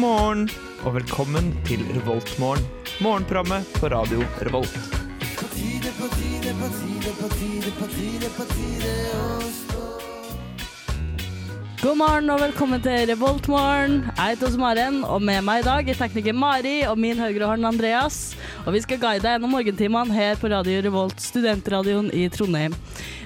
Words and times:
morgen 0.00 0.46
og 0.86 0.94
velkommen 0.94 1.50
til 1.68 1.82
Revoltmorgen. 1.92 2.64
Morgenprogrammet 3.04 3.66
på 3.76 3.88
radio 3.92 4.22
Revolt. 4.46 4.72
God 11.80 11.96
morgen 11.96 12.32
og 12.32 12.40
velkommen 12.40 12.80
til 12.80 13.12
Revoltmorgen. 13.12 14.00
Jeg 14.16 14.38
heter 14.38 14.56
Maren, 14.60 15.02
og 15.04 15.20
med 15.22 15.44
meg 15.44 15.60
i 15.60 15.68
dag 15.68 15.92
er 15.92 16.00
tekniker 16.00 16.36
Mari 16.36 16.78
og 16.88 16.96
min 17.00 17.20
høyre 17.20 17.52
hånd 17.52 17.68
Andreas. 17.68 18.22
Og 18.64 18.72
vi 18.76 18.84
skal 18.84 19.00
guide 19.00 19.24
deg 19.24 19.36
gjennom 19.36 19.52
morgentimene 19.52 20.16
her 20.16 20.40
på 20.40 20.48
Radio 20.52 20.80
Revolt, 20.88 21.20
studentradioen 21.20 22.08
i 22.16 22.28
Trondheim. 22.32 22.76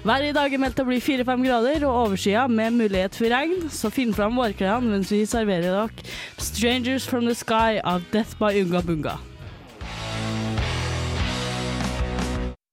Været 0.05 0.29
i 0.29 0.33
dag 0.37 0.53
er 0.53 0.61
meldt 0.61 0.75
til 0.77 0.85
å 0.85 0.89
bli 0.91 0.99
4-5 1.01 1.45
grader 1.47 1.85
og 1.89 1.99
overskya 2.03 2.43
med 2.53 2.75
mulighet 2.77 3.15
for 3.17 3.33
regn, 3.33 3.71
så 3.73 3.89
finn 3.89 4.11
fram 4.13 4.37
vårklærne 4.37 4.91
mens 4.93 5.09
vi 5.09 5.23
serverer 5.25 5.65
dere 5.65 5.89
'Strangers 6.37 7.07
from 7.09 7.25
the 7.25 7.33
Sky' 7.33 7.81
av 7.81 8.05
Death 8.13 8.37
by 8.37 8.53
Unga 8.61 8.83
Bunga. 8.85 9.15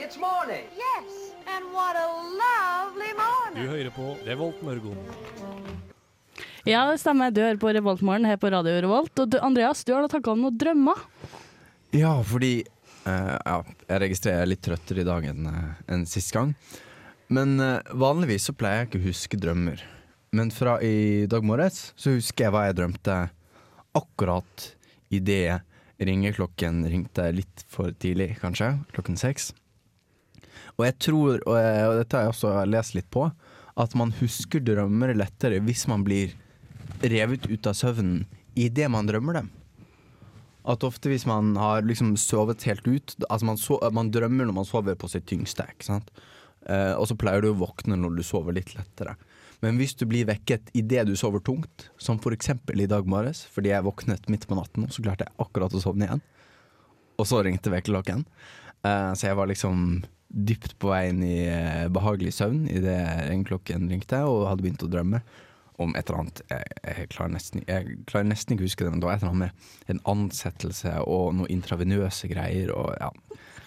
It's 0.03 0.19
morning. 0.19 0.67
Yes, 0.75 1.31
and 1.47 1.71
what 1.71 1.95
a 1.95 2.09
lovely 2.43 3.15
morning. 3.15 3.63
Du 3.63 3.71
hører 3.77 3.95
på 3.95 4.17
Revolt 4.27 4.59
Mørgon. 4.61 4.99
Ja, 6.67 6.83
det 6.91 6.99
stemmer. 6.99 7.31
Du 7.31 7.39
hører 7.39 7.57
på 7.57 7.71
Revoltmorgen 7.71 8.27
her 8.27 8.35
på 8.35 8.51
Radio 8.51 8.75
Revolt. 8.75 9.15
Og 9.19 9.31
du, 9.31 9.39
Andreas, 9.39 9.85
du 9.87 9.95
har 9.95 10.03
da 10.03 10.11
tanker 10.11 10.35
om 10.35 10.43
noen 10.43 10.59
drømmer. 10.59 10.99
Ja, 11.95 12.11
fordi 12.21 12.65
uh, 13.07 13.39
ja, 13.39 13.63
jeg 13.87 14.07
registrerer 14.09 14.41
jeg 14.43 14.49
er 14.49 14.55
litt 14.57 14.67
trøttere 14.67 14.99
i 14.99 15.07
dag 15.07 15.31
enn 15.31 15.47
uh, 15.47 15.75
enn 15.87 16.05
sist 16.05 16.35
gang. 16.35 16.57
Men 17.31 17.59
eh, 17.63 17.79
vanligvis 17.95 18.49
så 18.49 18.55
pleier 18.57 18.83
jeg 18.83 18.89
ikke 18.89 19.01
å 19.01 19.07
huske 19.07 19.39
drømmer. 19.39 19.83
Men 20.35 20.51
fra 20.51 20.77
i 20.83 21.27
dag 21.31 21.45
morges 21.47 21.91
så 21.99 22.15
husker 22.15 22.47
jeg 22.47 22.55
hva 22.55 22.65
jeg 22.67 22.77
drømte 22.79 23.17
akkurat 23.95 24.65
idet 25.11 25.61
ringeklokken 26.01 26.83
ringte 26.91 27.27
litt 27.35 27.63
for 27.71 27.93
tidlig, 28.03 28.33
kanskje. 28.41 28.73
Klokken 28.95 29.19
seks. 29.19 29.51
Og 30.77 30.85
jeg 30.87 30.97
tror, 31.03 31.39
og, 31.45 31.55
jeg, 31.59 31.87
og 31.87 31.97
dette 32.01 32.17
har 32.17 32.27
jeg 32.27 32.33
også 32.33 32.53
lest 32.67 32.95
litt 32.97 33.09
på, 33.13 33.27
at 33.79 33.95
man 33.99 34.13
husker 34.19 34.63
drømmer 34.63 35.13
lettere 35.15 35.61
hvis 35.63 35.85
man 35.91 36.03
blir 36.07 36.33
revet 37.01 37.47
ut 37.47 37.67
av 37.69 37.77
søvnen 37.77 38.25
idet 38.59 38.89
man 38.91 39.07
drømmer 39.07 39.39
dem. 39.39 39.49
At 40.67 40.83
ofte 40.85 41.09
hvis 41.09 41.25
man 41.29 41.55
har 41.57 41.81
liksom 41.87 42.11
sovet 42.21 42.61
helt 42.69 42.85
ut 42.85 43.15
Altså 43.23 43.47
man, 43.47 43.57
so 43.57 43.79
man 43.95 44.11
drømmer 44.13 44.45
når 44.45 44.53
man 44.59 44.67
sover 44.67 44.93
på 44.99 45.09
sitt 45.09 45.25
tyngste, 45.31 45.65
ikke 45.73 45.87
sant? 45.87 46.11
Eh, 46.69 46.93
og 46.93 47.07
så 47.09 47.17
pleier 47.17 47.43
du 47.43 47.51
å 47.51 47.59
våkne 47.61 47.97
når 47.99 48.19
du 48.19 48.23
sover 48.25 48.55
litt 48.57 48.73
lettere. 48.75 49.15
Men 49.61 49.77
hvis 49.77 49.93
du 49.97 50.07
blir 50.09 50.25
vekket 50.29 50.71
idet 50.77 51.05
du 51.09 51.13
sover 51.17 51.41
tungt, 51.45 51.89
som 52.01 52.17
eksempel 52.33 52.81
i 52.81 52.89
dag 52.89 53.05
morges, 53.05 53.43
fordi 53.45 53.73
jeg 53.73 53.85
våknet 53.85 54.29
midt 54.29 54.47
på 54.49 54.57
natten, 54.57 54.87
og 54.87 54.93
så 54.93 55.05
klarte 55.05 55.27
jeg 55.27 55.37
akkurat 55.41 55.73
å 55.73 55.83
sovne 55.83 56.07
igjen, 56.07 56.23
og 57.21 57.29
så 57.29 57.43
ringte 57.45 57.73
vekkerklokken, 57.73 58.25
eh, 58.81 59.11
så 59.13 59.29
jeg 59.29 59.37
var 59.37 59.51
liksom 59.51 60.01
dypt 60.31 60.77
på 60.79 60.89
vei 60.89 61.09
inn 61.11 61.21
i 61.27 61.37
eh, 61.43 61.87
behagelig 61.91 62.33
søvn 62.39 62.65
idet 62.71 62.97
ringeklokken 63.27 63.89
ringte, 63.91 64.23
og 64.25 64.47
hadde 64.49 64.65
begynt 64.65 64.85
å 64.87 64.89
drømme 64.89 65.21
om 65.81 65.95
et 65.97 66.09
eller 66.09 66.23
annet 66.23 66.41
jeg, 66.51 66.73
jeg, 66.85 67.07
klarer 67.13 67.33
nesten, 67.33 67.63
jeg 67.65 67.95
klarer 68.09 68.27
nesten 68.29 68.55
ikke 68.55 68.65
å 68.65 68.69
huske 68.69 68.85
det, 68.85 68.93
men 68.93 69.01
det 69.01 69.09
var 69.09 69.17
et 69.17 69.23
eller 69.23 69.33
annet 69.33 69.45
med 69.45 69.93
en 69.93 70.01
ansettelse 70.13 70.93
og 71.09 71.31
noe 71.37 71.49
intravenøse 71.53 72.29
greier. 72.31 72.73
Og 72.75 72.93
ja, 73.01 73.09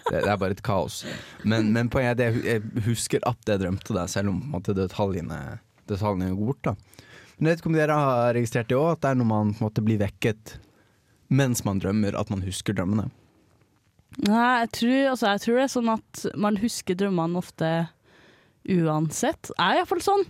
det, 0.09 0.21
det 0.21 0.29
er 0.29 0.39
bare 0.41 0.55
et 0.55 0.63
kaos. 0.65 1.01
Men, 1.43 1.71
men 1.75 1.89
poenget 1.93 2.21
er 2.21 2.35
at 2.35 2.45
jeg 2.45 2.85
husker 2.85 3.23
at 3.25 3.49
jeg 3.49 3.63
drømte 3.63 3.95
det, 3.97 4.05
selv 4.13 4.33
om 4.33 4.43
måte, 4.53 4.75
detaljene, 4.77 5.59
detaljene 5.89 6.35
går 6.35 6.51
bort. 6.53 6.63
da. 6.69 6.75
Men 7.35 7.49
jeg 7.49 7.55
vet 7.55 7.63
ikke 7.63 7.71
om 7.71 7.77
dere 7.79 7.99
har 7.99 8.33
registrert 8.37 8.69
det 8.71 8.77
òg, 8.79 8.93
at 8.93 9.03
det 9.03 9.11
er 9.11 9.19
når 9.19 9.29
man 9.31 9.53
måte 9.59 9.83
blir 9.85 9.99
vekket 10.01 10.57
mens 11.33 11.63
man 11.65 11.81
drømmer, 11.81 12.15
at 12.15 12.29
man 12.29 12.43
husker 12.45 12.75
drømmene. 12.77 13.09
Nei, 14.23 14.51
jeg 14.61 14.71
tror, 14.77 14.99
altså, 15.11 15.33
jeg 15.33 15.43
tror 15.43 15.57
det 15.57 15.63
er 15.65 15.73
sånn 15.73 15.91
at 15.91 16.23
man 16.45 16.59
husker 16.61 16.97
drømmene 16.99 17.41
ofte 17.41 17.71
uansett. 18.71 19.51
Jeg 19.51 19.65
er 19.65 19.81
iallfall 19.81 20.03
sånn. 20.05 20.25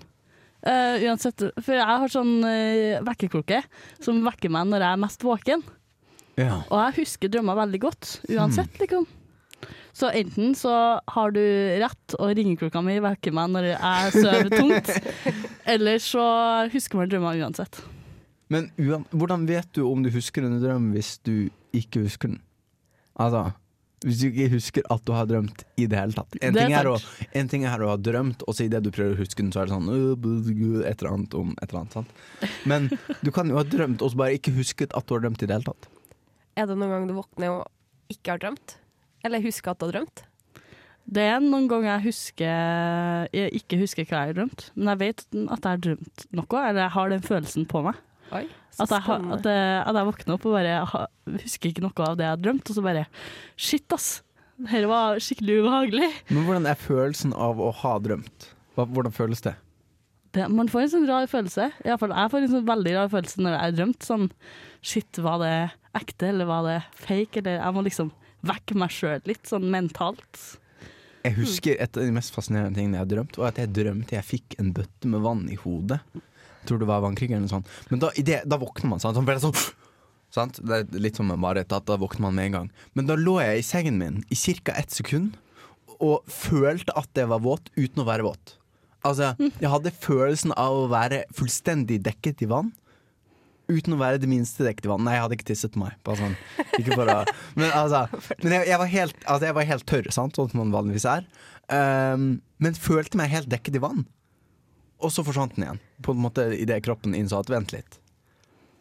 Uh, 0.66 0.97
uansett, 1.05 1.44
for 1.61 1.77
jeg 1.77 1.85
har 1.85 2.09
sånn 2.09 2.39
uh, 2.41 3.03
vekkerklokke 3.05 3.59
som 4.01 4.23
vekker 4.25 4.50
meg 4.55 4.71
når 4.71 4.81
jeg 4.88 4.97
er 4.97 5.03
mest 5.03 5.25
våken. 5.27 5.61
Ja. 6.39 6.63
Og 6.63 6.79
jeg 6.79 7.03
husker 7.03 7.31
drømmer 7.31 7.59
veldig 7.59 7.83
godt, 7.85 8.16
uansett, 8.33 8.79
liksom. 8.81 9.05
Så 9.95 10.09
enten 10.11 10.56
så 10.59 10.72
har 11.07 11.31
du 11.31 11.41
rett, 11.79 12.16
og 12.19 12.33
ringeklokka 12.35 12.81
mi 12.83 12.97
vekker 13.00 13.31
meg 13.35 13.53
når 13.53 13.67
jeg 13.72 14.16
sover 14.17 14.50
tungt, 14.51 14.89
eller 15.73 16.01
så 16.03 16.25
husker 16.73 17.00
man 17.00 17.11
drømmer 17.11 17.39
uansett. 17.45 17.79
Men 18.51 18.67
hvordan 19.16 19.47
vet 19.47 19.69
du 19.73 19.85
om 19.88 20.03
du 20.03 20.11
husker 20.13 20.44
en 20.45 20.59
drøm 20.61 20.91
hvis 20.94 21.16
du 21.25 21.47
ikke 21.73 22.03
husker 22.03 22.33
den? 22.33 22.41
Altså, 23.16 23.47
hvis 24.03 24.19
du 24.19 24.28
ikke 24.28 24.50
husker 24.57 24.85
at 24.91 25.01
du 25.07 25.13
har 25.16 25.31
drømt 25.31 25.63
i 25.79 25.88
det 25.89 25.97
hele 25.97 26.13
tatt. 26.13 26.35
En, 26.44 26.53
ting 26.59 26.75
er, 26.75 26.91
å, 26.91 27.00
en 27.39 27.50
ting 27.56 27.63
er 27.66 27.81
å 27.81 27.94
ha 27.94 27.97
drømt, 27.97 28.44
og 28.45 28.57
så 28.57 28.67
idet 28.67 28.83
du 28.85 28.91
prøver 28.94 29.16
å 29.16 29.22
huske 29.23 29.41
den, 29.41 29.56
så 29.56 29.63
er 29.63 29.72
det 29.72 29.77
sånn 29.77 29.89
øh, 29.89 30.81
Et 30.83 30.91
eller 30.91 31.13
annet 31.13 31.39
om 31.39 31.56
et 31.56 31.69
eller 31.69 31.85
annet. 31.85 31.95
Sant? 31.95 32.16
Men 32.67 32.91
du 33.23 33.31
kan 33.33 33.50
jo 33.50 33.57
ha 33.57 33.63
drømt 33.63 34.03
og 34.03 34.12
så 34.12 34.25
bare 34.25 34.38
ikke 34.38 34.53
husket 34.59 34.94
at 34.94 35.07
du 35.07 35.16
har 35.16 35.23
drømt 35.23 35.41
i 35.41 35.50
det 35.50 35.56
hele 35.56 35.72
tatt. 35.72 35.88
Er 36.59 36.67
det 36.67 36.75
noen 36.75 36.91
gang 36.91 37.07
du 37.07 37.16
våkner 37.16 37.62
og 37.62 38.12
ikke 38.12 38.35
har 38.35 38.44
drømt? 38.44 38.81
Eller 39.25 39.44
husker 39.44 39.74
at 39.74 39.81
du 39.81 39.88
har 39.88 39.96
drømt? 39.97 40.24
Det 41.06 41.22
er 41.22 41.41
noen 41.44 41.68
ganger 41.69 41.91
jeg 41.91 42.03
husker 42.08 43.28
Jeg 43.36 43.52
ikke 43.59 43.78
husker 43.78 44.08
hva 44.09 44.24
jeg 44.24 44.31
har 44.31 44.38
drømt, 44.40 44.63
men 44.74 44.90
jeg 44.94 45.02
vet 45.03 45.24
at 45.28 45.68
jeg 45.68 45.69
har 45.69 45.81
drømt 45.86 46.24
noe, 46.34 46.62
eller 46.63 46.81
jeg 46.81 46.94
har 46.96 47.12
den 47.13 47.25
følelsen 47.25 47.68
på 47.69 47.81
meg. 47.86 48.00
Oi, 48.34 48.46
At 48.81 48.90
jeg, 48.90 49.03
at 49.06 49.46
jeg, 49.46 49.66
at 49.86 49.97
jeg 50.00 50.08
våkner 50.08 50.34
opp 50.34 50.47
og 50.50 50.56
bare 50.58 50.78
husker 51.44 51.69
ikke 51.69 51.84
noe 51.86 52.08
av 52.08 52.16
det 52.18 52.25
jeg 52.25 52.34
har 52.34 52.41
drømt, 52.41 52.72
og 52.72 52.78
så 52.78 52.86
bare 52.86 53.06
Shit, 53.53 53.86
ass! 53.94 54.08
Dette 54.56 54.88
var 54.88 55.19
skikkelig 55.19 55.59
ubehagelig. 55.62 56.09
Men 56.31 56.46
hvordan 56.47 56.66
er 56.72 56.80
følelsen 56.80 57.34
av 57.36 57.59
å 57.59 57.69
ha 57.84 57.94
drømt? 58.00 58.50
Hvordan 58.80 59.13
føles 59.13 59.44
det? 59.44 59.53
Det, 60.36 60.46
man 60.52 60.68
får 60.72 60.86
en 60.86 60.92
sånn 60.94 61.07
rar 61.09 61.28
følelse. 61.31 61.69
Iallfall 61.86 62.13
jeg 62.16 62.31
får 62.31 62.46
en 62.46 62.53
sånn 62.53 62.68
veldig 62.68 62.94
rar 62.96 63.12
følelse 63.12 63.44
når 63.44 63.53
jeg 63.56 63.62
har 63.62 63.75
drømt. 63.78 64.07
Sånn 64.07 64.25
shit, 64.84 65.19
var 65.24 65.42
det 65.44 65.53
ekte, 65.96 66.31
eller 66.31 66.50
var 66.50 66.66
det 66.68 66.78
fake? 67.03 67.44
Eller 67.44 67.59
jeg 67.62 67.75
må 67.75 67.84
liksom 67.86 68.12
vekke 68.47 68.78
meg 68.79 68.94
sjøl 68.94 69.25
litt, 69.29 69.44
sånn 69.50 69.67
mentalt. 69.73 70.44
Jeg 71.25 71.38
husker 71.39 71.79
Et 71.81 71.97
av 71.97 72.06
de 72.06 72.13
mest 72.13 72.33
fascinerende 72.35 72.78
tingene 72.78 73.00
jeg 73.00 73.06
har 73.06 73.11
drømt, 73.16 73.39
var 73.41 73.53
at 73.53 73.61
jeg 73.61 73.73
drømte 73.73 74.17
jeg 74.17 74.28
fikk 74.28 74.57
en 74.61 74.72
bøtte 74.75 75.09
med 75.09 75.23
vann 75.25 75.47
i 75.50 75.57
hodet. 75.57 76.00
Jeg 76.13 76.69
tror 76.69 76.81
det 76.81 76.89
var 76.89 77.01
vannkrig 77.06 77.31
eller 77.31 77.45
noe 77.45 77.53
sånt. 77.53 77.72
Men 77.89 78.01
da, 78.03 78.11
det, 78.17 78.44
da 78.50 78.59
våkner 78.61 78.91
man 78.91 79.01
sånn. 79.01 79.17
sånn, 79.17 79.57
sant? 80.33 80.59
Det 80.61 80.81
er 80.83 81.01
litt 81.01 81.17
som 81.17 81.31
en 81.33 81.41
mareritt. 81.41 81.73
da 81.73 81.97
våkner 81.97 82.28
man 82.28 82.38
med 82.38 82.50
en 82.50 82.57
gang. 82.59 82.69
Men 82.94 83.09
da 83.09 83.17
lå 83.17 83.39
jeg 83.41 83.61
i 83.61 83.66
sengen 83.66 83.97
min 84.01 84.22
i 84.29 84.38
ca. 84.38 84.77
ett 84.77 84.94
sekund 84.94 85.38
og 85.95 86.25
følte 86.27 86.94
at 87.00 87.09
jeg 87.16 87.29
var 87.31 87.41
våt 87.41 87.69
uten 87.77 88.03
å 88.03 88.07
være 88.07 88.25
våt. 88.27 88.57
Altså, 89.06 89.35
jeg 89.38 89.69
hadde 89.69 89.94
følelsen 89.94 90.53
av 90.57 90.73
å 90.73 90.88
være 90.91 91.23
fullstendig 91.38 92.01
dekket 92.06 92.41
i 92.41 92.50
vann. 92.50 92.73
Uten 93.65 93.95
å 93.95 93.99
være 93.99 94.19
det 94.21 94.29
minste 94.29 94.65
dekket 94.65 94.85
i 94.85 94.91
vann. 94.91 95.03
Nei, 95.07 95.15
jeg 95.15 95.23
hadde 95.25 95.37
ikke 95.39 95.47
tisset 95.49 95.73
på 95.73 95.81
meg. 95.81 95.95
Bare 96.05 96.21
sånn. 96.21 96.35
Ikke 96.77 96.99
for 96.99 97.09
å, 97.09 97.17
men 97.57 97.71
altså, 97.73 98.05
men 98.43 98.57
jeg, 98.59 98.67
jeg, 98.69 98.79
var 98.81 98.91
helt, 98.91 99.19
altså, 99.23 99.47
jeg 99.47 99.57
var 99.57 99.69
helt 99.71 99.87
tørr, 99.89 100.09
sant? 100.13 100.37
sånn 100.37 100.51
som 100.51 100.61
man 100.61 100.73
vanligvis 100.75 101.07
er. 101.09 101.27
Um, 101.65 102.27
men 102.61 102.77
følte 102.77 103.17
meg 103.17 103.33
helt 103.33 103.49
dekket 103.49 103.79
i 103.79 103.83
vann. 103.83 104.05
Og 105.03 105.11
så 105.11 105.25
forsvant 105.25 105.57
den 105.57 105.67
igjen. 105.67 105.83
På 106.05 106.13
en 106.15 106.23
måte 106.23 106.47
Idet 106.55 106.83
kroppen 106.85 107.17
innså 107.17 107.41
at 107.41 107.51
vent 107.51 107.73
litt. 107.75 107.99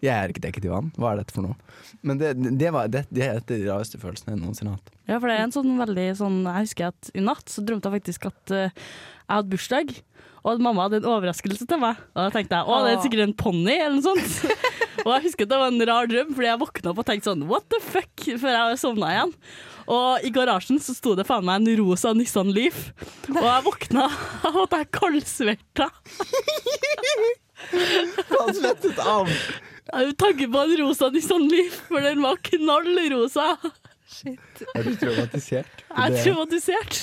Jeg 0.04 0.12
er 0.12 0.32
ikke 0.32 0.42
dekket 0.44 0.66
i 0.68 0.72
vann. 0.72 0.90
Hva 1.00 1.12
er 1.12 1.22
dette 1.22 1.34
for 1.34 1.46
noe? 1.46 1.56
Men 2.04 2.20
det, 2.20 2.34
det, 2.36 2.70
var, 2.74 2.90
det, 2.92 3.06
det 3.14 3.24
er 3.24 3.40
de 3.48 3.60
rareste 3.64 4.00
følelsene 4.00 4.34
jeg 4.34 4.42
noensinne 4.42 4.74
har 4.74 4.80
hatt. 4.80 4.94
Ja, 5.08 5.16
for 5.16 5.30
det 5.30 5.36
er 5.38 5.46
en 5.46 5.54
sånn 5.54 5.74
veldig 5.76 6.06
sånn 6.16 6.38
Jeg 6.44 6.66
husker 6.66 6.90
at 6.90 7.10
i 7.12 7.24
natt 7.24 7.52
så 7.52 7.64
drømte 7.64 7.88
jeg 7.88 8.00
faktisk 8.00 8.28
at 8.30 8.54
uh, 8.54 8.84
jeg 9.24 9.32
hadde 9.32 9.52
bursdag, 9.54 9.94
og 10.44 10.50
at 10.52 10.62
mamma 10.62 10.84
hadde 10.84 10.98
en 11.00 11.06
overraskelse 11.08 11.64
til 11.68 11.78
meg. 11.80 12.00
Og 12.12 12.20
da 12.20 12.30
tenkte 12.34 12.58
jeg 12.58 12.68
å, 12.68 12.80
det 12.84 12.90
er 12.92 12.98
sikkert 13.00 13.24
en 13.24 13.36
ponni 13.40 13.76
eller 13.80 13.96
noe 13.96 14.04
sånt. 14.04 14.58
og 15.06 15.12
jeg 15.14 15.24
husker 15.24 15.46
at 15.46 15.52
det 15.54 15.60
var 15.62 15.70
en 15.72 15.86
rar 15.88 16.10
drøm, 16.10 16.34
fordi 16.36 16.50
jeg 16.50 16.60
våkna 16.60 16.92
opp 16.92 17.00
og 17.00 17.06
tenkte 17.08 17.30
sånn 17.30 17.46
what 17.48 17.64
the 17.72 17.80
fuck, 17.80 18.26
før 18.42 18.58
jeg 18.58 18.82
sovna 18.82 19.12
igjen. 19.14 19.32
Og 19.94 20.24
i 20.24 20.32
garasjen 20.36 20.80
så 20.84 20.92
sto 20.96 21.14
det 21.16 21.24
faen 21.28 21.44
meg 21.48 21.62
en 21.62 21.80
rosa 21.80 22.12
Nissan 22.16 22.52
Leaf, 22.56 22.90
og 23.32 23.40
jeg 23.40 23.66
våkna 23.70 24.04
av 24.50 24.60
at 24.66 24.76
jeg 24.78 24.90
kaldsverta. 25.00 25.88
Han 28.34 28.56
slettet 28.60 29.00
av! 29.00 29.32
Jeg 29.84 30.16
tanke 30.20 30.48
på 30.52 30.60
en 30.64 30.76
rosa 30.84 31.08
Nissan 31.12 31.48
Leaf, 31.48 31.80
for 31.88 32.04
den 32.04 32.20
var 32.24 32.40
knallrosa. 32.50 33.54
Er 34.24 34.84
du 34.84 34.92
traumatisert? 35.00 35.84
Jeg 35.88 36.04
er 36.04 36.20
traumatisert. 36.20 37.00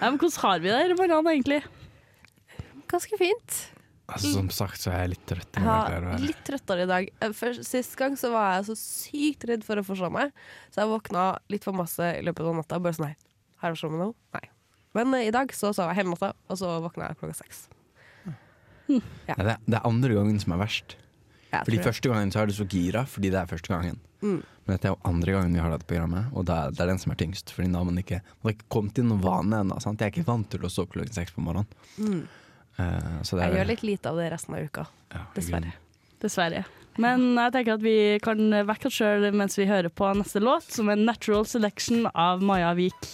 Nei, 0.00 0.08
men 0.08 0.16
hvordan 0.16 0.40
har 0.40 0.62
vi 0.64 0.72
det 0.72 0.80
i 0.88 0.96
morgen, 0.96 1.26
egentlig? 1.28 1.60
Ganske 2.88 3.18
fint. 3.20 3.56
Altså, 4.10 4.30
som 4.34 4.48
sagt 4.50 4.80
så 4.82 4.90
er 4.90 5.04
jeg 5.04 5.10
litt 5.12 5.26
trøtt. 5.28 5.58
Jeg 5.60 5.66
har 5.66 6.22
litt 6.22 6.40
trøttere 6.46 6.86
i 6.86 6.88
dag. 6.90 7.10
Først, 7.36 7.66
sist 7.68 7.92
gang 8.00 8.16
så 8.18 8.32
var 8.32 8.56
jeg 8.56 8.70
så 8.70 8.76
sykt 8.80 9.44
redd 9.50 9.66
for 9.66 9.78
å 9.78 9.84
forsove 9.86 10.10
meg, 10.14 10.32
så 10.72 10.82
jeg 10.82 10.90
våkna 10.90 11.26
litt 11.52 11.66
for 11.68 11.76
masse 11.76 12.08
i 12.16 12.24
løpet 12.26 12.48
av 12.48 12.56
natta. 12.58 12.80
Bare 12.82 12.96
sånn, 12.96 13.12
nei, 13.12 13.44
har 13.62 13.76
jeg 13.76 13.92
meg 13.92 14.02
nå? 14.06 14.08
Nei. 14.38 14.42
Men 14.98 15.14
uh, 15.14 15.20
i 15.22 15.34
dag 15.34 15.52
så 15.54 15.70
sov 15.76 15.92
jeg 15.92 16.00
hele 16.00 16.14
natta, 16.14 16.32
og 16.48 16.58
så 16.58 16.72
våkna 16.82 17.10
jeg 17.12 17.20
klokka 17.20 17.38
seks. 17.44 17.66
Ja, 18.90 19.36
det, 19.38 19.60
det 19.68 19.76
er 19.78 19.84
andre 19.86 20.16
gangen 20.16 20.40
som 20.42 20.56
er 20.56 20.64
verst. 20.64 20.96
Jeg 21.50 21.66
Fordi 21.66 21.82
første 21.84 22.10
gangen 22.10 22.32
så 22.34 22.40
er 22.42 22.50
du 22.50 22.56
så 22.56 22.66
gira, 22.66 23.04
fordi 23.06 23.30
det 23.30 23.38
er 23.38 23.52
første 23.52 23.70
gangen. 23.70 24.00
Mm. 24.24 24.40
Men 24.70 24.76
dette 24.78 24.86
er 24.86 24.92
jo 24.92 25.10
andre 25.10 25.32
gangen 25.34 25.54
vi 25.56 25.58
har 25.58 25.72
dette 25.72 25.86
programmet, 25.90 26.26
og 26.30 26.44
det 26.46 26.54
er, 26.54 26.74
det 26.76 26.82
er 26.84 26.90
den 26.92 27.00
som 27.02 27.10
er 27.10 27.16
tyngst. 27.18 27.50
Fordi 27.50 27.72
da 27.72 27.80
har 27.80 27.86
man 27.88 27.96
ikke, 27.98 28.20
man 28.22 28.46
har 28.46 28.52
ikke 28.54 28.68
kommet 28.70 29.00
inn 29.02 29.08
noen 29.10 29.24
vane 29.24 29.58
ennå. 29.64 29.78
sant? 29.82 29.98
Jeg 29.98 30.12
er 30.12 30.14
ikke 30.14 30.28
vant 30.28 30.46
til 30.52 30.62
å 30.62 30.70
stå 30.70 30.84
klokken 30.92 31.16
seks 31.16 31.34
på 31.34 31.42
morgenen. 31.42 31.66
Mm. 31.98 32.20
Uh, 32.78 33.16
så 33.26 33.34
det 33.34 33.42
er 33.42 33.50
Jeg 33.50 33.58
gjør 33.58 33.70
litt 33.72 33.82
lite 33.88 34.12
av 34.12 34.20
det 34.22 34.28
resten 34.30 34.54
av 34.54 34.68
uka, 34.70 34.86
ja, 35.10 35.24
dessverre. 35.34 35.74
Dessverre. 36.22 36.62
Men 37.02 37.26
jeg 37.34 37.56
tenker 37.56 37.80
at 37.80 37.82
vi 37.82 37.96
kan 38.22 38.54
vekke 38.70 38.92
oss 38.92 39.00
sjøl 39.00 39.26
mens 39.34 39.58
vi 39.58 39.66
hører 39.66 39.90
på 39.90 40.14
neste 40.22 40.38
låt, 40.38 40.70
som 40.70 40.86
er 40.86 41.02
'Natural 41.02 41.42
Selection' 41.50 42.06
av 42.14 42.38
Maja 42.46 42.70
Vik. 42.78 43.10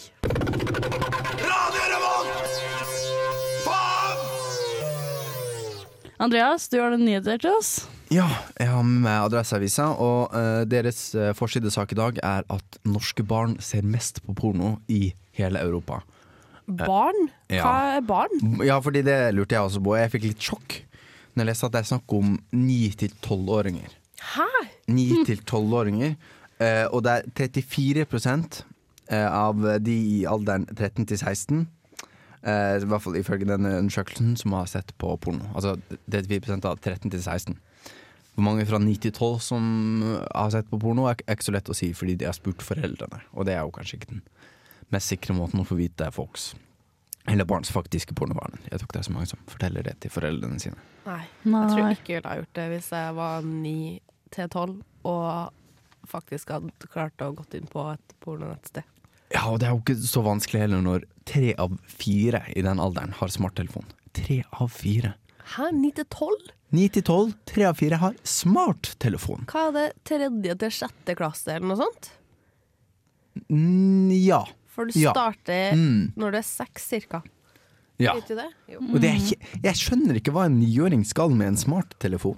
Andreas, 6.21 6.69
du 6.69 6.83
har 6.83 6.93
noen 6.93 7.09
nyheter 7.09 7.41
til 7.41 7.57
oss. 7.57 7.87
Ja, 8.13 8.27
jeg 8.55 8.71
har 8.71 8.85
med 8.87 9.01
meg 9.03 9.25
Adresseavisa, 9.25 9.89
og 9.99 10.35
uh, 10.35 10.63
deres 10.69 11.09
uh, 11.19 11.33
forsidesak 11.35 11.95
i 11.95 11.99
dag 11.99 12.21
er 12.23 12.47
at 12.53 12.79
norske 12.87 13.25
barn 13.27 13.57
ser 13.65 13.87
mest 13.87 14.23
på 14.23 14.35
porno 14.39 14.77
i 14.87 15.11
hele 15.37 15.63
Europa. 15.63 16.03
Barn? 16.67 17.29
Ja. 17.51 17.63
Hva 17.63 17.97
er 17.97 18.07
barn? 18.07 18.63
Ja, 18.67 18.79
fordi 18.83 19.03
det 19.07 19.19
lurte 19.35 19.55
jeg 19.55 19.63
også 19.69 19.83
på. 19.83 19.95
Jeg 19.99 20.13
fikk 20.15 20.29
litt 20.31 20.43
sjokk 20.43 20.81
når 21.37 21.45
jeg 21.45 21.51
leste 21.51 21.69
at 21.69 21.75
det 21.75 21.81
er 21.83 21.89
snakk 21.91 22.13
om 22.17 22.33
9-12-åringer. 22.57 23.95
Hæ? 24.33 24.49
9-12-åringer, 24.89 26.15
eh, 26.65 26.87
og 26.89 27.05
det 27.05 27.13
er 27.13 27.51
34 27.61 28.07
eh, 29.11 29.29
av 29.29 29.67
de 29.85 29.97
i 30.17 30.25
alderen 30.25 30.65
13 30.73 31.05
til 31.07 31.19
16 31.19 31.59
eh, 31.61 32.81
I 32.81 32.89
hvert 32.89 33.05
fall 33.05 33.19
ifølge 33.21 33.51
denne 33.51 33.77
undersøkelsen 33.83 34.33
som 34.41 34.57
har 34.57 34.71
sett 34.71 34.95
på 34.97 35.13
porno. 35.21 35.51
Altså 35.55 35.77
34% 36.09 36.65
av 36.65 36.81
13 36.81 37.11
til 37.11 37.21
16. 37.21 37.59
Hvor 38.37 38.45
mange 38.45 38.67
fra 38.69 38.79
9 38.83 38.95
til 39.01 39.15
12 39.15 39.41
som 39.41 39.65
har 40.29 40.53
sett 40.53 40.69
på 40.69 40.79
porno, 40.81 41.07
er 41.09 41.17
ikke 41.25 41.49
så 41.49 41.55
lett 41.57 41.73
å 41.73 41.77
si, 41.77 41.91
fordi 41.97 42.19
de 42.21 42.29
har 42.29 42.37
spurt 42.37 42.65
foreldrene. 42.65 43.23
Og 43.33 43.49
det 43.49 43.57
er 43.57 43.65
jo 43.65 43.73
kanskje 43.73 43.97
ikke 43.97 44.13
den 44.13 44.23
mest 44.93 45.11
sikre 45.11 45.35
måten 45.35 45.63
å 45.63 45.67
få 45.67 45.79
vite 45.81 45.99
det 46.03 46.11
er 46.11 46.15
folks 46.15 46.53
eller 47.27 47.45
barns 47.45 47.71
faktiske 47.75 48.15
pornovaner. 48.15 48.61
Jeg 48.71 48.79
tror 48.79 48.87
ikke 48.87 48.97
det 48.97 49.03
er 49.03 49.09
så 49.09 49.15
mange 49.15 49.31
som 49.31 49.41
forteller 49.51 49.87
det 49.87 49.97
til 50.03 50.13
foreldrene 50.15 50.61
sine. 50.63 50.79
Nei. 51.07 51.23
Jeg 51.43 51.71
tror 51.73 51.89
ikke 51.91 52.13
jeg 52.13 52.21
ville 52.21 52.31
ha 52.31 52.41
gjort 52.41 52.59
det 52.59 52.67
hvis 52.73 52.91
jeg 52.95 53.17
var 53.17 53.49
9 53.49 53.75
til 54.37 54.51
12 54.53 54.77
og 55.11 56.07
faktisk 56.07 56.53
hadde 56.55 56.91
klart 56.93 57.25
å 57.25 57.33
gått 57.35 57.57
inn 57.59 57.67
på 57.71 57.83
et 57.91 58.17
pornonettsted. 58.23 58.87
Ja, 59.35 59.43
og 59.51 59.59
det 59.59 59.67
er 59.67 59.75
jo 59.75 59.83
ikke 59.83 59.99
så 60.07 60.23
vanskelig 60.23 60.63
heller 60.63 60.83
når 60.87 61.07
tre 61.27 61.51
av 61.59 61.75
fire 61.91 62.45
i 62.55 62.63
den 62.63 62.83
alderen 62.83 63.15
har 63.19 63.33
smarttelefon. 63.35 63.89
Tre 64.15 64.45
av 64.55 64.71
fire. 64.71 65.17
Hæ? 65.55 65.71
9 65.73 65.91
til 66.01 66.07
12? 66.11 66.53
Ni 66.77 66.89
til 66.91 67.05
tolv, 67.07 67.33
tre 67.47 67.63
av 67.69 67.77
fire 67.79 67.97
har 68.03 68.17
smarttelefon. 68.27 69.45
Hva 69.47 69.69
er 69.69 69.75
det? 69.77 69.85
Tredje 70.09 70.57
til 70.59 70.73
sjette 70.75 71.15
klasse 71.17 71.55
eller 71.55 71.69
noe 71.71 71.79
sånt? 71.79 72.09
Mm, 73.53 74.11
ja. 74.25 74.41
For 74.67 74.87
du 74.91 74.99
Ja. 74.99 75.13
starter 75.15 75.73
Mm, 75.77 76.13
når 76.17 76.31
du 76.33 76.37
er 76.39 76.43
seks 76.43 76.89
cirka. 76.91 77.23
ja. 77.99 78.15
Vet 78.15 78.29
du 78.29 78.35
det? 78.35 78.49
Jo. 78.69 78.79
Og 78.81 79.01
det 79.01 79.05
er 79.11 79.15
ikke, 79.23 79.63
jeg 79.63 79.75
skjønner 79.75 80.17
ikke 80.19 80.33
hva 80.33 80.47
en 80.47 80.59
niåring 80.61 81.05
skal 81.07 81.31
med 81.31 81.47
en 81.49 81.57
smarttelefon. 81.57 82.37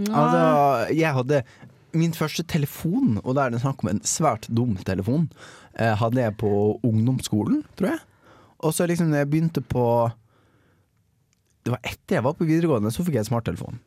Altså, 0.00 0.94
jeg 0.96 1.12
hadde 1.14 1.42
min 1.92 2.12
første 2.12 2.42
telefon, 2.46 3.20
og 3.24 3.34
da 3.36 3.46
er 3.46 3.50
det 3.50 3.60
snakk 3.60 3.82
om 3.84 3.90
en 3.90 4.00
svært 4.00 4.48
dum 4.52 4.76
telefon, 4.76 5.30
eh, 5.78 5.94
hadde 5.94 6.16
jeg 6.22 6.36
på 6.38 6.80
ungdomsskolen, 6.82 7.64
tror 7.76 7.90
jeg. 7.90 8.00
Og 8.60 8.72
så 8.74 8.86
liksom 8.88 9.12
jeg 9.14 9.28
begynte 9.30 9.60
på 9.62 10.12
Det 11.64 11.72
var 11.74 11.80
etter 11.84 12.16
jeg 12.18 12.24
var 12.24 12.34
på 12.38 12.46
videregående, 12.48 12.90
så 12.94 13.04
fikk 13.04 13.18
jeg 13.20 13.28
smarttelefon. 13.28 13.78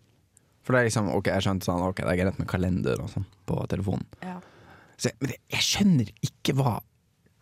For 0.63 0.75
det 0.75 0.79
er 0.83 0.87
liksom, 0.87 1.09
ok, 1.11 1.27
jeg 1.33 1.43
skjønte 1.43 1.67
sånn, 1.67 1.81
ok, 1.89 2.01
det 2.05 2.11
er 2.13 2.19
greit 2.21 2.37
med 2.39 2.47
kalender 2.47 3.01
og 3.03 3.09
sånn 3.11 3.25
på 3.49 3.57
telefonen. 3.71 4.05
Ja. 4.23 4.37
Så 4.95 5.09
jeg, 5.09 5.17
men 5.19 5.31
det- 5.33 5.39
jeg 5.57 5.65
skjønner 5.67 6.11
ikke 6.29 6.53
hva 6.59 6.75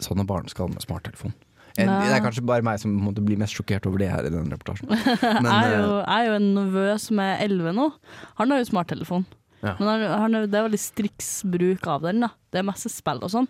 sånne 0.01 0.25
barn 0.25 0.47
skal 0.49 0.71
med 0.71 0.81
smarttelefon. 0.81 1.33
Jeg, 1.77 1.85
Nei. 1.87 1.99
det 2.07 2.15
er 2.17 2.23
kanskje 2.25 2.43
bare 2.45 2.63
meg 2.65 2.79
som 2.81 2.91
måtte 2.99 3.21
bli 3.23 3.35
mest 3.39 3.53
sjokkert 3.55 3.85
over 3.87 4.01
det 4.01 4.09
her 4.11 4.25
i 4.25 4.31
den 4.33 4.49
reportasjen. 4.51 4.89
Men, 5.43 5.45
jeg, 5.51 5.69
er 5.69 5.77
jo, 5.77 5.99
eh, 5.99 6.07
jeg 6.07 6.17
er 6.17 6.25
jo 6.27 6.33
en 6.39 6.49
nevø 6.57 6.87
som 6.99 7.19
er 7.23 7.37
11 7.45 7.75
nå. 7.77 7.85
Han 8.41 8.51
har 8.51 8.59
jo 8.63 8.65
smarttelefon. 8.71 9.25
Ja. 9.61 9.75
Men 9.77 9.87
han, 9.87 10.03
han, 10.25 10.35
er- 10.35 10.47
det 10.51 10.57
er 10.59 10.65
veldig 10.67 10.81
striks 10.81 11.29
bruk 11.47 11.85
av 11.87 12.01
den. 12.07 12.25
da 12.25 12.31
Det 12.51 12.59
er 12.59 12.67
masse 12.67 12.89
spill 12.91 13.21
og 13.23 13.29
sånn. 13.31 13.47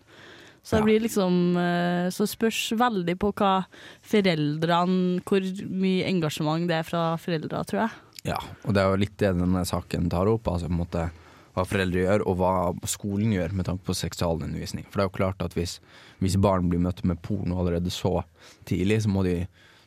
Så 0.64 0.78
det 0.78 0.86
blir 0.86 1.02
liksom 1.02 1.58
eh, 1.58 2.08
Så 2.14 2.28
spørs 2.30 2.60
veldig 2.78 3.16
på 3.18 3.32
hva 3.40 3.64
foreldrene 4.06 5.24
Hvor 5.26 5.48
mye 5.66 6.06
engasjement 6.06 6.68
det 6.70 6.76
er 6.78 6.86
fra 6.86 7.06
foreldra, 7.18 7.64
tror 7.66 7.86
jeg. 7.86 7.96
Ja, 8.30 8.38
og 8.68 8.76
det 8.78 8.84
er 8.84 8.92
jo 8.92 9.02
litt 9.02 9.18
det 9.18 9.34
denne 9.40 9.66
saken 9.66 10.12
tar 10.14 10.30
opp. 10.30 10.52
Altså 10.52 10.70
på 10.70 10.76
en 10.76 10.82
måte 10.84 11.08
hva 11.52 11.66
foreldre 11.68 12.06
gjør, 12.06 12.24
og 12.30 12.38
hva 12.40 12.52
skolen 12.88 13.34
gjør 13.36 13.56
med 13.58 13.68
tanke 13.68 13.84
på 13.88 13.96
seksualundervisning. 13.98 14.86
For 14.88 15.00
det 15.00 15.04
er 15.04 15.10
jo 15.10 15.18
klart 15.18 15.42
at 15.44 15.58
hvis, 15.58 15.80
hvis 16.24 16.38
barn 16.40 16.70
blir 16.72 16.80
møtt 16.80 17.02
med 17.08 17.20
porno 17.26 17.58
allerede 17.60 17.92
så 17.92 18.22
tidlig, 18.70 19.02
så, 19.04 19.12
må 19.12 19.26
de, 19.28 19.42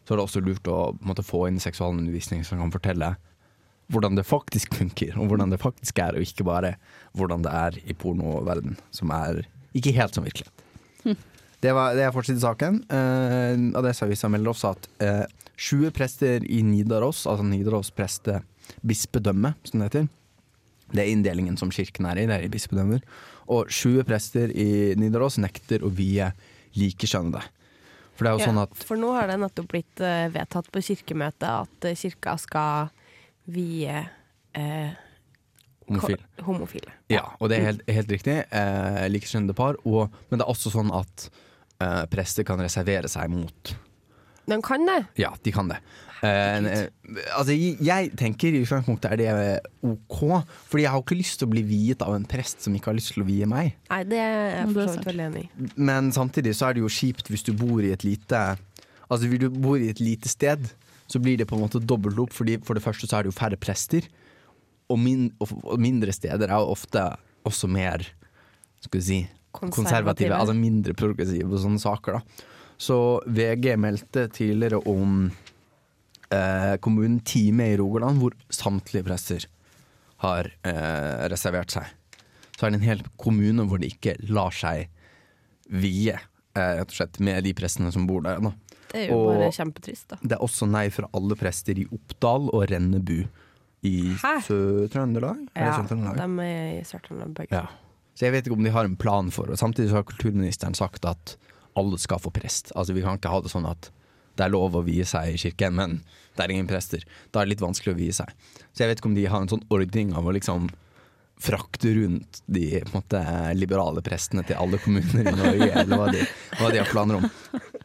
så 0.05 0.12
er 0.12 0.21
det 0.21 0.26
også 0.26 0.43
lurt 0.44 0.69
å 0.69 0.81
måte, 1.00 1.25
få 1.25 1.47
inn 1.49 1.62
seksualundervisning 1.62 2.44
som 2.44 2.61
kan 2.61 2.75
fortelle 2.75 3.15
hvordan 3.93 4.17
det 4.17 4.26
faktisk 4.29 4.76
funker, 4.81 5.17
og 5.21 5.29
hvordan 5.31 5.53
det 5.53 5.61
faktisk 5.61 5.99
er, 6.00 6.17
og 6.17 6.25
ikke 6.25 6.47
bare 6.49 6.75
hvordan 7.17 7.44
det 7.44 7.56
er 7.56 7.81
i 7.85 7.97
pornoverden, 7.97 8.79
som 8.93 9.12
er 9.12 9.44
ikke 9.76 9.93
helt 9.97 10.17
som 10.17 10.25
virkelighet. 10.25 10.63
Det, 11.65 11.73
var, 11.73 11.95
det 11.97 12.03
er 12.05 12.11
forsidesaken. 12.12 12.83
Uh, 12.93 13.71
Adresseavisa 13.79 14.29
melder 14.29 14.51
også 14.51 14.75
at 14.75 14.89
eh, 15.01 15.23
20 15.56 15.95
prester 15.97 16.45
i 16.45 16.59
Nidaros, 16.67 17.23
altså 17.31 17.47
Nidaros 17.47 17.89
prestebispedømme, 17.97 19.55
som 19.65 19.81
det 19.81 19.87
heter. 19.89 20.11
Det 20.93 21.01
er 21.01 21.12
inndelingen 21.15 21.56
som 21.56 21.73
kirken 21.73 22.05
er 22.11 22.21
i, 22.21 22.27
det 22.29 22.37
er 22.37 22.45
i 22.45 22.51
bispedømmer. 22.53 23.01
Og 23.49 23.73
20 23.73 24.05
prester 24.05 24.53
i 24.53 24.93
Nidaros 25.01 25.39
nekter 25.41 25.85
å 25.85 25.93
vie 25.95 26.29
likekjønnede. 26.77 27.43
For 28.15 28.29
Ja, 28.29 28.37
sånn 28.39 28.61
at 28.62 28.77
For 28.79 29.00
nå 29.00 29.11
har 29.17 29.27
det 29.31 29.41
nettopp 29.43 29.73
blitt 29.73 30.03
eh, 30.05 30.29
vedtatt 30.31 30.69
på 30.71 30.83
kirkemøtet 30.87 31.49
at 31.49 31.89
eh, 31.89 31.97
kirka 31.99 32.37
skal 32.39 32.93
vie 33.50 33.97
eh, 34.55 34.93
homofil 35.89 36.23
homofile. 36.45 36.93
Ja, 37.13 37.25
og 37.39 37.51
det 37.51 37.59
er 37.59 37.69
helt, 37.71 37.85
helt 37.88 38.12
riktig. 38.12 38.37
Eh, 38.53 39.05
likekjønnede 39.12 39.57
par. 39.57 39.79
Og, 39.88 40.12
men 40.31 40.41
det 40.41 40.47
er 40.47 40.53
også 40.53 40.73
sånn 40.75 40.93
at 40.95 41.29
eh, 41.83 42.05
prester 42.12 42.47
kan 42.47 42.61
reservere 42.62 43.11
seg 43.11 43.33
mot 43.33 43.75
De 44.45 44.59
kan 44.64 44.85
det. 44.88 45.00
Ja, 45.21 45.33
de 45.41 45.55
kan 45.55 45.71
det. 45.73 45.81
Eh, 46.25 46.87
altså, 47.37 47.53
jeg, 47.57 48.12
tenker 48.17 48.55
i 48.55 48.62
utgangspunktet 48.64 49.12
er 49.12 49.21
det 49.21 49.33
OK, 49.85 50.21
Fordi 50.71 50.87
jeg 50.87 50.93
har 50.95 51.03
ikke 51.03 51.19
lyst 51.19 51.41
til 51.41 51.49
å 51.49 51.53
bli 51.53 51.64
viet 51.69 52.05
av 52.05 52.14
en 52.17 52.25
prest 52.29 52.64
som 52.64 52.76
ikke 52.76 52.93
har 52.93 52.99
lyst 52.99 53.14
til 53.17 53.25
å 53.25 53.29
vie 53.29 53.49
meg. 53.50 53.75
Nei, 53.91 54.03
det 54.09 54.21
er 54.23 54.38
jeg 54.61 54.71
forstått 54.71 54.79
for 54.79 54.93
så 54.93 55.00
vidt 55.00 55.11
veldig 55.11 55.26
enig 55.31 55.45
i. 55.45 55.73
Men 55.91 56.12
samtidig 56.17 56.55
så 56.57 56.71
er 56.71 56.76
det 56.76 56.85
jo 56.85 56.93
kjipt 56.93 57.29
hvis 57.33 57.45
du 57.47 57.53
bor 57.59 57.83
i 57.85 57.93
et 57.95 58.07
lite 58.07 58.47
Altså 59.12 59.29
hvis 59.29 59.43
du 59.43 59.50
bor 59.53 59.76
i 59.76 59.91
et 59.93 60.00
lite 60.00 60.31
sted, 60.33 60.62
så 61.12 61.21
blir 61.21 61.37
det 61.37 61.45
på 61.47 61.59
en 61.59 61.61
måte 61.67 61.79
dobbelt 61.79 62.19
opp. 62.23 62.33
Fordi 62.33 62.57
for 62.64 62.75
det 62.75 62.83
første 62.83 63.07
så 63.07 63.19
er 63.19 63.25
det 63.26 63.31
jo 63.31 63.37
færre 63.37 63.59
prester, 63.61 64.07
og, 64.91 64.99
min, 65.00 65.29
og, 65.41 65.53
og 65.64 65.81
mindre 65.81 66.12
steder 66.12 66.50
er 66.53 66.59
ofte 66.71 67.03
også 67.49 67.69
mer 67.71 68.05
Skal 68.85 69.00
vi 69.00 69.05
si 69.07 69.19
konservative. 69.55 69.76
Konservative. 69.79 70.37
Altså 70.41 70.55
mindre 70.59 70.95
progressive 70.99 71.47
på 71.49 71.61
sånne 71.62 71.81
saker, 71.81 72.19
da. 72.19 72.49
Så 72.85 72.97
VG 73.31 73.76
meldte 73.79 74.25
tidligere 74.35 74.81
om 74.91 75.29
eh, 76.35 76.75
kommunen 76.83 77.21
Time 77.25 77.69
i 77.71 77.76
Rogaland, 77.79 78.19
hvor 78.21 78.35
samtlige 78.53 79.07
presser 79.07 79.47
har 80.25 80.50
eh, 80.67 81.23
reservert 81.31 81.71
seg. 81.76 81.87
Så 82.59 82.67
er 82.67 82.75
det 82.75 82.81
en 82.81 82.88
hel 82.88 83.05
kommune 83.21 83.64
hvor 83.71 83.81
de 83.83 83.88
ikke 83.93 84.17
lar 84.31 84.53
seg 84.55 84.88
vie, 85.71 86.19
eh, 86.19 86.75
rett 86.81 86.91
og 86.91 86.99
slett, 86.99 87.21
med 87.25 87.47
de 87.47 87.55
prestene 87.57 87.93
som 87.95 88.09
bor 88.11 88.25
der. 88.26 88.43
Da. 88.43 88.53
Det 88.91 89.05
er 89.05 89.09
jo 89.11 89.21
Og- 89.23 89.31
bare 89.38 89.53
kjempetrist, 89.55 90.09
da. 90.12 90.19
Det 90.23 90.37
er 90.37 90.45
også 90.45 90.69
nei 90.71 90.88
fra 90.91 91.09
alle 91.14 91.38
prester 91.41 91.79
i 91.79 91.87
Oppdal 91.95 92.50
og 92.50 92.67
Rennebu 92.71 93.25
i? 93.85 93.97
Sør-Trøndelag. 94.47 95.47
Ja, 95.57 95.76
de 95.87 96.47
er 96.47 96.69
i 96.79 96.85
Sør-Trøndelag 96.88 97.35
begge. 97.37 97.62
Ja. 97.62 97.67
Så 98.14 98.29
jeg 98.29 98.35
vet 98.37 98.47
ikke 98.47 98.57
om 98.57 98.67
de 98.67 98.73
har 98.75 98.87
en 98.87 98.97
plan 99.00 99.31
for 99.35 99.50
det. 99.50 99.59
Samtidig 99.61 99.91
så 99.91 100.00
har 100.00 100.07
kulturministeren 100.09 100.76
sagt 100.79 101.07
at 101.09 101.37
alle 101.79 101.99
skal 101.99 102.23
få 102.23 102.31
prest. 102.35 102.71
Altså 102.79 102.95
Vi 102.95 103.03
kan 103.03 103.19
ikke 103.19 103.33
ha 103.33 103.41
det 103.43 103.50
sånn 103.53 103.67
at 103.67 103.91
det 104.35 104.47
er 104.47 104.55
lov 104.55 104.75
å 104.75 104.83
vie 104.87 105.05
seg 105.07 105.35
i 105.35 105.38
kirken, 105.38 105.76
men 105.79 105.99
det 106.35 106.45
er 106.45 106.55
ingen 106.55 106.71
prester. 106.71 107.03
Da 107.31 107.41
er 107.41 107.47
det 107.47 107.55
litt 107.55 107.62
vanskelig 107.62 107.95
å 107.95 107.99
vie 107.99 108.14
seg. 108.14 108.31
Så 108.73 108.83
jeg 108.83 108.91
vet 108.91 109.03
ikke 109.03 109.11
om 109.12 109.19
de 109.19 109.29
har 109.31 109.45
en 109.45 109.50
sånn 109.50 109.67
ordning 109.75 110.14
av 110.19 110.26
å 110.26 110.35
liksom 110.35 110.67
frakte 111.45 111.91
rundt 111.95 112.41
de 112.47 112.81
måte, 112.95 113.21
liberale 113.59 114.03
prestene 114.07 114.45
til 114.47 114.59
alle 114.59 114.79
kommuner 114.83 115.26
i 115.26 115.35
Norge, 115.35 115.71
eller 115.83 115.99
hva 116.00 116.11
de, 116.14 116.23
hva 116.61 116.71
de 116.71 116.81
har 116.81 116.91
planer 116.91 117.21
om. 117.21 117.26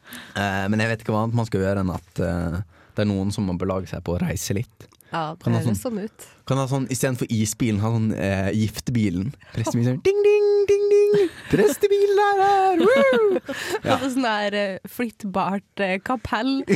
Eh, 0.10 0.66
men 0.72 0.82
jeg 0.82 0.90
vet 0.90 1.04
ikke 1.04 1.14
hva 1.14 1.20
annet 1.26 1.38
man 1.38 1.46
skal 1.50 1.62
gjøre 1.62 1.82
enn 1.84 1.92
at 1.94 2.22
eh, 2.26 2.56
det 2.96 3.04
er 3.04 3.10
noen 3.10 3.34
som 3.34 3.46
må 3.46 3.54
belage 3.62 3.92
seg 3.92 4.02
på 4.06 4.16
å 4.16 4.22
reise 4.22 4.56
litt. 4.58 4.88
Ja, 5.12 5.34
det 5.34 5.42
Kan 5.44 5.54
ha 5.54 5.60
høres 5.60 5.70
sånn- 5.70 5.82
sånn 5.82 6.00
ut. 6.06 6.26
Kan 6.46 6.58
ha 6.62 6.66
sånn, 6.70 6.84
Istedenfor 6.94 7.28
isbilen, 7.34 7.80
ha 7.82 7.90
sånn 7.96 8.12
eh, 8.14 8.50
giftbilen. 8.54 9.32
Prestebilen 9.56 9.96
sånn 9.96 10.04
ding, 10.06 10.20
ding, 10.24 10.50
ding, 10.70 10.86
ding! 10.94 11.30
Prestebilen 11.50 12.20
er 12.26 12.38
her! 12.44 12.78
Woo! 12.84 13.40
Ja. 13.88 13.96
Og 13.98 14.06
sånn 14.12 14.22
der 14.28 14.54
eh, 14.60 14.78
flyttbart 14.86 15.80
eh, 15.82 15.98
kapell. 16.06 16.62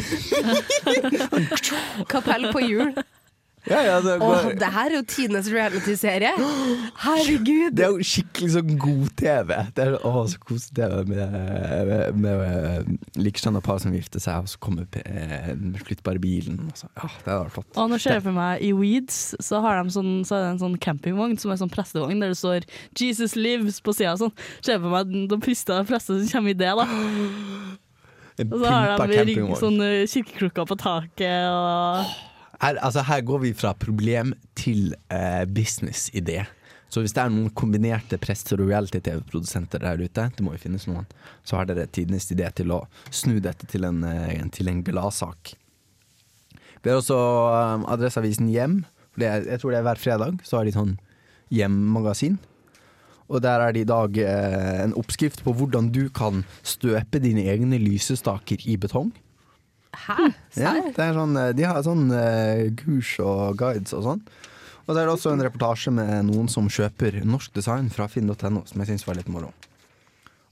kapell 2.13 2.49
på 2.53 2.59
hjul. 2.65 2.93
Ja, 3.63 3.79
ja, 3.79 3.99
det, 4.03 4.17
Åh, 4.19 4.49
det 4.59 4.69
her 4.75 4.91
er 4.91 4.97
jo 4.97 5.03
tidenes 5.07 5.47
reality-serie! 5.47 6.33
Herregud! 6.99 7.71
det 7.77 7.85
er 7.85 7.93
jo 7.93 8.03
skikkelig 8.03 8.49
sånn 8.57 8.73
god-TV. 8.81 9.53
Det 9.77 9.85
er 9.85 9.93
å, 10.03 10.25
så 10.27 10.41
koselig 10.43 10.75
TV 10.75 11.13
med, 11.13 11.37
med, 11.87 12.19
med 12.19 13.21
likekjønna 13.23 13.61
par 13.63 13.79
som 13.79 13.95
gifter 13.95 14.19
seg, 14.23 14.43
og 14.43 14.51
så 14.51 14.59
kommer 14.63 14.99
eh, 14.99 15.53
den 15.55 15.77
flyttbare 15.79 16.19
bilen. 16.23 16.59
Og 16.67 16.81
så. 16.81 16.89
Ja, 16.99 17.07
det 17.13 17.31
hadde 17.31 17.53
flott. 17.55 17.69
Og 17.79 17.93
nå 17.93 18.01
ser 18.03 18.19
jeg 18.19 18.25
for 18.25 18.35
meg 18.35 18.65
i 18.67 18.73
Weeds 18.75 19.21
så 19.39 19.63
har 19.63 19.79
de 19.79 19.95
sånn, 19.95 20.11
så 20.27 20.35
er 20.35 20.43
det 20.43 20.51
en 20.57 20.61
sånn 20.65 20.77
campingvogn 20.83 21.39
som 21.39 21.55
er 21.55 21.63
sånn 21.63 21.71
prestevogn 21.71 22.19
der 22.19 22.35
det 22.35 22.41
står 22.41 22.67
'Jesus 22.99 23.37
lives' 23.39 23.79
på 23.79 23.95
sida. 23.95 24.17
Sånn. 24.19 24.35
Ser 24.59 24.75
jeg 24.75 24.83
for 24.83 24.91
meg 24.91 25.15
de 25.31 25.39
prista 25.39 25.79
prester 25.87 26.19
som 26.19 26.35
kommer 26.35 26.51
i 26.51 26.59
det, 26.59 26.75
da. 26.75 26.87
En 28.41 28.49
Og 28.49 28.63
så 28.63 28.65
har 28.65 28.97
de 28.97 29.33
sånn 29.61 29.75
Kirkeklokka 29.77 30.07
kirkeklokker 30.09 30.65
på 30.65 30.77
taket 30.81 31.43
og 31.53 32.31
Her, 32.61 32.77
altså, 32.85 33.03
her 33.07 33.23
går 33.25 33.39
vi 33.43 33.53
fra 33.57 33.73
problem 33.77 34.33
til 34.59 34.93
eh, 35.11 35.43
businessidé. 35.49 36.43
Så 36.93 37.01
hvis 37.01 37.15
det 37.15 37.23
er 37.23 37.31
noen 37.33 37.49
kombinerte 37.57 38.19
prester 38.21 38.61
og 38.61 38.69
reality-TV-produsenter 38.69 39.81
der 39.81 40.03
ute, 40.03 40.27
det 40.35 40.43
må 40.45 40.53
jo 40.53 40.61
finnes 40.61 40.85
noen, 40.85 41.07
så 41.41 41.57
har 41.57 41.65
dere 41.65 41.87
tidenes 41.89 42.29
idé 42.29 42.51
til 42.53 42.69
å 42.75 42.83
snu 43.09 43.39
dette 43.41 43.65
til 43.71 43.87
en, 43.87 44.03
eh, 44.05 44.43
til 44.53 44.69
en 44.69 44.83
gladsak. 44.85 45.55
Vi 46.83 46.91
har 46.91 46.99
også 46.99 47.17
eh, 47.17 47.87
Adresseavisen 47.95 48.51
Hjem. 48.53 48.83
Det 49.17 49.25
er, 49.29 49.47
jeg 49.55 49.61
tror 49.61 49.73
det 49.73 49.79
er 49.81 49.87
hver 49.87 50.03
fredag, 50.03 50.37
så 50.45 50.59
har 50.59 50.69
de 50.69 50.75
sånn 50.75 50.93
hjemmagasin. 51.53 52.37
Og 53.31 53.41
der 53.41 53.63
er 53.63 53.73
det 53.73 53.85
i 53.87 53.89
dag 53.89 54.17
eh, 54.21 54.79
en 54.83 54.93
oppskrift 54.99 55.41
på 55.45 55.55
hvordan 55.57 55.89
du 55.95 56.05
kan 56.13 56.43
støpe 56.61 57.21
dine 57.23 57.47
egne 57.49 57.81
lysestaker 57.81 58.61
i 58.69 58.77
betong. 58.77 59.09
Hæ? 60.05 60.33
Ja, 60.59 60.73
det 60.83 60.99
er 61.01 61.13
sånn, 61.17 61.37
eh, 61.39 61.51
de 61.57 61.63
har 61.65 61.81
sånn 61.85 62.11
eh, 62.13 62.71
kurs 62.77 63.15
og 63.23 63.57
guides 63.57 63.93
og 63.97 64.03
sånn. 64.05 64.21
Og 64.83 64.89
så 64.91 64.97
er 64.99 65.05
det 65.07 65.13
også 65.15 65.31
en 65.31 65.41
reportasje 65.45 65.93
med 65.95 66.25
noen 66.27 66.49
som 66.51 66.67
kjøper 66.67 67.21
norsk 67.23 67.53
design 67.55 67.87
fra 67.89 68.07
finn.no, 68.11 68.65
som 68.67 68.81
jeg 68.83 68.89
syns 68.91 69.05
var 69.07 69.15
litt 69.15 69.29
moro. 69.31 69.53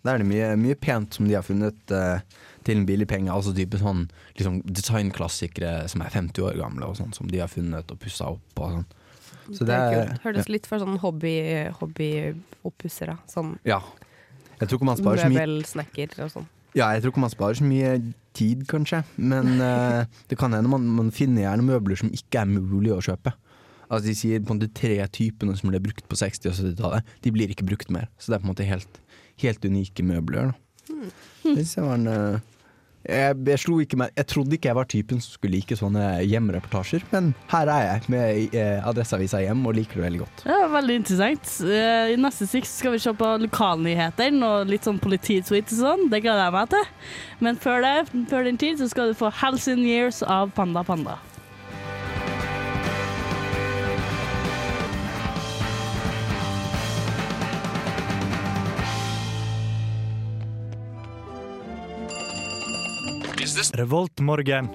Der 0.03 0.15
er 0.15 0.23
det 0.23 0.29
mye, 0.31 0.53
mye 0.57 0.77
pent 0.79 1.13
som 1.13 1.27
de 1.27 1.35
har 1.35 1.43
funnet 1.45 1.91
eh, 1.93 2.23
til 2.65 2.79
en 2.79 2.85
billig 2.87 3.05
penge. 3.11 3.29
Altså 3.29 3.53
type 3.53 3.77
sånn 3.77 4.07
liksom 4.39 4.61
designklassikere 4.65 5.87
som 5.91 6.01
er 6.01 6.09
50 6.15 6.41
år 6.47 6.57
gamle, 6.57 6.87
og 6.89 6.97
sånn, 6.97 7.11
som 7.13 7.27
de 7.29 7.41
har 7.43 7.51
funnet 7.51 7.91
og 7.93 7.99
pussa 8.01 8.31
opp 8.33 8.63
og 8.63 8.77
sånn. 8.79 8.87
Så 9.51 9.65
Det 9.65 9.67
det 9.67 9.75
er 9.75 9.91
kult, 9.91 10.09
kult. 10.15 10.23
Hørtes 10.23 10.49
litt 10.49 10.65
for 10.69 10.79
sånn 10.79 10.97
hobby- 11.03 11.69
hobbyoppussere. 11.81 13.17
Sånn 13.29 13.57
Ja. 13.65 13.81
Jeg 14.59 14.69
tror 14.69 14.77
ikke 14.79 14.85
man 14.85 14.97
sparer 14.97 15.17
så 15.17 15.29
mye 15.29 15.41
møbelsnekker 15.41 16.19
og 16.23 16.31
sånn. 16.31 16.47
Ja, 16.77 16.91
jeg 16.93 17.01
tror 17.03 17.11
ikke 17.11 17.23
man 17.25 17.33
sparer 17.33 17.57
så 17.57 17.65
mye 17.65 18.13
tid, 18.37 18.65
kanskje. 18.69 19.03
Men 19.17 19.57
uh, 19.59 20.03
det 20.29 20.37
kan 20.39 20.53
hende 20.55 20.71
man, 20.71 20.87
man 20.99 21.13
finner 21.15 21.45
gjerne 21.45 21.67
møbler 21.67 21.99
som 21.99 22.11
ikke 22.15 22.43
er 22.43 22.51
mulig 22.51 22.93
å 22.95 23.01
kjøpe. 23.03 23.33
Altså 23.91 24.07
De 24.07 24.15
sier 24.15 24.43
på 24.43 24.53
en 24.53 24.61
måte 24.61 24.71
tre 24.77 24.97
typene 25.11 25.55
som 25.59 25.71
ble 25.71 25.81
brukt 25.83 26.05
på 26.07 26.17
60- 26.19 26.47
og 26.47 26.55
70-tallet. 26.55 27.15
De 27.25 27.33
blir 27.35 27.51
ikke 27.51 27.67
brukt 27.67 27.91
mer. 27.91 28.07
Så 28.17 28.31
det 28.31 28.37
er 28.37 28.43
på 28.43 28.47
en 28.47 28.53
måte 28.53 28.67
helt, 28.67 29.01
helt 29.43 29.67
unike 29.67 30.05
møbler. 30.07 30.53
Da. 30.53 30.93
Det 31.43 31.57
synes 31.57 31.75
jeg 31.75 31.87
var 31.87 31.99
en 31.99 32.07
eh, 32.11 32.60
jeg, 33.01 33.37
jeg, 33.47 33.87
meg, 33.97 34.11
jeg 34.17 34.27
trodde 34.29 34.57
ikke 34.57 34.69
jeg 34.69 34.77
var 34.77 34.89
typen 34.89 35.21
som 35.23 35.33
skulle 35.33 35.57
like 35.57 35.77
sånne 35.77 36.05
hjemreportasjer, 36.27 37.05
men 37.11 37.31
her 37.51 37.71
er 37.73 37.87
jeg 37.87 38.13
med 38.13 38.57
eh, 38.57 38.77
Adresseavisa 38.87 39.41
hjem 39.41 39.65
og 39.65 39.75
liker 39.79 39.99
det 39.99 40.05
veldig 40.05 40.21
godt. 40.21 40.43
Ja, 40.49 40.59
veldig 40.71 40.99
interessant. 41.01 41.55
Eh, 41.65 42.13
I 42.13 42.19
neste 42.21 42.47
sikt 42.49 42.69
skal 42.69 42.95
vi 42.95 43.01
se 43.01 43.15
på 43.17 43.31
lokalnyheter 43.45 44.37
og 44.45 44.69
litt 44.69 44.85
sånn 44.87 45.01
polititweet 45.01 45.73
og 45.73 45.81
sånn. 45.81 46.07
Det 46.13 46.21
gleder 46.23 46.45
jeg 46.45 46.57
meg 46.59 46.71
til. 46.75 46.87
Men 47.41 47.59
før 47.61 47.83
det, 47.85 47.95
før 48.29 48.47
den 48.47 48.61
tid, 48.61 48.77
så 48.81 48.89
skal 48.91 49.11
du 49.11 49.17
få 49.17 49.33
Halcyon 49.41 49.83
Years 49.87 50.21
av 50.21 50.53
Panda 50.55 50.85
Panda. 50.85 51.17
Revoltmorgen. 63.77 64.69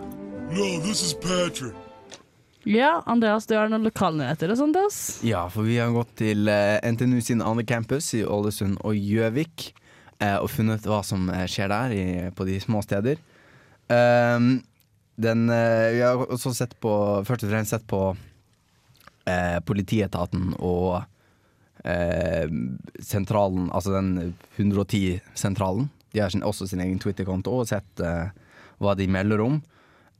Ja, 2.64 3.02
Andreas, 3.06 3.46
du 3.46 3.56
har 3.58 3.70
noen 3.70 3.86
lokalnyheter 3.86 4.52
og 4.54 4.60
sånt? 4.60 4.78
Ass. 4.78 5.00
Ja, 5.26 5.44
for 5.50 5.66
vi 5.66 5.80
har 5.82 5.90
gått 5.94 6.14
til 6.22 6.46
uh, 6.50 6.78
NTNU 6.86 7.18
sin 7.22 7.42
andre 7.42 7.66
campus 7.66 8.12
i 8.18 8.22
Ålesund 8.24 8.80
og 8.84 8.94
Gjøvik 8.94 9.72
Uh, 10.16 10.38
og 10.40 10.46
funnet 10.48 10.86
hva 10.88 11.02
som 11.04 11.26
eh, 11.28 11.42
skjer 11.44 11.68
der 11.68 11.92
i, 11.92 12.04
på 12.32 12.46
de 12.48 12.54
små 12.56 12.78
steder. 12.80 13.18
Um, 13.84 14.62
den, 15.20 15.42
uh, 15.52 15.92
vi 15.92 16.00
har 16.00 16.22
også 16.24 16.54
sett 16.56 16.72
på, 16.80 16.92
først 17.28 17.44
og 17.44 17.52
fremst 17.52 17.74
sett 17.74 17.84
på 17.84 18.00
eh, 19.26 19.58
politietaten 19.66 20.54
og 20.58 21.02
eh, 21.84 22.46
sentralen, 23.02 23.70
altså 23.70 23.96
den 23.96 24.34
110-sentralen. 24.56 25.90
De 26.12 26.22
har 26.22 26.32
sin, 26.32 26.44
også 26.46 26.68
sin 26.70 26.80
egen 26.80 26.98
Twitter-konto 27.02 27.60
og 27.60 27.68
sett 27.70 28.02
eh, 28.02 28.28
hva 28.82 28.96
de 28.98 29.08
melder 29.10 29.42
om. 29.44 29.60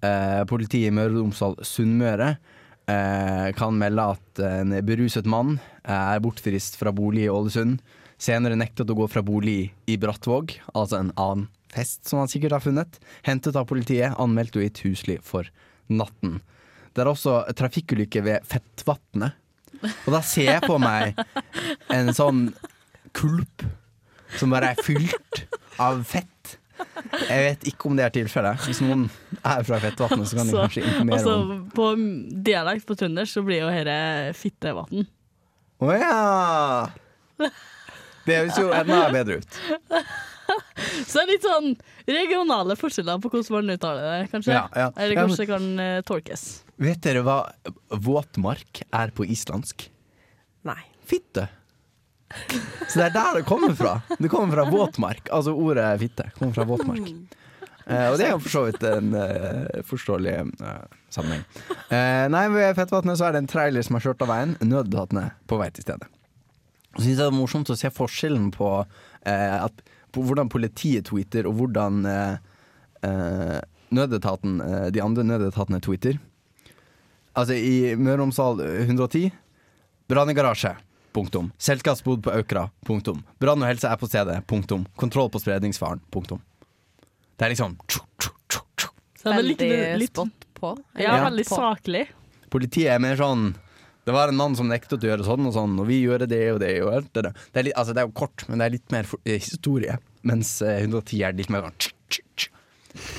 Eh, 0.05 0.43
politiet 0.49 0.91
i 0.91 0.95
Møre 0.95 1.15
og 1.15 1.23
Romsdal 1.23 1.57
Sunnmøre 1.67 2.35
eh, 2.91 3.49
kan 3.57 3.79
melde 3.81 4.09
at 4.17 4.43
en 4.47 4.75
beruset 4.87 5.29
mann 5.29 5.57
er 5.83 6.23
bortfrist 6.25 6.79
fra 6.81 6.93
bolig 6.95 7.27
i 7.27 7.33
Ålesund. 7.33 7.81
Senere 8.17 8.57
nektet 8.57 8.89
å 8.89 8.97
gå 8.97 9.07
fra 9.13 9.23
bolig 9.25 9.75
i 9.91 9.99
Brattvåg, 10.01 10.57
altså 10.73 11.03
en 11.03 11.13
annen 11.21 11.49
fest 11.77 12.07
som 12.09 12.23
han 12.23 12.31
sikkert 12.33 12.57
har 12.57 12.65
funnet. 12.65 13.01
Hentet 13.27 13.57
av 13.59 13.69
politiet, 13.69 14.15
anmeldt 14.21 14.57
og 14.57 14.65
gitt 14.65 14.81
husly 14.87 15.19
for 15.25 15.49
natten. 15.93 16.41
Det 16.97 17.05
er 17.05 17.11
også 17.11 17.43
trafikkulykke 17.57 18.23
ved 18.25 18.47
Fettvatnet. 18.49 19.37
Og 20.07 20.15
da 20.15 20.23
ser 20.25 20.55
jeg 20.55 20.65
på 20.65 20.79
meg 20.81 21.19
en 21.93 22.09
sånn 22.17 22.47
kulp 23.17 23.67
som 24.41 24.53
bare 24.55 24.73
er 24.73 24.81
fylt 24.85 25.45
av 25.83 26.01
fett. 26.09 26.57
Jeg 27.27 27.43
vet 27.47 27.67
ikke 27.71 27.89
om 27.89 27.97
det 27.99 28.05
er 28.07 28.15
tilfellet. 28.15 28.63
Hvis 28.67 28.81
noen 28.85 29.07
er 29.41 29.65
fra 29.67 29.79
Fettvatnet, 29.83 30.29
så 30.29 30.39
kan 30.39 30.49
de 30.49 30.55
Så, 30.55 30.63
kanskje 30.67 30.85
informere 30.85 31.19
altså, 31.19 31.35
om 31.41 31.67
på 31.75 31.89
dialekt 32.47 32.87
på 32.89 32.97
trøndersk 32.99 33.39
så 33.39 33.45
blir 33.47 33.63
jo 33.65 33.73
dette 33.73 34.37
fittevatn. 34.37 35.07
Å 35.83 35.93
ja! 35.97 36.17
Det 38.27 38.39
høres 38.41 38.59
jo 38.59 38.73
enda 38.75 39.05
bedre 39.15 39.41
ut. 39.43 39.61
Så 41.07 41.19
det 41.19 41.23
er 41.23 41.31
litt 41.33 41.47
sånn 41.47 41.73
regionale 42.07 42.77
forskjeller 42.79 43.21
på 43.23 43.31
hvordan 43.33 43.55
man 43.57 43.75
uttaler 43.77 44.07
det, 44.07 44.31
kanskje. 44.33 44.55
Ja, 44.55 44.65
ja. 44.75 44.89
Eller 44.95 45.19
kanskje 45.19 45.43
det 45.43 45.49
kan 45.51 45.69
uh, 45.81 46.01
tolkes. 46.07 46.45
Vet 46.83 47.03
dere 47.05 47.23
hva 47.27 47.39
våtmark 47.91 48.83
er 48.95 49.15
på 49.17 49.27
islandsk? 49.27 49.89
Nei. 50.67 50.81
Fitte. 51.07 51.49
Så 52.89 52.99
det 52.99 53.07
er 53.09 53.15
der 53.15 53.39
det 53.41 53.47
kommer 53.49 53.75
fra. 53.79 54.01
Det 54.19 54.31
kommer 54.33 54.55
fra 54.57 54.65
våtmark. 54.71 55.29
Altså 55.33 55.55
ordet 55.55 55.87
fitte 56.03 56.29
kommer 56.39 56.57
fra 56.57 56.67
våtmark. 56.69 57.11
Eh, 57.87 58.09
og 58.11 58.17
det 58.19 58.27
er 58.27 58.33
jo 58.35 58.41
for 58.43 58.51
så 58.51 58.63
vidt 58.67 58.83
en 58.89 59.13
eh, 59.15 59.83
forståelig 59.87 60.33
eh, 60.35 60.87
sammenheng. 61.15 61.45
Eh, 61.87 62.25
nei, 62.35 62.45
ved 62.51 62.75
Fettvatnet 62.79 63.21
så 63.21 63.29
er 63.29 63.37
det 63.37 63.45
en 63.45 63.51
trailer 63.51 63.87
som 63.87 63.95
har 63.99 64.09
kjørt 64.09 64.25
av 64.27 64.33
veien. 64.33 64.57
Nødetatene 64.59 65.29
på 65.47 65.61
vei 65.61 65.69
til 65.71 65.87
stedet. 65.87 66.09
Og 66.97 66.99
så 66.99 67.05
synes 67.07 67.21
det 67.21 67.29
er 67.29 67.37
morsomt 67.37 67.71
å 67.71 67.79
se 67.79 67.93
forskjellen 67.95 68.51
på, 68.57 68.71
eh, 69.29 69.57
at, 69.61 69.85
på 70.11 70.25
hvordan 70.27 70.51
politiet 70.51 71.07
tweeter, 71.13 71.47
og 71.47 71.61
hvordan 71.61 72.03
eh, 72.11 73.61
nødetaten, 73.95 74.59
de 74.91 75.05
andre 75.05 75.23
nødetatene 75.29 75.79
tweeter. 75.85 76.19
Altså 77.37 77.55
i 77.55 77.95
Møre 78.01 78.17
og 78.17 78.25
Romsdal 78.25 78.63
110 78.89 79.29
Brann 80.11 80.31
i 80.31 80.35
garasje. 80.35 80.73
Punktum. 81.17 81.49
Selskapsbod 81.59 82.23
på 82.27 82.35
Aukra. 82.37 82.67
Punktum. 82.85 83.23
Brann 83.41 83.63
og 83.65 83.71
helse 83.71 83.89
er 83.89 83.97
på 84.01 84.09
stedet. 84.11 84.43
Punktum. 84.51 84.85
Kontroll 85.01 85.31
på 85.33 85.41
spredningsfaren. 85.41 86.03
Punktum. 86.13 86.43
Det 87.37 87.47
er 87.49 87.55
liksom 87.55 87.77
Veldig 89.27 90.07
spot 90.09 90.45
på. 90.55 90.77
ja, 90.95 91.17
Ja. 91.17 91.25
veldig 91.31 91.47
saklig. 91.49 92.07
Politiet 92.51 92.93
er 92.95 92.99
mer 93.03 93.17
sånn 93.17 93.55
Det 94.07 94.13
var 94.15 94.29
en 94.29 94.37
mann 94.39 94.55
som 94.55 94.69
nektet 94.71 95.03
å 95.03 95.09
gjøre 95.09 95.25
sånn 95.27 95.47
og 95.49 95.53
sånn, 95.57 95.73
og 95.81 95.87
vi 95.89 95.97
gjør 96.05 96.29
det 96.31 96.53
og 96.53 96.61
det 96.61 96.81
og 96.85 96.93
alt 96.95 97.09
det 97.13 97.23
der. 97.25 97.33
Det 97.33 97.59
er, 97.59 97.63
litt, 97.65 97.75
altså, 97.75 97.93
det 97.93 98.03
er 98.05 98.07
jo 98.07 98.13
kort, 98.15 98.45
men 98.49 98.59
det 98.61 98.67
er 98.67 98.71
litt 98.77 98.93
mer 98.93 99.03
for, 99.03 99.19
eh, 99.27 99.41
historie. 99.43 99.97
Mens 100.23 100.63
eh, 100.63 100.79
110 100.85 101.25
er 101.27 101.33
litt 101.35 101.51
mer 101.51 101.63
sånn 101.67 101.75
tsk, 101.77 101.95
tsk, 102.09 102.23
tsk. 102.37 102.53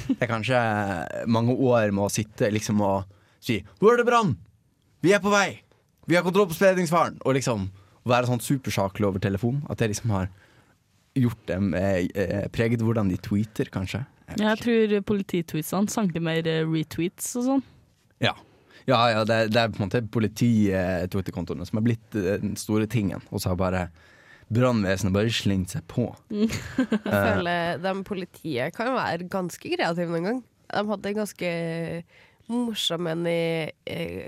Det 0.08 0.22
er 0.24 0.28
kanskje 0.32 1.28
mange 1.28 1.52
år 1.60 1.92
med 1.92 2.06
å 2.06 2.10
sitte 2.10 2.48
liksom 2.56 2.80
og 2.82 3.04
si 3.42 3.66
'Hvor 3.82 3.94
er 3.94 3.98
det 3.98 4.06
brann? 4.06 4.38
Vi 5.04 5.12
er 5.12 5.20
på 5.20 5.30
vei! 5.30 5.60
Vi 6.08 6.16
har 6.16 6.24
kontroll 6.24 6.48
på 6.48 6.56
spredningsfaren!' 6.56 7.20
Og 7.26 7.36
liksom 7.36 7.70
være 8.10 8.30
sånn 8.30 8.44
supersaklig 8.44 9.08
over 9.08 9.24
telefon. 9.24 9.62
At 9.72 9.82
det 9.82 9.92
liksom 9.94 10.14
har 10.16 10.30
gjort 11.18 11.48
dem 11.50 11.74
eh, 11.78 12.46
preget 12.54 12.84
hvordan 12.86 13.10
de 13.12 13.18
tweeter, 13.22 13.72
kanskje. 13.74 14.04
Jeg 14.28 14.44
Jeg 14.44 14.60
tror 14.64 14.98
polititweetsene 15.14 15.90
sanker 15.90 16.24
mer 16.24 16.48
eh, 16.48 16.66
retweets 16.68 17.36
og 17.40 17.48
sånn. 17.48 17.64
Ja. 18.24 18.36
Ja, 18.88 19.00
ja 19.12 19.24
det, 19.28 19.36
er, 19.36 19.50
det 19.52 19.62
er 19.62 19.72
på 19.72 19.82
en 19.82 19.88
måte 19.88 20.04
politi-Twitter-kontoene 20.14 21.66
som 21.68 21.80
er 21.80 21.88
blitt 21.88 22.20
eh, 22.20 22.38
den 22.44 22.56
store 22.60 22.88
tingen. 22.92 23.24
Og 23.32 23.42
så 23.42 23.54
har 23.54 23.60
bare 23.60 23.88
brannvesenet 24.54 25.16
bare 25.16 25.34
slengt 25.34 25.74
seg 25.76 25.84
på. 25.92 26.10
Jeg 26.32 27.12
føler 27.12 27.82
de 27.84 27.96
politiet 28.08 28.76
kan 28.76 28.94
være 28.96 29.28
ganske 29.32 29.74
kreative 29.74 30.12
noen 30.12 30.30
gang. 30.32 30.46
De 30.68 30.84
hadde 30.92 31.16
ganske 31.16 31.52
morsom 32.52 33.08
en 33.12 33.26
i 33.28 33.72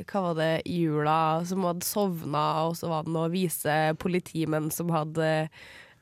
Hva 0.10 0.22
var 0.30 0.40
det, 0.40 0.54
jula, 0.70 1.46
som 1.48 1.64
hadde 1.68 1.88
sovna, 1.88 2.46
og 2.68 2.78
så 2.80 2.90
var 2.92 3.06
det 3.06 3.14
noen 3.16 3.32
vise 3.34 3.76
politimenn 4.02 4.70
som 4.74 4.92
hadde 4.94 5.28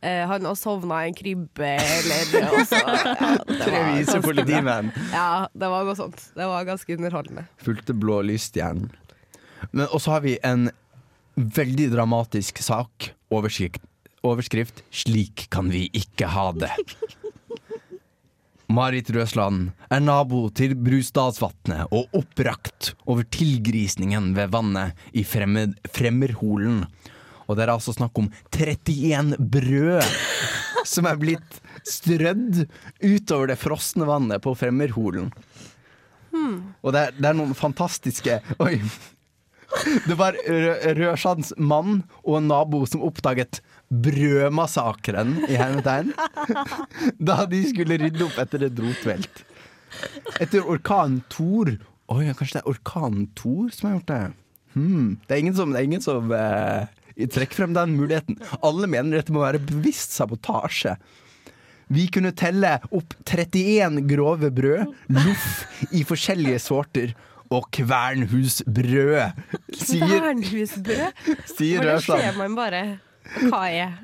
eh, 0.01 0.23
Han 0.25 0.47
hadde 0.47 0.55
sovna 0.59 1.03
i 1.05 1.11
en 1.11 1.17
krybbe, 1.17 1.73
eller 1.77 2.33
ja, 2.41 2.63
Tre 3.61 3.83
vise 3.93 4.17
politimenn 4.25 4.91
Ja, 5.13 5.47
det 5.53 5.69
var 5.73 5.85
noe 5.87 5.97
sånt. 5.99 6.29
Det 6.37 6.47
var 6.49 6.67
ganske 6.67 6.97
underholdende. 6.97 7.45
fulgte 7.61 7.93
blå 7.97 8.21
lysstjernen. 8.25 8.89
Men 9.71 9.87
også 9.87 10.17
har 10.17 10.25
vi 10.25 10.37
en 10.45 10.69
veldig 11.37 11.91
dramatisk 11.93 12.61
sak. 12.65 13.11
Overskrift, 13.29 13.81
overskrift 14.25 14.83
'Slik 14.89 15.47
kan 15.53 15.69
vi 15.69 15.89
ikke 15.93 16.29
ha 16.33 16.51
det'. 16.55 16.73
Marit 18.69 19.07
Røsland 19.15 19.69
er 19.93 20.01
nabo 20.03 20.47
til 20.51 20.73
Brustadsvatnet 20.75 21.87
og 21.95 22.09
opprakt 22.17 22.91
over 23.07 23.23
tilgrisningen 23.31 24.33
ved 24.35 24.51
vannet 24.51 24.97
i 25.15 25.23
fremmed, 25.23 25.77
Fremmerholen. 25.95 26.81
Og 27.47 27.55
det 27.55 27.63
er 27.63 27.71
altså 27.77 27.93
snakk 27.95 28.17
om 28.19 28.27
31 28.51 29.37
brød 29.39 30.03
som 30.91 31.07
er 31.07 31.19
blitt 31.21 31.61
strødd 31.87 32.65
utover 33.03 33.53
det 33.53 33.59
frosne 33.61 34.07
vannet 34.09 34.43
på 34.43 34.51
Fremmerholen. 34.59 35.31
Og 36.37 36.91
det 36.93 36.99
er, 37.07 37.15
det 37.17 37.29
er 37.31 37.37
noen 37.39 37.55
fantastiske 37.57 38.35
Oi. 38.61 38.75
Det 40.07 40.15
var 40.19 40.35
Rø- 40.47 40.93
Rørsands 40.99 41.49
mann 41.57 42.03
og 42.21 42.37
en 42.41 42.51
nabo 42.51 42.83
som 42.87 43.01
oppdaget 43.07 43.59
brødmassakren 43.87 45.37
i 45.47 45.55
hermetegn 45.55 46.11
da 47.29 47.45
de 47.47 47.61
skulle 47.69 47.99
rydde 48.01 48.25
opp 48.25 48.39
etter 48.43 48.67
et 48.67 48.81
rotvelt. 48.83 49.43
Etter 50.43 50.65
orkanen 50.67 51.21
Thor 51.31 51.77
Oi, 52.07 52.23
kanskje 52.31 52.57
det 52.57 52.61
er 52.61 52.71
orkanen 52.71 53.25
Thor 53.35 53.71
som 53.75 53.89
har 53.89 53.97
gjort 53.97 54.11
det? 54.11 54.19
Hmm. 54.77 55.07
Det 55.27 55.35
er 55.35 55.41
ingen 55.43 55.55
som, 55.57 55.73
det 55.73 55.79
er 55.81 55.87
ingen 55.89 56.03
som 56.03 56.31
eh, 56.31 56.87
trekker 57.25 57.63
frem 57.63 57.73
den 57.75 57.97
muligheten. 57.97 58.37
Alle 58.63 58.87
mener 58.87 59.17
dette 59.17 59.33
må 59.35 59.41
være 59.43 59.59
bevisst 59.59 60.15
sabotasje. 60.15 60.93
Vi 61.91 62.05
kunne 62.11 62.31
telle 62.35 62.77
opp 62.95 63.15
31 63.27 64.03
grove 64.07 64.51
brød, 64.55 64.93
loff 65.17 65.49
i 65.95 66.03
forskjellige 66.07 66.61
sorter, 66.63 67.11
og 67.47 67.69
kvernhusbrød, 67.71 69.43
sier, 69.71 70.01
Kvernhusbrød? 70.03 71.21
sier 71.47 71.85
det 71.85 71.99
ser 72.03 72.35
man 72.35 72.57
bare 72.57 72.81
hva 73.47 73.65
er. 73.69 73.97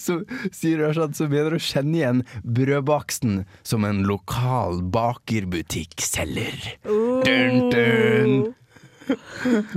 Så, 0.00 0.22
sier 0.56 0.80
Rashad 0.80 1.16
så 1.18 1.26
mener 1.28 1.56
å 1.56 1.60
kjenne 1.60 1.98
igjen 1.98 2.22
brødbaksten 2.42 3.42
som 3.66 3.84
en 3.84 4.04
lokal 4.08 4.80
bakerbutikk 4.94 6.00
selger. 6.00 6.56
Dun, 6.86 7.68
dun. 7.74 8.38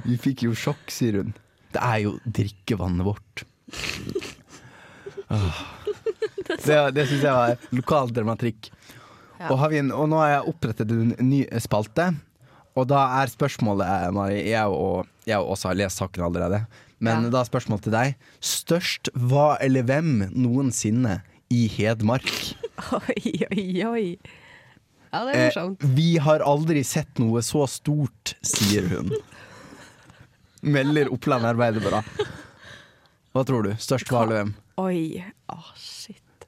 Vi 0.05 0.17
fikk 0.21 0.45
jo 0.47 0.55
sjokk, 0.57 0.87
sier 0.93 1.19
hun. 1.19 1.35
Det 1.75 1.83
er 1.83 2.05
jo 2.05 2.15
drikkevannet 2.25 3.05
vårt. 3.05 3.43
Ah. 5.29 5.59
Det, 6.49 6.77
det 6.95 7.05
syns 7.05 7.21
jeg 7.21 7.35
var 7.35 7.67
lokal 7.75 8.09
dramatikk. 8.15 8.71
Ja. 9.37 9.51
Og, 9.51 9.59
har 9.61 9.69
vi 9.71 9.79
en, 9.83 9.91
og 9.93 10.09
nå 10.09 10.17
har 10.19 10.31
jeg 10.31 10.53
opprettet 10.53 10.91
en 10.95 11.13
ny 11.21 11.43
spalte. 11.61 12.09
Og 12.79 12.87
da 12.89 13.03
er 13.19 13.31
spørsmålet, 13.31 14.09
Mari 14.15 14.41
Jeg 14.47 14.71
og 14.71 15.07
jeg 15.27 15.37
og 15.37 15.53
også 15.53 15.69
har 15.69 15.79
lest 15.79 16.01
saken 16.01 16.25
allerede. 16.25 16.63
Men 16.99 17.23
Ja. 17.23 17.29
da 17.29 17.43
spørsmål 17.47 17.81
til 17.81 17.91
deg. 17.95 18.15
Størst 18.41 19.09
hva 19.15 19.57
eller 19.63 19.83
hvem 19.87 20.29
noensinne 20.35 21.21
i 21.49 21.67
Hedmark? 21.67 22.27
Oi, 22.93 23.33
oi, 23.51 23.83
oi. 23.87 24.17
Ja, 25.13 25.23
det 25.25 25.33
er 25.33 25.39
Eh, 25.39 25.45
morsomt. 25.49 25.83
vi 25.95 26.17
har 26.17 26.39
aldri 26.45 26.83
sett 26.85 27.17
noe 27.19 27.41
så 27.41 27.63
stort, 27.67 28.35
sier 28.45 28.85
hun. 28.91 29.09
Melder 30.61 31.09
Oppland 31.13 31.45
Arbeiderblad. 31.47 32.03
Hva 33.33 33.43
tror 33.47 33.63
du? 33.63 33.71
Størst 33.79 34.09
hva 34.11 34.23
eller 34.25 34.39
hvem? 34.43 34.53
Oi. 34.77 35.23
Å, 35.49 35.57
shit. 35.79 36.45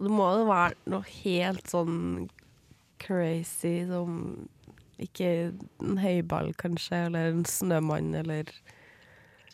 Det 0.00 0.10
må 0.10 0.26
jo 0.38 0.46
være 0.50 0.74
noe 0.92 1.04
helt 1.24 1.64
sånn 1.70 2.28
crazy 3.00 3.84
som 3.88 4.48
Ikke 5.00 5.26
en 5.82 5.96
høyball, 5.98 6.52
kanskje, 6.60 7.06
eller 7.08 7.32
en 7.32 7.44
snømann, 7.50 8.12
eller 8.14 8.46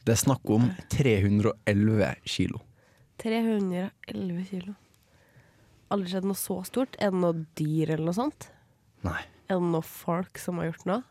Det 0.06 0.14
er 0.14 0.20
snakk 0.20 0.50
om 0.52 0.70
311 0.92 2.14
kilo. 2.24 2.62
311 3.20 4.46
kilo. 4.48 4.74
Aldri 5.92 6.12
skjedd 6.12 6.28
noe 6.30 6.38
så 6.38 6.60
stort. 6.64 6.96
Er 7.02 7.12
det 7.12 7.20
noe 7.20 7.44
dyr 7.58 7.94
eller 7.96 8.06
noe 8.08 8.16
sånt? 8.16 8.48
Nei. 9.06 9.20
Er 9.50 9.58
det 9.58 9.72
noe 9.72 9.84
folk 9.84 10.38
som 10.40 10.60
har 10.60 10.70
gjort 10.70 10.86
noe? 10.88 11.02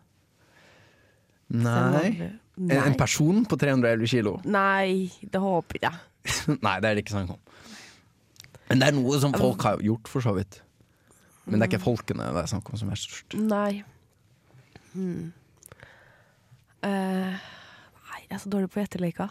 Nei. 1.50 2.30
En, 2.60 2.72
en 2.78 2.98
person 2.98 3.44
på 3.50 3.58
311 3.60 4.10
kilo? 4.12 4.38
Nei, 4.46 5.10
det 5.22 5.42
håper 5.42 5.84
jeg. 5.84 6.02
Nei, 6.66 6.76
det 6.82 6.90
er 6.90 6.98
det 6.98 7.06
ikke 7.06 7.16
snakk 7.18 7.36
om. 7.36 7.44
Men 8.70 8.82
det 8.82 8.90
er 8.90 8.98
noe 8.98 9.20
som 9.22 9.34
folk 9.34 9.64
har 9.66 9.82
gjort, 9.82 10.10
for 10.12 10.24
så 10.24 10.36
vidt. 10.38 10.62
Men 11.50 11.58
det 11.58 11.66
er 11.66 11.72
ikke 11.72 11.86
folkene 11.88 12.28
det 12.36 12.44
er 12.44 12.52
snakk 12.52 12.70
om 12.70 12.78
som 12.78 12.92
er 12.94 13.00
størst. 13.02 13.38
Nei. 13.42 13.82
Hmm. 14.94 15.32
Nei, 16.86 17.40
jeg 18.30 18.38
er 18.38 18.42
så 18.44 18.50
dårlig 18.54 18.70
på 18.74 18.80
gjetteleka. 18.84 19.30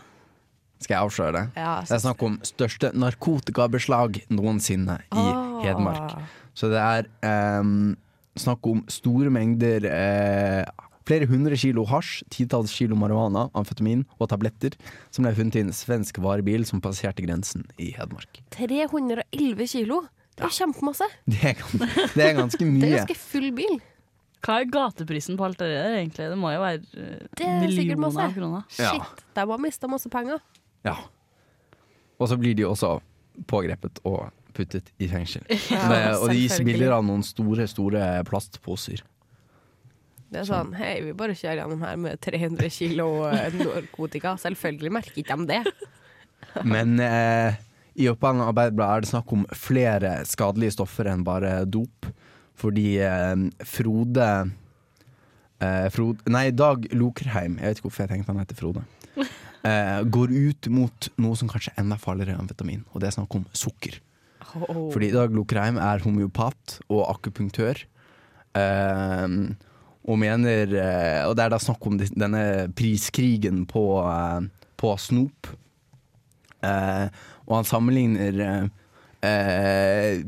Skal 0.83 0.95
jeg 0.95 1.07
avsløre 1.09 1.33
det? 1.35 1.45
Ja, 1.59 1.81
Det 1.83 1.95
er 1.97 2.03
snakk 2.05 2.23
om 2.23 2.37
største 2.47 2.93
narkotikabeslag 2.95 4.21
noensinne 4.31 5.01
i 5.11 5.25
Ah. 5.25 5.63
Hedmark. 5.65 6.19
Så 6.55 6.69
det 6.71 6.79
er 6.79 7.09
ehm, 7.27 7.97
snakk 8.39 8.67
om 8.67 8.85
store 8.91 9.31
mengder 9.31 9.85
eh, 9.91 10.65
Flere 11.09 11.25
hundre 11.25 11.57
kilo 11.57 11.87
hasj, 11.89 12.19
titalls 12.29 12.69
kilo 12.77 12.95
marihuana, 12.95 13.47
amfetamin 13.57 14.03
og 14.21 14.29
tabletter 14.29 14.75
som 15.11 15.25
ble 15.25 15.33
funnet 15.39 15.57
i 15.57 15.63
en 15.65 15.71
svensk 15.73 16.19
varebil 16.21 16.67
som 16.69 16.83
passerte 16.85 17.25
grensen 17.25 17.65
i 17.81 17.95
Hedmark. 17.97 18.43
311 18.53 19.67
kilo! 19.73 20.03
Det 20.37 20.45
er 20.45 20.51
jo 20.53 20.59
kjempemasse! 20.59 21.09
Det 21.25 21.41
er, 21.41 21.55
ganske, 21.63 21.89
det 22.13 22.27
er 22.27 22.37
ganske 22.37 22.61
Det 22.83 22.91
er 22.91 22.97
ganske 22.99 23.17
full 23.17 23.49
bil. 23.57 23.81
Hva 24.44 24.61
er 24.62 24.68
gateprisen 24.70 25.37
på 25.38 25.44
alt 25.48 25.59
det 25.61 25.68
der, 25.72 25.96
egentlig? 25.98 26.29
Det 26.31 26.38
må 26.38 26.53
jo 26.55 26.61
være 26.62 26.81
eh, 26.94 27.27
Det 27.37 27.46
er 27.46 27.61
millioner 27.64 28.03
masse. 28.05 28.22
av 28.29 28.35
kroner. 28.37 28.64
Ja. 28.79 28.92
Shit, 28.94 29.22
de 29.35 29.46
har 29.51 29.62
mista 29.62 29.90
masse 29.90 30.11
penger. 30.12 30.42
Ja. 30.87 30.96
Og 32.18 32.31
så 32.31 32.38
blir 32.38 32.55
de 32.59 32.66
også 32.66 32.96
pågrepet 33.51 34.01
og 34.09 34.29
puttet 34.57 34.90
i 34.98 35.09
fengsel. 35.11 35.44
Ja, 35.70 35.85
Det, 35.90 36.01
og 36.22 36.31
de 36.33 36.40
gis 36.40 36.59
bilder 36.66 36.96
av 36.96 37.05
noen 37.07 37.22
store, 37.27 37.66
store 37.70 38.07
plastposer. 38.27 39.03
Det 40.29 40.42
er 40.42 40.48
sånn, 40.48 40.74
hei, 40.77 40.98
vi 41.07 41.14
bare 41.16 41.33
kjører 41.38 41.62
gjennom 41.62 41.83
her 41.87 41.96
med 41.96 42.18
300 42.20 42.68
kilo 42.74 43.07
eh, 43.31 43.55
narkotika. 43.57 44.35
Selvfølgelig 44.42 44.92
merker 44.92 45.22
ikke 45.22 45.38
de 45.40 45.46
det. 45.55 45.62
Men 46.68 46.98
eh, 47.01 47.57
i 47.98 48.09
Oppland 48.11 48.42
Arbeiderblad 48.44 48.92
er 48.98 49.05
det 49.07 49.11
snakk 49.11 49.33
om 49.35 49.46
flere 49.57 50.18
skadelige 50.29 50.77
stoffer 50.77 51.09
enn 51.11 51.24
bare 51.27 51.62
dop. 51.66 52.11
Fordi 52.59 52.87
eh, 53.05 53.35
Frode, 53.68 54.29
eh, 55.62 55.87
Frode 55.94 56.33
Nei, 56.35 56.49
Dag 56.51 56.88
Lokerheim, 56.94 57.59
jeg 57.59 57.71
vet 57.71 57.81
ikke 57.81 57.88
hvorfor 57.88 58.05
jeg 58.07 58.12
tenkte 58.14 58.35
han 58.35 58.42
heter 58.42 58.59
Frode, 58.59 58.83
eh, 59.68 60.01
går 60.18 60.35
ut 60.35 60.71
mot 60.75 61.11
noe 61.23 61.38
som 61.38 61.51
kanskje 61.51 61.75
er 61.75 61.85
enda 61.85 62.01
farligere 62.03 62.35
enn 62.35 62.44
amfetamin, 62.44 62.83
og 62.92 63.03
det 63.03 63.11
er 63.11 63.18
snakk 63.21 63.38
om 63.38 63.47
sukker. 63.57 64.01
Fordi 64.49 65.11
Dag 65.12 65.35
Lokerheim 65.37 65.79
er 65.83 66.03
homeopat 66.03 66.79
og 66.88 67.03
akupunktør. 67.12 67.83
Eh, 68.57 69.27
og 70.09 70.16
mener 70.16 70.73
eh, 70.73 71.23
Og 71.29 71.35
det 71.37 71.44
er 71.44 71.53
da 71.53 71.59
snakk 71.61 71.85
om 71.85 71.99
denne 72.01 72.42
priskrigen 72.77 73.66
på, 73.68 73.85
eh, 74.09 74.47
på 74.81 74.94
snop. 74.97 75.51
Eh, 76.64 77.07
og 77.44 77.53
han 77.59 77.68
sammenligner 77.68 78.71
eh, 79.24 80.18
eh, 80.18 80.22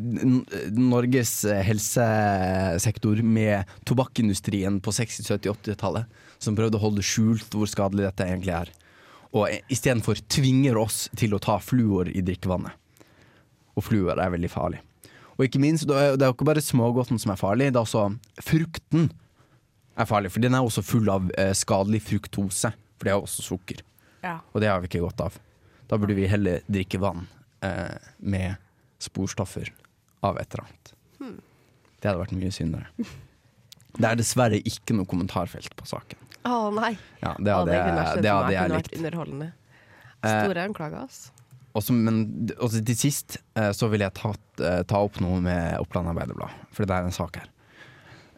Norges 0.76 1.32
helsesektor 1.46 3.22
med 3.22 3.70
tobakkindustrien 3.88 4.80
på 4.82 4.94
60-, 4.94 5.26
70-, 5.30 5.54
80-tallet, 5.54 6.20
som 6.38 6.56
prøvde 6.58 6.78
å 6.80 6.84
holde 6.84 7.04
skjult 7.04 7.54
hvor 7.54 7.70
skadelig 7.70 8.08
dette 8.08 8.28
egentlig 8.28 8.56
er. 8.56 8.74
Og 9.30 9.46
istedenfor 9.70 10.18
tvinger 10.30 10.78
oss 10.80 11.04
til 11.18 11.36
å 11.36 11.42
ta 11.42 11.60
fluor 11.62 12.10
i 12.10 12.22
drikkevannet. 12.26 12.74
Og 13.78 13.86
fluor 13.86 14.18
er 14.18 14.32
veldig 14.34 14.50
farlig. 14.50 14.80
Og 15.38 15.46
ikke 15.46 15.60
minst, 15.62 15.86
det 15.88 15.96
er 15.96 16.16
er 16.18 16.28
jo 16.28 16.34
ikke 16.34 16.48
bare 16.48 16.60
smågodten 16.60 17.20
som 17.20 17.32
er 17.32 17.40
farlig, 17.40 17.70
det 17.72 17.78
er 17.78 17.86
også 17.86 18.10
frukten 18.44 19.06
er 19.96 20.08
farlig. 20.08 20.32
For 20.34 20.42
den 20.42 20.56
er 20.56 20.64
også 20.64 20.84
full 20.84 21.08
av 21.12 21.30
eh, 21.38 21.54
skadelig 21.56 22.02
fruktose, 22.08 22.72
for 22.98 23.08
det 23.08 23.14
er 23.14 23.22
også 23.22 23.46
sukker. 23.46 23.80
Ja. 24.24 24.40
Og 24.52 24.60
det 24.60 24.68
har 24.68 24.82
vi 24.82 24.90
ikke 24.90 25.04
godt 25.06 25.22
av. 25.24 25.38
Da 25.88 25.98
burde 25.98 26.16
vi 26.18 26.28
heller 26.28 26.60
drikke 26.68 27.00
vann 27.02 27.24
eh, 27.64 27.96
med 28.18 28.60
sporstoffer 29.02 29.70
av 30.26 30.38
et 30.40 30.52
eller 30.54 30.66
annet. 30.68 30.94
Det 32.00 32.08
hadde 32.08 32.20
vært 32.22 32.36
mye 32.36 32.52
syndere. 32.54 32.88
Det 33.96 34.06
er 34.06 34.18
dessverre 34.20 34.60
ikke 34.70 34.96
noe 34.96 35.08
kommentarfelt 35.08 35.74
på 35.76 35.88
saken. 35.88 36.20
Å 36.48 36.70
nei. 36.72 36.94
Ja, 37.20 37.34
det 37.36 37.52
hadde, 37.52 37.72
det 37.72 37.76
jeg, 37.76 38.22
det 38.24 38.32
hadde 38.32 38.54
jeg 38.54 38.72
likt. 38.72 38.96
underholdende. 38.96 39.50
Eh, 40.22 40.36
Store 40.46 40.64
anklager, 40.64 41.02
altså. 41.04 41.34
Også, 41.76 41.94
men 41.94 42.22
også 42.58 42.80
til 42.82 42.96
sist 42.98 43.36
eh, 43.54 43.70
så 43.76 43.86
vil 43.92 44.02
jeg 44.02 44.14
ta, 44.16 44.32
eh, 44.64 44.80
ta 44.88 45.02
opp 45.04 45.20
noe 45.22 45.38
med 45.44 45.76
Oppland 45.78 46.10
Arbeiderblad, 46.10 46.54
for 46.74 46.88
det 46.88 46.96
er 46.96 47.06
en 47.06 47.14
sak 47.14 47.38
her. 47.42 47.50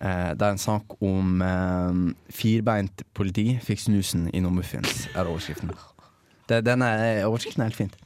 Eh, 0.03 0.33
det 0.35 0.42
er 0.48 0.57
en 0.57 0.61
sak 0.61 0.98
om 1.01 1.38
firbeint 2.35 3.05
politi 3.14 3.55
fikk 3.62 3.85
snusen 3.87 4.27
i 4.35 4.42
nummerfins, 4.42 5.07
muffins, 5.07 5.16
er 5.16 5.31
overskriften. 5.31 5.72
Det, 6.51 6.61
den 6.66 6.83
er, 6.85 7.22
overskriften 7.29 7.62
er 7.62 7.70
helt 7.70 7.79
fint. 7.79 7.96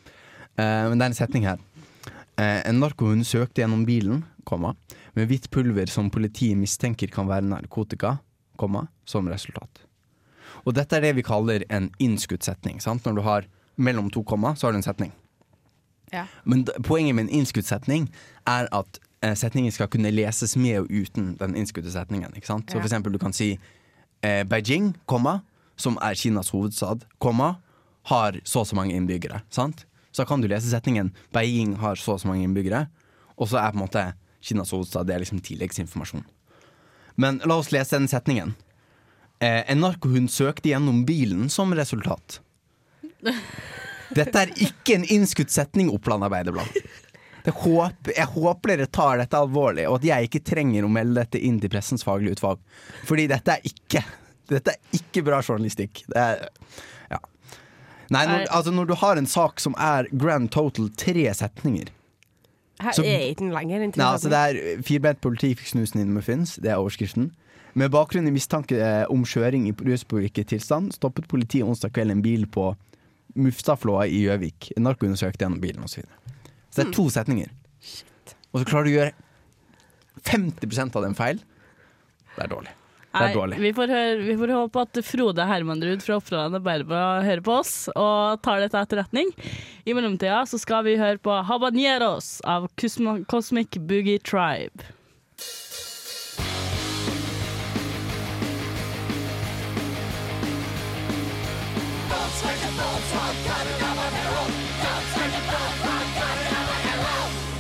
Eh, 0.61 0.85
men 0.91 1.01
det 1.01 1.09
er 1.09 1.15
en 1.15 1.19
setning 1.19 1.49
her. 1.49 1.63
Eh, 2.37 2.69
en 2.69 2.81
narkohund 2.81 3.27
søkte 3.27 3.63
gjennom 3.63 3.87
bilen, 3.89 4.25
komma, 4.45 4.75
med 5.17 5.31
hvitt 5.31 5.49
pulver 5.51 5.89
som 5.91 6.11
politiet 6.13 6.59
mistenker 6.61 7.11
kan 7.13 7.29
være 7.31 7.49
narkotika, 7.49 8.19
komma, 8.61 8.87
som 9.09 9.29
resultat. 9.29 9.87
Og 10.67 10.75
dette 10.77 10.99
er 10.99 11.07
det 11.07 11.15
vi 11.17 11.25
kaller 11.27 11.65
en 11.73 11.89
innskutt 12.03 12.45
setning. 12.45 12.81
Sant? 12.83 13.07
Når 13.07 13.17
du 13.17 13.23
har 13.25 13.49
mellom 13.77 14.11
to 14.13 14.23
komma, 14.27 14.55
så 14.57 14.67
har 14.67 14.77
du 14.77 14.81
en 14.81 14.87
setning. 14.87 15.13
Ja. 16.13 16.27
Men 16.45 16.65
poenget 16.85 17.17
med 17.17 17.27
en 17.27 17.35
innskutt 17.41 17.67
setning 17.67 18.09
er 18.47 18.69
at 18.75 19.01
eh, 19.25 19.35
setningen 19.35 19.73
skal 19.75 19.91
kunne 19.91 20.13
leses 20.13 20.57
med 20.61 20.85
og 20.85 20.93
uten 20.93 21.35
den 21.41 21.57
innskutte 21.57 21.93
setningen. 21.93 22.37
Ikke 22.37 22.53
sant? 22.53 22.71
Så 22.71 22.79
for 22.79 22.87
eksempel 22.87 23.15
du 23.15 23.21
kan 23.23 23.35
si 23.37 23.55
eh, 24.23 24.43
Beijing, 24.49 24.95
komma, 25.07 25.41
som 25.77 25.99
er 26.03 26.15
Kinas 26.15 26.53
hovedstad, 26.55 27.05
komma, 27.19 27.57
har 28.07 28.39
så 28.45 28.63
og 28.63 28.71
så 28.71 28.79
mange 28.79 28.95
innbyggere. 28.95 29.43
Sant? 29.51 29.87
Så 30.17 30.25
kan 30.25 30.41
du 30.41 30.49
lese 30.49 30.71
setningen 30.73 31.11
Beijing 31.37 31.75
har 31.83 31.99
så 32.01 32.15
og 32.17 32.23
så 32.23 32.31
mange 32.31 32.47
innbyggere, 32.47 32.87
og 33.37 33.51
så 33.51 33.61
er 33.61 33.75
på 33.75 33.81
en 33.81 33.85
måte 33.85 34.05
Kinas 34.47 34.73
hovedstad 34.73 35.09
det 35.09 35.17
er 35.17 35.25
liksom 35.25 35.43
tilleggsinformasjon. 35.45 36.23
Men 37.21 37.41
la 37.45 37.57
oss 37.59 37.73
lese 37.75 37.97
den 37.99 38.09
setningen. 38.09 38.55
Eh, 39.41 39.63
en 39.73 39.83
narkohund 39.83 40.31
søkte 40.33 40.71
gjennom 40.71 41.03
bilen 41.09 41.51
som 41.53 41.75
resultat. 41.77 42.39
Dette 44.17 44.45
er 44.45 44.53
ikke 44.63 44.97
en 44.97 45.07
innskutt 45.17 45.51
setning, 45.53 45.91
Oppland 45.93 46.25
Arbeiderblad. 46.29 46.69
Håper, 47.47 48.13
jeg 48.17 48.27
håper 48.33 48.73
dere 48.73 48.89
tar 48.91 49.21
dette 49.21 49.39
alvorlig, 49.39 49.85
og 49.87 50.01
at 50.01 50.07
jeg 50.09 50.29
ikke 50.29 50.45
trenger 50.49 50.87
å 50.87 50.91
melde 50.91 51.21
dette 51.21 51.39
inn 51.47 51.61
til 51.63 51.71
pressens 51.71 52.03
faglige 52.07 52.39
utvalg. 52.39 52.63
Fordi 53.07 53.29
dette 53.31 53.59
er 53.59 53.69
ikke 53.73 54.05
Dette 54.47 54.77
er 54.77 54.95
ikke 54.95 55.25
bra 55.27 55.41
journalistikk. 55.43 56.05
Det 56.07 56.23
er 56.23 56.49
Ja. 57.11 57.19
Nei, 58.15 58.23
når, 58.29 58.45
er, 58.45 58.51
altså 58.55 58.73
når 58.75 58.87
du 58.91 58.95
har 59.01 59.19
en 59.19 59.27
sak 59.27 59.61
som 59.63 59.75
er 59.83 60.07
grand 60.15 60.51
total 60.55 60.93
tre 60.95 61.25
setninger 61.35 61.89
Her 62.83 62.93
Så- 62.95 63.03
er 63.03 63.25
ikke 63.33 63.41
den 63.45 63.55
lenger 63.57 63.83
enn 63.83 63.95
Nei, 63.97 64.07
altså 64.07 64.31
det 64.31 64.39
er 64.39 64.83
Firbent 64.87 65.21
politi 65.25 65.55
fikk 65.59 65.73
snusen 65.73 66.03
inn 66.03 66.13
i 66.13 66.17
muffins, 66.19 66.57
det 66.63 66.71
er 66.71 66.79
overskriften. 66.83 67.31
Med 67.77 67.91
bakgrunn 67.93 68.29
i 68.29 68.33
mistanke 68.33 68.77
eh, 68.81 69.05
om 69.13 69.25
kjøring 69.29 69.67
i 69.69 69.73
ruspåvirket 69.73 70.49
tilstand, 70.53 70.95
stoppet 70.97 71.27
politiet 71.29 71.67
onsdag 71.67 71.93
kveld 71.97 72.15
en 72.15 72.23
bil 72.25 72.47
på 72.49 72.71
Mufstadflåa 73.37 74.07
i 74.09 74.23
Gjøvik. 74.25 74.71
Narkoundersøkte 74.81 75.45
gjennom 75.45 75.61
bilen 75.61 75.85
osv. 75.85 76.01
Så, 76.01 76.01
videre. 76.01 76.53
så 76.71 76.81
det 76.81 76.87
er 76.87 76.95
to 76.97 77.05
setninger. 77.13 77.51
Og 78.53 78.63
så 78.63 78.69
klarer 78.71 78.87
du 78.87 78.93
å 78.93 78.97
gjøre 78.97 79.13
50% 80.25 80.97
av 80.97 81.05
dem 81.05 81.17
feil. 81.19 81.43
Det 82.37 82.45
er 82.47 82.53
dårlig. 82.53 82.73
Det 83.17 83.29
er 83.31 83.37
dårlig. 83.39 83.59
vi 83.63 83.73
får, 83.77 83.93
høre, 83.97 84.17
vi 84.27 84.37
får 84.41 84.53
håpe 84.57 84.83
at 84.87 85.01
Frode 85.07 85.47
Hermanrud 85.49 86.03
fra 86.05 86.19
Oppland 86.21 86.59
Arbeiderblad 86.59 87.25
hører 87.27 87.45
på 87.47 87.55
oss 87.61 87.73
og 87.95 88.43
tar 88.45 88.61
dette 88.65 88.75
til 88.77 88.83
etterretning. 88.85 89.33
I 89.87 89.95
mellomtida 89.97 90.43
så 90.51 90.61
skal 90.61 90.85
vi 90.89 90.97
høre 91.01 91.19
på 91.23 91.33
Habaneros 91.49 92.37
av 92.45 92.69
Cosmo- 92.77 93.23
Cosmic 93.31 93.79
Boogie 93.89 94.19
Tribe. 94.19 94.85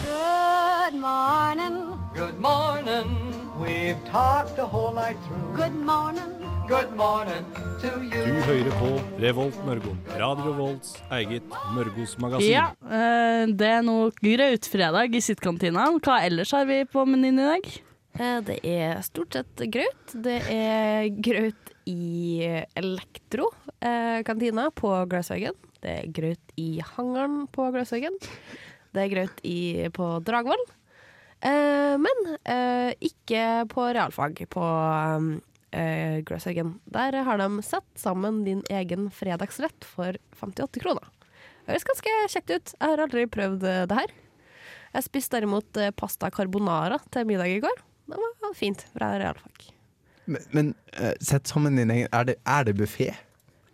Good 0.04 0.94
morning. 0.94 1.98
Good 2.14 2.38
morning. 2.38 3.25
We've 3.66 3.98
talked 4.10 4.54
the 4.56 4.64
whole 4.66 4.92
night 4.94 5.16
through. 5.26 5.56
Good 5.56 5.74
morning. 5.74 6.30
Good 6.68 6.92
morning 6.98 7.42
to 7.82 7.90
Du 8.10 8.32
hører 8.46 8.70
på 8.78 8.88
Revolt 9.22 9.58
Mørgon. 9.66 9.98
Radio 10.18 10.52
Volts 10.58 10.92
eget 11.14 11.42
Mørgos 11.74 12.16
magasin. 12.22 12.50
Ja, 12.52 12.64
eh, 12.86 13.46
det 13.58 13.68
er 13.78 13.82
noe 13.86 14.12
grautfredag 14.22 15.14
i 15.14 15.22
sittkantina. 15.22 15.88
Hva 15.98 16.20
ellers 16.26 16.54
har 16.54 16.66
vi 16.66 16.80
på 16.90 17.04
menyen 17.06 17.38
i 17.42 17.48
dag? 17.50 17.68
Eh, 18.18 18.40
Det 18.46 18.58
er 18.62 19.02
stort 19.06 19.34
sett 19.34 19.66
graut. 19.70 20.14
Det 20.14 20.38
er 20.50 21.10
graut 21.22 21.74
i 21.86 22.46
Elektro 22.74 23.50
eh, 23.80 24.22
kantina 24.26 24.70
på 24.70 24.94
Gløshaugen. 25.10 25.54
Det 25.82 25.90
er 26.00 26.06
graut 26.14 26.54
i 26.58 26.80
hangaren 26.96 27.46
på 27.50 27.70
Gløshaugen. 27.74 28.14
Det 28.94 29.02
er 29.06 29.12
graut 29.14 29.40
i, 29.44 29.88
på 29.92 30.16
Dragvoll. 30.24 30.66
Eh, 31.46 31.94
men 32.02 32.22
eh, 32.44 32.92
ikke 33.06 33.66
på 33.70 33.88
realfag 33.94 34.40
på 34.50 34.66
eh, 35.70 36.22
Gløshaugen. 36.26 36.76
Der 36.92 37.20
har 37.28 37.40
de 37.40 37.62
satt 37.66 37.86
sammen 38.00 38.42
din 38.46 38.64
egen 38.72 39.10
fredagsrett 39.14 39.86
for 39.86 40.18
58 40.40 40.82
kroner. 40.82 41.12
Det 41.66 41.74
høres 41.74 41.86
ganske 41.88 42.14
kjekt 42.32 42.54
ut. 42.54 42.74
Jeg 42.78 42.92
har 42.92 43.04
aldri 43.04 43.26
prøvd 43.30 43.66
eh, 43.66 43.84
det 43.90 44.00
her. 44.00 44.16
Jeg 44.96 45.06
spiste 45.10 45.36
derimot 45.36 45.78
pasta 45.98 46.30
carbonara 46.32 46.96
til 47.12 47.26
middag 47.28 47.52
i 47.52 47.60
går. 47.60 47.82
Det 48.08 48.18
var 48.40 48.54
fint 48.56 48.84
fra 48.94 49.10
realfag. 49.20 49.66
Men, 50.26 50.44
men 50.56 50.70
sett 51.22 51.46
sammen 51.46 51.76
din 51.78 51.90
egen 51.92 52.08
Er 52.16 52.24
det, 52.26 52.36
er 52.48 52.64
det 52.66 52.74
buffé? 52.78 53.10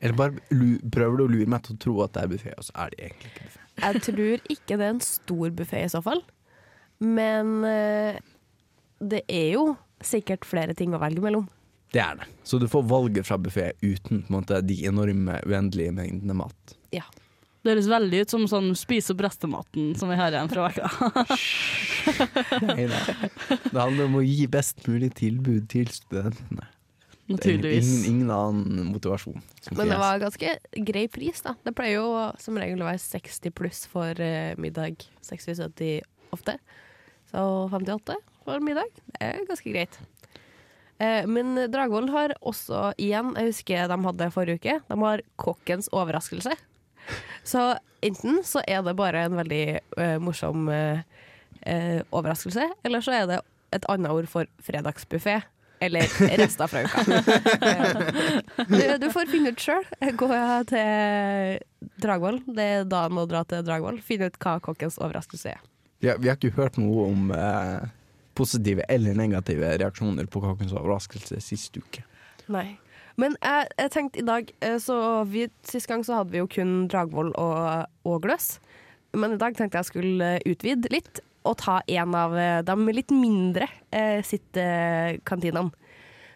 Eller 0.03 0.17
bare 0.19 0.59
prøver 0.93 1.21
du 1.21 1.25
å 1.25 1.31
lure 1.31 1.49
meg 1.49 1.63
til 1.65 1.77
å 1.77 1.83
tro 1.85 1.95
at 2.03 2.17
det 2.17 2.25
er 2.25 2.33
buffé, 2.33 2.55
og 2.59 2.67
så 2.67 2.75
er 2.83 2.93
det 2.93 3.05
egentlig 3.07 3.31
ikke 3.31 3.47
buffé? 3.47 3.63
Jeg 3.85 4.03
tror 4.09 4.49
ikke 4.57 4.79
det 4.81 4.89
er 4.89 4.95
en 4.97 5.05
stor 5.07 5.55
buffé 5.61 5.85
i 5.87 5.93
så 5.93 6.03
fall. 6.05 6.25
Men 7.03 7.65
eh, 7.67 8.21
det 9.03 9.25
er 9.27 9.49
jo 9.57 9.65
sikkert 10.03 10.47
flere 10.47 10.77
ting 10.79 10.95
å 10.95 11.01
velge 11.03 11.23
mellom. 11.25 11.49
Det 11.93 12.01
er 12.01 12.21
det. 12.21 12.29
Så 12.49 12.59
du 12.59 12.69
får 12.71 12.87
valget 12.89 13.27
fra 13.29 13.37
buffé 13.39 13.73
uten 13.83 14.23
på 14.23 14.31
en 14.31 14.39
måte, 14.39 14.61
de 14.65 14.79
enorme, 14.89 15.41
uendelige 15.45 15.93
mengdene 15.93 16.37
mat. 16.39 16.77
Ja. 16.95 17.05
Det 17.63 17.75
høres 17.77 17.87
veldig 17.91 18.23
ut 18.25 18.33
som 18.33 18.45
sånn 18.51 18.73
spise 18.75 19.13
opp 19.15 19.21
restematen 19.23 19.93
som 19.99 20.11
vi 20.11 20.17
har 20.19 20.35
igjen 20.35 20.51
fra 20.51 20.67
veka. 20.67 20.89
Nei, 22.73 22.89
nei. 22.91 23.03
Det 23.69 23.77
handler 23.77 24.09
om 24.09 24.17
å 24.19 24.23
gi 24.25 24.49
best 24.51 24.83
mulig 24.89 25.13
tilbud 25.21 25.69
til 25.71 25.91
studentene. 25.95 26.67
Naturligvis. 27.31 27.87
Ingen, 27.87 28.09
ingen 28.11 28.33
annen 28.35 28.89
motivasjon. 28.91 29.39
Men 29.71 29.93
det 29.93 29.99
var 30.01 30.19
ganske 30.25 30.57
grei 30.89 31.05
pris, 31.13 31.45
da. 31.47 31.55
Det 31.63 31.75
pleier 31.77 32.01
jo 32.01 32.25
som 32.43 32.59
regel 32.59 32.83
å 32.83 32.89
være 32.89 33.03
60 33.05 33.55
pluss 33.55 33.85
for 33.93 34.19
eh, 34.21 34.57
middag. 34.61 35.07
60-70 35.23 36.03
ofte. 36.35 36.57
Så 37.33 37.69
58 37.73 38.17
for 38.45 38.61
middag, 38.61 38.91
det 39.15 39.25
er 39.25 39.47
ganske 39.49 39.73
greit. 39.73 39.97
Eh, 41.01 41.25
men 41.27 41.55
Dragvoll 41.73 42.11
har 42.13 42.35
også 42.41 42.91
igjen, 43.01 43.33
jeg 43.39 43.53
husker 43.53 43.89
de 43.89 43.99
hadde 44.07 44.29
forrige 44.35 44.61
uke, 44.61 44.77
de 44.89 44.99
har 45.01 45.25
kokkens 45.41 45.89
overraskelse. 45.97 46.53
Så 47.49 47.63
enten 48.05 48.43
så 48.47 48.63
er 48.69 48.85
det 48.85 48.95
bare 48.99 49.25
en 49.27 49.39
veldig 49.41 49.65
uh, 49.99 50.19
morsom 50.23 50.69
uh, 50.71 51.01
overraskelse, 52.15 52.69
eller 52.87 53.03
så 53.03 53.17
er 53.17 53.27
det 53.31 53.41
et 53.75 53.89
annet 53.91 54.13
ord 54.13 54.29
for 54.31 54.47
fredagsbuffé. 54.63 55.41
Eller 55.83 56.07
rester 56.39 56.71
fra 56.71 56.85
uka. 56.87 57.03
du, 58.71 58.83
du 59.03 59.09
får 59.11 59.33
finne 59.33 59.51
ut 59.51 59.65
sjøl. 59.65 59.83
Gå 60.15 60.29
til 60.71 61.59
Dragvoll. 62.05 62.39
Det 62.47 62.67
er 62.77 62.87
dagen 62.87 63.19
å 63.19 63.27
dra 63.27 63.43
til 63.51 63.67
Dragvoll. 63.67 63.99
Finne 64.07 64.31
ut 64.31 64.39
hva 64.39 64.61
kokkens 64.63 65.01
overraskelse 65.03 65.57
er. 65.57 65.65
Har, 66.03 66.19
vi 66.19 66.31
har 66.31 66.39
ikke 66.39 66.57
hørt 66.57 66.79
noe 66.81 67.07
om 67.11 67.31
eh, 67.37 67.91
positive 68.39 68.87
eller 68.91 69.15
negative 69.19 69.75
reaksjoner 69.83 70.27
på 70.31 70.43
Kakens 70.43 70.75
overraskelse 70.75 71.39
sist 71.45 71.77
uke. 71.79 72.05
Nei. 72.53 72.79
Men 73.21 73.37
jeg, 73.43 73.69
jeg 73.77 73.93
tenkte 73.93 74.23
i 74.23 74.27
dag 74.27 74.53
eh, 74.65 74.79
så 74.81 74.97
vi, 75.29 75.47
Sist 75.69 75.89
gang 75.91 76.05
så 76.07 76.21
hadde 76.21 76.33
vi 76.33 76.41
jo 76.41 76.49
kun 76.51 76.87
Dragvoll 76.91 77.35
og, 77.39 77.91
og 78.09 78.23
Gløs. 78.25 78.57
Men 79.13 79.37
i 79.37 79.41
dag 79.41 79.57
tenkte 79.57 79.83
jeg 79.83 79.91
skulle 79.91 80.33
utvide 80.49 80.91
litt 80.93 81.21
og 81.49 81.59
ta 81.61 81.81
en 81.91 82.15
av 82.17 82.37
eh, 82.39 82.61
de 82.65 82.95
litt 82.95 83.13
mindre 83.15 83.69
eh, 83.91 84.23
sitt 84.27 84.57
eh, 84.59 85.19
kantinene. 85.29 85.75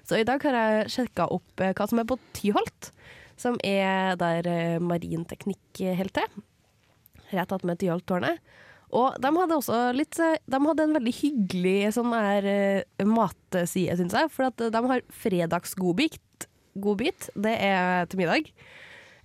Så 0.07 0.21
i 0.21 0.27
dag 0.27 0.43
har 0.47 0.59
jeg 0.59 0.93
sjekka 0.95 1.29
opp 1.35 1.63
eh, 1.63 1.73
hva 1.75 1.87
som 1.89 2.03
er 2.03 2.09
på 2.11 2.19
Tyholt, 2.37 2.91
som 3.41 3.57
er 3.67 4.19
der 4.21 4.47
eh, 4.51 4.77
marinteknikk 4.83 5.83
holder 5.99 6.13
til. 6.21 6.45
Rett 7.33 7.55
attmed 7.55 7.81
Tyholttårnet. 7.81 8.43
Og 8.95 9.17
de 9.19 9.31
hadde 9.35 9.57
også 9.59 9.79
litt 9.97 10.19
eh, 10.23 10.37
De 10.47 10.61
hadde 10.63 10.85
en 10.87 10.95
veldig 10.95 11.15
hyggelig 11.17 11.95
sånn 11.97 12.13
her 12.15 12.47
eh, 12.47 13.07
matside, 13.09 13.97
syns 13.99 14.15
jeg. 14.15 14.31
For 14.35 14.49
at 14.51 14.63
de 14.73 14.83
har 14.93 15.03
fredagsgodbit. 15.23 16.47
Godbit, 16.77 17.31
det 17.35 17.57
er 17.65 18.07
til 18.11 18.21
middag. 18.21 18.51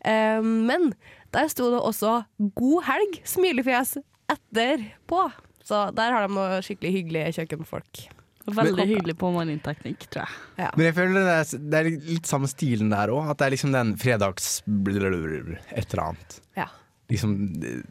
Um, 0.01 0.63
men 0.65 0.93
der 1.35 1.49
sto 1.51 1.67
det 1.69 1.81
også 1.83 2.23
'God 2.57 2.87
helg', 2.87 3.19
smilefjes, 3.27 3.97
etterpå. 4.31 5.27
Så 5.61 5.83
der 5.93 6.15
har 6.15 6.25
de 6.25 6.33
noe 6.33 6.61
skikkelig 6.65 6.93
hyggelige 6.95 7.35
kjøkkenfolk. 7.37 8.07
Veldig 8.49 8.75
Men- 8.79 8.89
hyggelig 8.89 9.15
på 9.21 9.29
marinteknikk, 9.35 10.07
tror 10.09 10.25
jeg. 10.25 10.37
Ja. 10.57 10.69
Men 10.75 10.85
jeg 10.87 10.95
føler 10.97 11.13
det 11.27 11.35
er, 11.37 11.59
det 11.69 11.79
er 11.79 11.89
litt 12.15 12.25
samme 12.25 12.49
stilen 12.49 12.89
der 12.89 13.13
òg. 13.13 13.29
At 13.29 13.37
det 13.37 13.45
er 13.45 13.53
liksom 13.53 13.71
den 13.75 13.93
fredags... 14.01 14.63
Et 14.65 15.93
eller 15.93 16.03
annet. 16.07 16.39
ja. 16.57 16.67
Liksom 17.11 17.35
eh, 17.67 17.81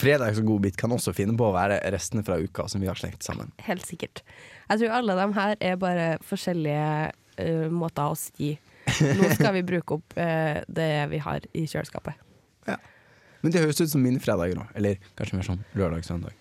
Fredags 0.00 0.40
godbit 0.44 0.78
kan 0.80 0.92
også 0.94 1.14
finne 1.16 1.36
på 1.38 1.48
å 1.48 1.54
være 1.54 1.80
restene 1.94 2.24
fra 2.26 2.38
uka 2.40 2.66
som 2.68 2.82
vi 2.82 2.88
har 2.90 2.98
slengt 2.98 3.26
sammen. 3.26 3.52
Helt 3.68 3.86
sikkert. 3.86 4.24
Jeg 4.68 4.82
tror 4.82 4.96
alle 5.00 5.18
de 5.20 5.28
her 5.36 5.56
er 5.70 5.78
bare 5.80 6.08
forskjellige 6.26 6.88
uh, 7.12 7.68
måter 7.72 8.12
å 8.12 8.16
si 8.18 8.56
Nå 8.88 9.28
skal 9.36 9.52
vi 9.52 9.66
bruke 9.68 9.98
opp 9.98 10.14
uh, 10.16 10.64
det 10.64 10.92
vi 11.12 11.20
har 11.20 11.44
i 11.52 11.66
kjøleskapet. 11.68 12.24
Men 13.42 13.54
det 13.54 13.62
høres 13.62 13.80
ut 13.80 13.90
som 13.92 14.02
minifredager 14.02 14.58
òg. 14.58 14.70
Eller 14.78 14.98
kanskje 15.18 15.38
mer 15.38 15.46
sånn 15.46 15.64
lørdag-søndag. 15.78 16.34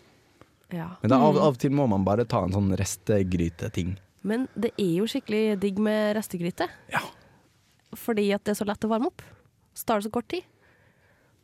Ja. 0.73 0.89
Men 1.03 1.13
da, 1.13 1.19
av, 1.21 1.37
av 1.39 1.55
og 1.55 1.61
til 1.61 1.73
må 1.75 1.85
man 1.89 2.05
bare 2.07 2.25
ta 2.27 2.41
en 2.43 2.55
sånn 2.55 2.73
restegryteting. 2.79 3.95
Men 4.27 4.47
det 4.57 4.73
er 4.81 4.97
jo 4.99 5.07
skikkelig 5.09 5.59
digg 5.61 5.79
med 5.83 6.15
restegryte. 6.17 6.67
Ja. 6.91 7.03
Fordi 7.95 8.27
at 8.35 8.43
det 8.45 8.55
er 8.55 8.59
så 8.59 8.67
lett 8.67 8.83
å 8.83 8.91
varme 8.91 9.11
opp. 9.11 9.23
Så 9.77 9.87
tar 9.87 10.01
det 10.01 10.09
så 10.09 10.15
kort 10.17 10.29
tid. 10.33 10.47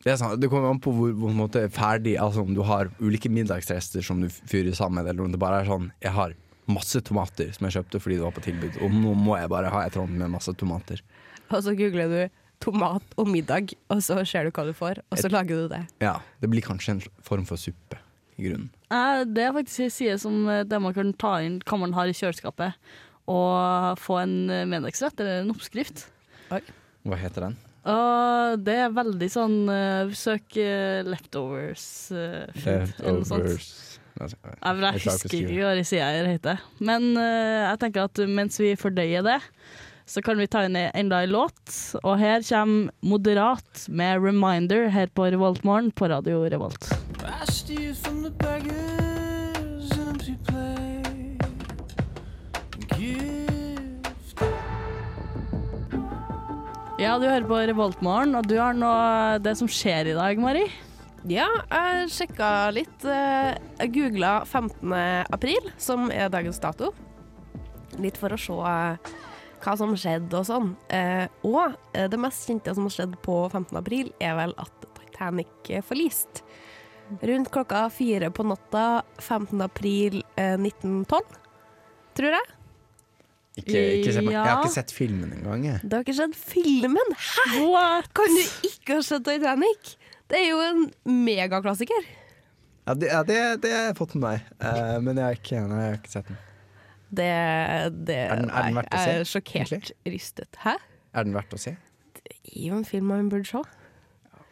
Det, 0.04 0.12
er 0.12 0.18
sant, 0.20 0.40
det 0.42 0.50
kommer 0.52 0.70
an 0.74 0.80
på 0.84 0.92
hvor, 0.92 1.14
hvor 1.16 1.32
måte 1.36 1.62
ferdig 1.72 2.18
Altså 2.20 2.44
om 2.44 2.54
du 2.56 2.62
har 2.68 2.90
ulike 3.00 3.30
middagsrester 3.32 4.04
som 4.04 4.20
du 4.24 4.28
fyrer 4.30 4.76
sammen, 4.76 5.06
eller 5.08 5.24
om 5.24 5.32
det 5.32 5.40
bare 5.40 5.62
er 5.64 5.70
sånn 5.70 5.90
Jeg 6.04 6.12
har 6.16 6.34
masse 6.68 7.00
tomater 7.04 7.52
som 7.56 7.68
jeg 7.68 7.76
kjøpte 7.78 8.00
fordi 8.04 8.18
det 8.20 8.24
var 8.24 8.36
på 8.36 8.44
tilbud, 8.46 8.78
og 8.84 8.94
nå 8.96 9.14
må 9.20 9.36
jeg 9.40 9.50
bare 9.52 9.72
ha 9.74 9.82
et 9.88 9.96
rom 10.00 10.12
med 10.16 10.32
masse 10.32 10.52
tomater. 10.60 11.02
Og 11.50 11.58
så 11.66 11.74
googler 11.76 12.08
du 12.12 12.22
tomat 12.64 13.04
og 13.20 13.28
middag, 13.28 13.74
og 13.92 14.00
så 14.06 14.16
ser 14.24 14.48
du 14.48 14.54
hva 14.56 14.64
du 14.70 14.72
får, 14.78 15.02
og 15.12 15.20
så 15.20 15.28
lager 15.28 15.60
du 15.60 15.68
det. 15.74 15.82
Ja, 16.00 16.14
Det 16.40 16.48
blir 16.50 16.64
kanskje 16.64 16.94
en 16.96 17.02
form 17.28 17.44
for 17.50 17.60
suppe, 17.60 18.00
i 18.40 18.46
grunnen. 18.48 18.70
Eh, 18.88 19.26
Det 19.28 19.44
er 19.44 19.52
faktisk 19.52 19.84
en 19.84 19.92
side 19.92 20.16
som 20.24 20.40
det 20.48 20.70
der 20.72 20.80
man 20.80 20.94
kan 20.96 21.12
ta 21.20 21.34
inn 21.44 21.60
hva 21.68 21.80
man 21.84 21.92
har 22.00 22.08
i 22.08 22.16
kjøleskapet, 22.16 22.80
og 23.28 24.00
få 24.00 24.22
en 24.24 24.50
eh, 24.50 24.64
middagsrett 24.64 25.20
eller 25.20 25.44
en 25.44 25.52
oppskrift. 25.52 26.06
Hva 26.48 27.20
heter 27.20 27.50
den? 27.50 27.58
Og 27.84 28.62
det 28.64 28.76
er 28.86 28.94
veldig 28.96 29.28
sånn 29.32 29.56
uh, 29.68 30.12
Søk 30.16 30.56
uh, 30.56 31.04
leftovers 31.04 31.86
uh. 32.16 32.46
Leftovers 32.56 33.66
Jeg, 34.14 34.36
husker 35.04 35.36
ikke 35.36 35.64
hva 35.66 35.74
det 35.76 35.88
sier 35.90 36.30
heter. 36.30 36.62
Men 36.80 37.12
uh, 37.18 37.74
jeg 37.74 37.82
tenker 37.84 38.08
at 38.08 38.24
mens 38.30 38.62
vi 38.62 38.76
fordøyer 38.80 39.26
det, 39.26 39.40
så 40.06 40.24
kan 40.24 40.40
vi 40.40 40.48
ta 40.52 40.64
inn 40.68 40.78
enda 40.78 41.24
en 41.24 41.34
låt. 41.34 41.64
Og 42.04 42.16
her 42.22 42.46
kommer 42.48 42.94
Moderat 43.02 43.88
med 43.90 44.22
'Reminder' 44.22 44.92
her 44.94 45.12
på 45.12 45.28
Revoltmorgen 45.34 45.92
på 45.92 46.08
Radio 46.12 46.46
Revolt. 46.48 46.88
Ja, 57.04 57.16
du 57.20 57.26
hører 57.28 57.46
på 57.50 57.58
Revoltmorgen, 57.68 58.36
og 58.38 58.48
du 58.48 58.56
har 58.62 58.76
nå 58.78 58.90
det 59.44 59.56
som 59.60 59.68
skjer 59.72 60.12
i 60.12 60.16
dag, 60.18 60.40
Mari. 60.40 60.64
Ja, 61.28 61.48
jeg 61.72 62.10
sjekka 62.12 62.50
litt. 62.76 63.04
eh, 63.06 63.56
Jeg 63.80 63.92
googla 63.96 64.46
15. 64.46 64.94
april, 65.34 65.72
som 65.78 66.10
er 66.12 66.30
dagens 66.30 66.60
dato. 66.60 66.94
Litt 68.00 68.18
for 68.18 68.30
å 68.30 68.40
se 68.40 68.54
eh, 68.54 69.12
hva 69.64 69.76
som 69.80 69.94
skjedde 69.96 70.34
og 70.40 70.46
sånn. 70.48 70.76
Eh, 70.90 71.28
Og 71.44 71.76
det 71.94 72.20
mest 72.20 72.48
kjente 72.48 72.74
som 72.76 72.84
har 72.88 72.96
skjedd 72.96 73.16
på 73.22 73.50
15. 73.52 73.78
april, 73.78 74.12
er 74.20 74.36
vel 74.36 74.54
at 74.58 74.88
Titanic 75.00 75.72
forliste. 75.84 76.42
Rundt 77.22 77.52
klokka 77.52 77.90
fire 77.92 78.30
på 78.32 78.44
natta 78.48 79.04
15. 79.20 79.62
april 79.62 80.24
eh, 80.38 80.56
1912, 80.58 81.22
tror 82.16 82.32
jeg. 82.40 82.48
Ikke, 83.54 83.82
ikke 84.00 84.14
se 84.16 84.22
på. 84.26 84.32
Jeg 84.34 84.42
har 84.42 84.64
ikke 84.64 84.74
sett 84.74 84.92
filmen 84.96 85.34
engang. 85.36 85.66
jeg. 85.68 85.82
Det 85.84 85.94
har 85.94 86.06
ikke 86.08 86.16
skjedd 86.18 86.34
filmen! 86.40 87.12
Hæ?! 87.28 87.60
What? 87.70 88.08
Kan 88.18 88.34
du 88.34 88.42
ikke 88.70 88.96
ha 88.98 89.04
sett 89.06 89.26
Titanic? 89.28 89.92
Det 90.32 90.40
er 90.40 90.48
jo 90.50 90.62
en 90.66 90.88
megaklassiker. 91.28 92.08
Ja, 92.88 92.96
det, 93.00 93.12
ja, 93.12 93.20
det, 93.24 93.38
det 93.64 93.70
har 93.72 93.86
jeg 93.92 93.96
fått 94.00 94.16
med 94.18 94.24
meg, 94.26 94.48
uh, 94.60 94.98
men 95.06 95.20
jeg 95.22 95.24
har 95.24 95.38
ikke, 95.38 95.56
jeg 95.56 95.70
har 95.72 95.94
ikke 96.00 96.12
sett 96.16 96.32
den. 96.32 96.40
Det, 97.14 97.28
det 98.10 98.18
Er 98.18 98.42
den- 98.42 98.50
er 98.50 98.66
den 98.66 98.74
nei, 98.74 98.74
verdt 98.80 98.90
å 98.98 99.04
Jeg 99.06 99.20
er 99.22 99.30
sjokkert 99.30 99.72
egentlig? 99.76 99.96
rystet. 100.16 100.58
Hæ? 100.66 100.74
Er 101.14 101.24
den 101.30 101.36
verdt 101.38 101.54
å 101.54 101.60
se? 101.62 101.76
Det 102.18 102.34
er 102.58 102.64
jo 102.72 102.80
en 102.82 102.88
film 102.90 103.06
man 103.14 103.30
burde 103.30 103.46
se. 103.46 103.62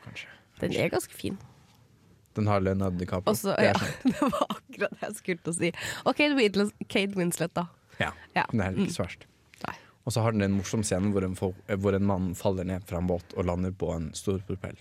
Kanskje. 0.05 0.29
Den 0.61 0.75
er 0.77 0.93
ganske 0.93 1.17
fin. 1.17 1.39
Den 2.37 2.47
har 2.47 2.61
Leonardo 2.63 3.01
DiCaprio. 3.01 3.33
Også, 3.33 3.55
Det 3.57 3.65
ja, 3.65 3.73
det 4.05 4.21
var 4.21 4.45
akkurat 4.53 4.93
det 4.93 5.07
jeg 5.09 5.15
skulle 5.17 5.41
til 5.41 5.51
å 5.51 5.57
si. 5.57 5.71
Og 6.05 6.15
Kate 6.15 6.37
Winslet, 6.37 6.71
Kate 6.87 7.17
Winslet 7.17 7.55
da. 7.57 7.65
Ja, 8.01 8.11
Ja. 8.35 8.45
Det 8.51 8.59
er 8.65 8.71
Mm. 8.75 8.83
ikke 8.85 8.95
så 8.97 9.05
verst. 9.05 9.25
Mm. 9.27 9.77
Og 10.05 10.13
så 10.15 10.21
har 10.25 10.31
den 10.33 10.41
en 10.41 10.55
morsom 10.57 10.81
scene 10.83 11.11
hvor 11.13 11.21
en, 11.23 11.35
hvor 11.37 11.93
en 11.93 12.05
mann 12.09 12.31
faller 12.35 12.65
ned 12.65 12.81
fra 12.89 12.97
en 12.97 13.05
båt 13.07 13.35
og 13.37 13.45
lander 13.45 13.71
på 13.71 13.91
en 13.95 14.07
stor 14.17 14.39
propell. 14.47 14.77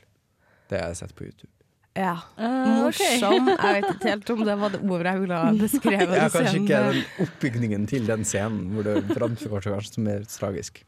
Det 0.70 0.78
har 0.80 0.88
jeg 0.94 0.96
sett 1.02 1.14
på 1.14 1.24
YouTube. 1.28 1.50
Ja. 1.98 2.14
Uh, 2.38 2.86
morsom. 2.86 3.20
Morsom. 3.20 3.48
Jeg 3.50 3.74
vet 3.82 3.90
ikke 3.96 4.08
helt 4.14 4.30
om 4.32 4.44
det 4.46 4.54
var 4.62 4.70
det 4.72 4.80
ordet 4.80 5.10
jeg 5.12 5.20
ville 5.20 5.40
ha 5.42 5.50
beskrevet. 5.66 6.16
Ja, 6.16 6.28
kanskje 6.30 6.46
scenen 6.46 6.64
ikke 6.64 6.80
den 6.94 7.26
oppbygningen 7.26 7.86
til 7.90 8.06
den 8.08 8.24
scenen 8.24 8.70
hvor 8.72 8.86
det 8.86 8.94
framstår 9.10 9.60
kanskje 9.66 9.92
som 9.92 10.04
mer 10.08 10.24
tragisk. 10.30 10.80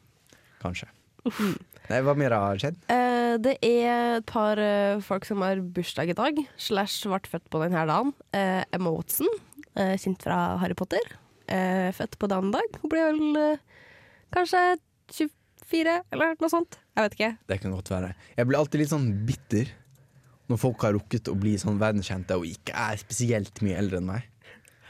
Kanskje. 0.62 0.88
Nei, 1.90 2.00
hva 2.06 2.14
mer 2.16 2.32
har 2.38 2.56
skjedd? 2.62 2.78
Eh, 2.88 3.36
det 3.42 3.56
er 3.66 4.16
et 4.22 4.26
par 4.30 4.56
eh, 4.62 4.96
folk 5.04 5.26
som 5.28 5.42
har 5.44 5.60
bursdag 5.60 6.08
i 6.14 6.16
dag, 6.16 6.38
slash 6.56 7.04
ble 7.10 7.20
født 7.28 7.50
på 7.52 7.60
denne 7.66 7.84
dagen. 7.90 8.14
Eh, 8.32 8.62
Emma 8.72 8.90
Watson, 8.94 9.28
eh, 9.76 9.96
kjent 10.00 10.22
fra 10.24 10.56
Harry 10.62 10.74
Potter, 10.78 11.02
eh, 11.48 11.90
født 11.96 12.18
på 12.18 12.28
dagen 12.30 12.50
dag. 12.54 12.62
Hun 12.82 12.90
blir 12.92 13.08
vel 13.10 13.36
eh, 13.36 13.58
kanskje 14.34 14.62
24, 15.12 16.02
eller 16.12 16.36
noe 16.40 16.48
sånt. 16.52 16.78
Jeg 16.96 17.04
vet 17.08 17.14
ikke. 17.18 17.30
Det 17.48 17.60
kan 17.62 17.72
godt 17.72 17.90
være. 17.90 18.14
Jeg 18.36 18.46
blir 18.46 18.58
alltid 18.58 18.80
litt 18.82 18.90
sånn 18.92 19.08
bitter 19.26 19.70
når 20.50 20.58
folk 20.60 20.82
har 20.84 20.92
rukket 20.92 21.28
å 21.32 21.36
bli 21.38 21.54
sånn 21.60 21.78
verdenskjente 21.80 22.36
og 22.36 22.44
ikke 22.48 22.74
er 22.76 22.96
spesielt 23.00 23.62
mye 23.64 23.78
eldre 23.80 23.98
enn 24.02 24.06
meg. 24.10 24.22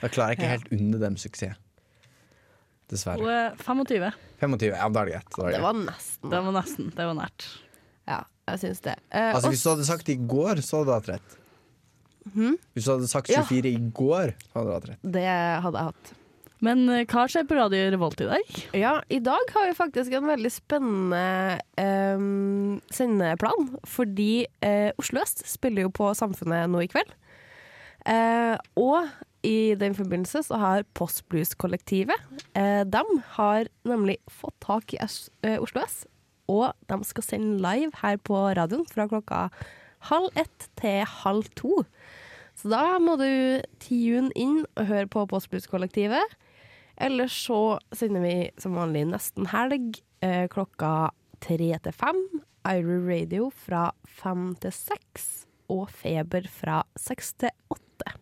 Da 0.01 0.09
klarer 0.11 0.33
jeg 0.35 0.39
ikke 0.39 0.49
Ja. 0.49 0.57
helt 0.57 0.73
unne 0.73 0.99
dem 0.99 1.17
suksess. 1.17 1.55
Hun 1.57 2.97
Dessverre. 2.99 3.35
er 3.53 3.55
25. 3.57 4.13
25, 4.41 4.75
ja, 4.75 4.89
da 4.89 5.01
er 5.01 5.05
det 5.07 5.13
greit. 5.15 5.29
Det 5.37 5.53
Det 5.55 5.61
var 5.63 5.73
nesten. 5.79 6.31
Det 6.31 6.41
var 6.45 6.53
nesten. 6.53 6.91
Det 6.97 7.07
var 7.07 7.15
nært. 7.15 7.47
Ja, 8.09 8.19
jeg 8.49 8.59
syns 8.61 8.81
det. 8.83 8.97
Eh, 9.11 9.33
Altså, 9.35 9.49
hvis 9.49 9.63
du 9.63 9.69
hadde 9.71 9.87
sagt 9.87 10.05
det 10.07 10.19
i 10.19 10.27
går, 10.27 10.57
så 10.61 10.79
hadde 10.83 10.87
du 10.87 10.93
hatt 10.93 11.09
rett. 11.09 11.39
Hvis 12.75 12.85
du 12.85 12.91
hadde 12.91 13.09
sagt 13.09 13.29
Ja. 13.31 13.43
24 13.43 13.71
i 13.73 13.79
går, 13.91 14.35
så 14.53 14.59
hadde 14.59 14.67
du 14.67 14.73
hatt 14.75 14.89
rett. 14.91 15.03
det 15.03 15.63
hadde 15.63 15.79
jeg 15.79 15.85
hatt. 15.89 16.13
Men 16.63 16.85
eh, 16.93 17.03
hva 17.11 17.25
skjer 17.31 17.47
på 17.49 17.57
Radio 17.59 17.89
Revolt 17.91 18.21
i 18.23 18.29
dag? 18.29 18.61
Ja, 18.79 18.95
i 19.11 19.19
dag 19.23 19.51
har 19.55 19.67
vi 19.67 19.75
faktisk 19.75 20.15
en 20.15 20.29
veldig 20.31 20.53
spennende 20.55 21.59
eh, 21.81 22.23
sendeplan. 22.95 23.73
Fordi 23.89 24.47
eh, 24.63 24.91
Oslo 25.01 25.25
Øst 25.25 25.43
spiller 25.51 25.89
jo 25.89 25.93
på 25.95 26.13
Samfunnet 26.19 26.71
nå 26.71 26.85
i 26.85 26.91
kveld. 26.93 27.11
Eh, 28.07 28.55
og 28.79 29.11
i 29.47 29.75
den 29.79 29.95
forbindelse 29.99 30.45
så 30.47 30.59
har 30.59 30.87
Postblues-kollektivet 30.99 32.19
eh, 32.59 32.83
De 32.87 33.03
har 33.37 33.69
nemlig 33.87 34.17
fått 34.31 34.57
tak 34.63 34.95
i 34.95 34.99
eh, 35.03 35.59
Oslo 35.63 35.83
S, 35.83 36.01
og 36.51 36.75
de 36.91 36.99
skal 37.07 37.27
sende 37.27 37.63
live 37.63 37.95
her 38.03 38.19
på 38.23 38.39
radioen 38.59 38.87
fra 38.91 39.07
klokka 39.11 39.45
halv 40.11 40.35
ett 40.39 40.67
til 40.79 41.07
halv 41.07 41.47
to. 41.59 41.83
Så 42.59 42.71
da 42.71 42.99
må 43.03 43.15
du 43.19 43.63
tune 43.83 44.31
inn 44.39 44.65
og 44.75 44.87
høre 44.91 45.11
på 45.11 45.27
Postblues-kollektivet. 45.31 46.39
Ellers 47.03 47.35
så 47.47 47.79
sender 47.91 48.23
vi 48.23 48.37
som 48.63 48.77
vanlig 48.79 49.09
nesten 49.11 49.49
helg 49.51 49.99
eh, 50.23 50.47
klokka 50.53 51.11
tre 51.43 51.71
til 51.83 51.97
fem. 51.97 52.21
Iro 52.69 53.01
Radio 53.09 53.49
fra 53.51 53.89
fem 54.07 54.53
til 54.63 54.75
seks. 54.77 55.31
Og 55.73 55.89
Feber 55.91 56.47
fra 56.53 56.83
seks 57.01 57.33
til 57.43 57.51
åtte. 57.73 58.13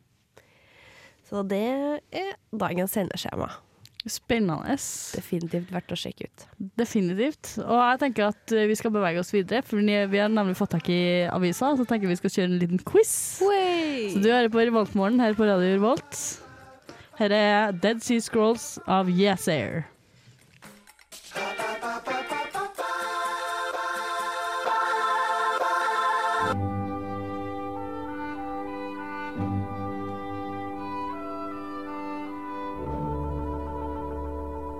Så 1.29 1.43
det 1.47 1.67
er 2.15 2.37
dagens 2.57 2.95
sendeskjema. 2.97 3.51
Spennende. 4.09 4.79
Definitivt 5.13 5.73
verdt 5.75 5.93
å 5.93 5.99
sjekke 5.99 6.31
ut. 6.31 6.45
Definitivt. 6.81 7.59
Og 7.61 7.77
jeg 7.77 8.01
tenker 8.01 8.31
at 8.31 8.55
eh, 8.57 8.69
vi 8.71 8.79
skal 8.81 8.95
bevege 8.95 9.21
oss 9.21 9.35
videre, 9.35 9.61
for 9.67 9.83
vi 9.85 10.23
har 10.23 10.33
nemlig 10.33 10.57
fått 10.57 10.73
tak 10.79 10.89
i 10.89 11.27
avisa, 11.29 11.75
så 11.77 11.85
tenker 11.85 12.09
vi 12.09 12.17
skal 12.17 12.33
kjøre 12.33 12.49
en 12.49 12.61
liten 12.63 12.81
quiz. 12.81 13.13
Så 13.45 14.23
du 14.23 14.31
hører 14.31 14.49
på 14.53 14.63
Revoltmorgen 14.63 15.21
her 15.21 15.37
på 15.37 15.45
Radio 15.45 15.75
Revolt. 15.77 16.23
Her 17.21 17.33
er 17.37 17.73
Dead 17.77 17.99
Sea 18.01 18.17
Scrolls 18.17 18.79
av 18.89 19.11
Yes 19.13 19.45
Air. 19.53 19.83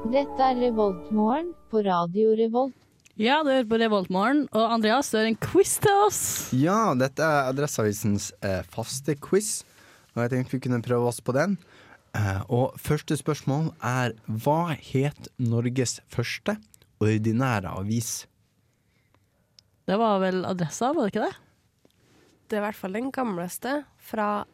Dette 0.09 0.41
er 0.41 0.57
Revoltmorgen 0.57 1.53
på 1.69 1.83
Radio 1.85 2.33
Revolt. 2.39 2.73
Ja, 3.21 3.43
du 3.45 3.51
hører 3.53 3.69
på 3.69 3.77
Revoltmorgen, 3.83 4.47
og 4.57 4.73
Andreas, 4.79 5.13
du 5.13 5.19
har 5.19 5.29
en 5.29 5.37
quiz 5.37 5.75
til 5.85 6.07
oss. 6.07 6.23
Ja, 6.57 6.95
dette 6.97 7.21
er 7.21 7.53
Adresseavisens 7.53 8.31
eh, 8.41 8.65
faste 8.73 9.19
quiz, 9.21 9.59
og 10.17 10.25
jeg 10.25 10.33
tenkte 10.33 10.57
vi 10.57 10.63
kunne 10.65 10.81
prøve 10.81 11.13
oss 11.13 11.21
på 11.21 11.37
den. 11.37 11.61
Eh, 12.17 12.43
og 12.51 12.75
første 12.81 13.17
spørsmål 13.19 13.71
er 13.87 14.17
hva 14.27 14.75
het 14.75 15.29
Norges 15.39 16.01
første 16.11 16.57
ordinære 17.01 17.71
avis? 17.79 18.27
Det 19.87 19.99
var 19.99 20.19
vel 20.23 20.45
adressa, 20.47 20.93
var 20.95 21.07
det 21.07 21.15
ikke 21.15 21.29
det? 21.29 21.37
Det 22.51 22.59
er 22.59 22.63
i 22.63 22.67
hvert 22.67 22.79
fall 22.79 22.97
den 22.99 23.11
gamleste, 23.15 23.85
fra 24.03 24.45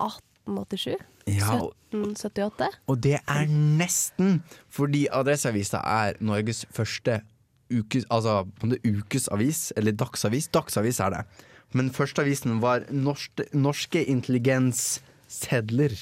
1887. 0.00 0.96
Ja, 1.28 1.52
1778. 1.92 2.70
og 2.88 3.02
det 3.04 3.18
er 3.20 3.50
nesten 3.50 4.40
fordi 4.72 5.04
Adresseavisa 5.12 5.82
er 5.84 6.16
Norges 6.24 6.64
første 6.72 7.20
ukes, 7.70 8.06
altså, 8.10 8.46
ukesavis, 8.84 9.72
eller 9.76 9.92
dagsavis. 9.92 10.48
Dagsavis 10.48 11.00
er 11.00 11.10
det. 11.14 11.22
Men 11.76 11.90
førsteavisen 11.94 12.58
var 12.62 12.86
norske, 12.90 13.46
norske 13.54 14.02
intelligenssedler. 14.10 15.94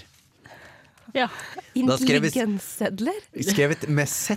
Ja. 1.14 1.29
Intelligenssedler? 1.75 3.21
Skrevet 3.49 3.88
med 3.88 4.09
Z. 4.09 4.37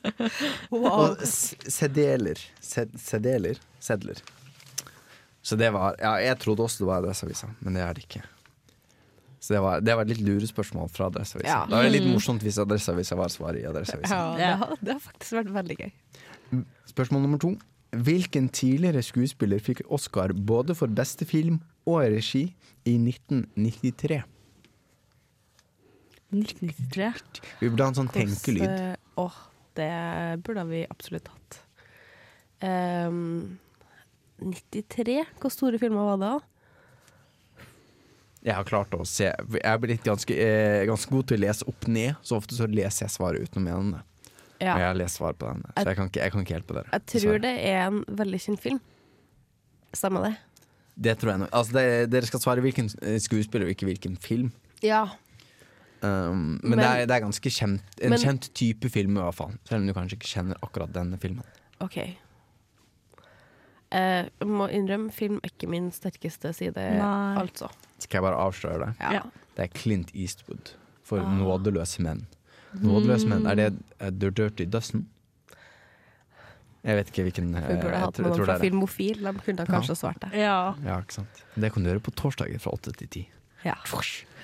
Og 0.74 1.20
s- 1.26 1.54
sedeler. 1.68 2.40
Sedeler. 2.60 3.58
Sedler. 3.80 4.20
Så 5.42 5.56
det 5.56 5.70
var 5.72 5.94
Ja, 6.00 6.14
jeg 6.20 6.38
trodde 6.42 6.62
også 6.66 6.82
det 6.84 6.88
var 6.90 7.00
Adresseavisa, 7.02 7.48
men 7.60 7.74
det 7.78 7.82
er 7.82 7.94
det 7.96 8.04
ikke. 8.04 8.22
Så 9.40 9.54
det 9.54 9.60
var, 9.64 9.80
det 9.80 9.94
var 9.96 10.04
et 10.04 10.10
litt 10.12 10.20
lurespørsmål 10.26 10.90
fra 10.92 11.06
Adresseavisa. 11.08 11.48
Ja. 11.48 11.62
Det 11.68 11.78
var 11.78 11.88
litt 11.94 12.08
morsomt 12.10 12.42
hvis 12.44 12.58
Adresseavisa 12.60 13.16
var 13.16 13.30
svaret 13.32 13.62
i 13.62 13.66
Adresseavisa. 13.70 14.18
Ja, 14.18 14.36
det 14.36 14.50
har, 14.60 14.74
det 14.84 14.92
har 14.98 15.00
faktisk 15.06 15.32
vært 15.38 15.52
veldig 15.54 15.76
gøy. 15.80 15.92
Spørsmål 16.90 17.22
nummer 17.24 17.40
to. 17.40 17.54
Hvilken 17.90 18.50
tidligere 18.54 19.00
skuespiller 19.02 19.58
fikk 19.64 19.80
Oscar 19.90 20.32
både 20.36 20.76
for 20.78 20.92
beste 20.92 21.24
film 21.26 21.56
og 21.88 22.02
regi 22.12 22.44
i 22.86 22.94
1993? 23.00 24.20
1993. 26.30 27.42
Vi 27.60 27.70
burde 27.70 27.86
ha 27.86 27.92
en 27.92 27.98
sånn 27.98 28.12
tenkelyd. 28.12 28.66
Å, 28.66 28.92
eh, 28.92 28.96
Åh, 29.20 29.40
det 29.78 29.90
burde 30.46 30.64
vi 30.70 30.84
absolutt 30.90 31.28
hatt. 31.32 31.60
Um, 32.60 33.58
93? 34.40 35.24
Hvor 35.40 35.52
store 35.52 35.80
filmer 35.80 36.10
var 36.12 36.20
det? 36.20 36.30
da? 36.30 36.50
Jeg 38.40 38.56
har 38.56 38.64
klart 38.64 38.94
å 38.96 39.04
se 39.08 39.26
Jeg 39.28 39.60
er 39.68 39.80
blitt 39.80 40.04
ganske, 40.04 40.32
eh, 40.32 40.86
ganske 40.88 41.12
god 41.12 41.26
til 41.28 41.36
å 41.36 41.44
lese 41.44 41.66
opp 41.68 41.88
ned, 41.88 42.16
så 42.24 42.38
ofte 42.40 42.56
så 42.56 42.68
leser 42.68 43.04
jeg 43.04 43.16
svaret 43.16 43.44
uten 43.44 43.60
å 43.60 43.64
mene 43.66 43.98
det. 43.98 44.04
Og 44.60 44.76
jeg 44.76 44.86
har 44.86 44.96
lest 44.96 45.16
svaret 45.16 45.38
på 45.40 45.48
den, 45.48 45.62
så 45.72 45.86
jeg 45.88 45.96
kan 45.96 46.08
ikke, 46.10 46.20
jeg 46.20 46.32
kan 46.32 46.44
ikke 46.44 46.54
hjelpe 46.56 46.76
dere. 46.76 46.88
Jeg 46.92 47.04
tror 47.06 47.20
dessverre. 47.20 47.42
det 47.46 47.54
er 47.64 47.78
en 47.86 48.00
veldig 48.20 48.40
kjent 48.44 48.60
film. 48.60 48.80
Stemmer 49.96 50.26
det? 50.28 50.34
Det 51.00 51.14
tror 51.18 51.32
jeg 51.32 51.40
nok. 51.40 51.52
Altså, 51.56 51.72
det, 51.78 51.84
dere 52.12 52.28
skal 52.28 52.42
svare 52.42 52.64
hvilken 52.64 52.90
eh, 53.00 53.16
skuespiller 53.24 53.68
og 53.68 53.72
ikke 53.74 53.88
hvilken 53.88 54.18
film. 54.20 54.50
Ja. 54.84 55.06
Um, 56.02 56.58
men, 56.62 56.70
Men- 56.70 56.78
det, 56.78 56.86
er, 56.86 57.06
det 57.06 57.14
er 57.16 57.20
ganske 57.26 57.50
kjent, 57.52 57.82
en 58.00 58.10
Men- 58.14 58.18
kjent 58.22 58.46
type 58.56 58.88
film 58.90 59.16
i 59.18 59.20
hvert 59.20 59.34
fall. 59.36 59.52
Selv 59.68 59.82
om 59.82 59.86
du 59.86 59.92
kanskje 59.92 60.16
ikke 60.18 60.30
kjenner 60.32 60.56
akkurat 60.64 60.92
denne 60.94 61.18
filmen. 61.20 61.44
OK. 61.80 61.96
Eh, 63.92 64.24
Jeg 64.40 64.46
må 64.46 64.68
innrømme, 64.70 65.10
film 65.12 65.40
er 65.42 65.50
ikke 65.50 65.68
min 65.68 65.90
sterkeste 65.90 66.52
side, 66.54 66.76
Nei. 66.76 67.36
altså. 67.40 67.68
Skal 67.98 68.20
jeg 68.20 68.22
bare 68.22 68.38
avsløre 68.38 68.78
det? 68.86 68.90
Ja. 69.00 69.12
Ja. 69.18 69.22
Det 69.56 69.64
er 69.66 69.72
Clint 69.78 70.12
Eastwood 70.14 70.74
for 71.02 71.18
Ah. 71.20 71.26
Nådeløse 71.36 72.00
menn. 72.00 72.26
Nådeløse 72.80 73.26
menn, 73.28 73.46
er 73.50 73.54
det 73.58 73.66
eh, 73.98 74.10
The 74.10 74.30
Dirty 74.30 74.64
Dozen? 74.70 75.08
Jeg 76.84 76.96
vet 76.96 77.10
ikke 77.10 77.24
hvilken 77.26 77.54
eh, 77.58 77.66
Vi 77.68 77.74
burde 77.82 77.90
jeg 77.92 78.00
hatt 78.06 78.18
noen 78.24 78.44
fra. 78.46 78.58
Filmofil. 78.62 79.18
De 79.26 79.32
kunne 79.44 79.66
kanskje 79.68 79.96
svart 79.98 80.20
det. 80.22 80.30
Ja. 80.38 80.74
Ja, 80.86 81.00
ikke 81.02 81.12
sant. 81.18 81.42
Det 81.60 81.72
kan 81.74 81.82
du 81.84 81.90
gjøre 81.90 82.00
på 82.06 82.14
torsdager 82.16 82.58
fra 82.62 82.72
åtte 82.72 82.94
til 82.96 83.08
ti. 83.08 83.26
Ja. 83.64 83.76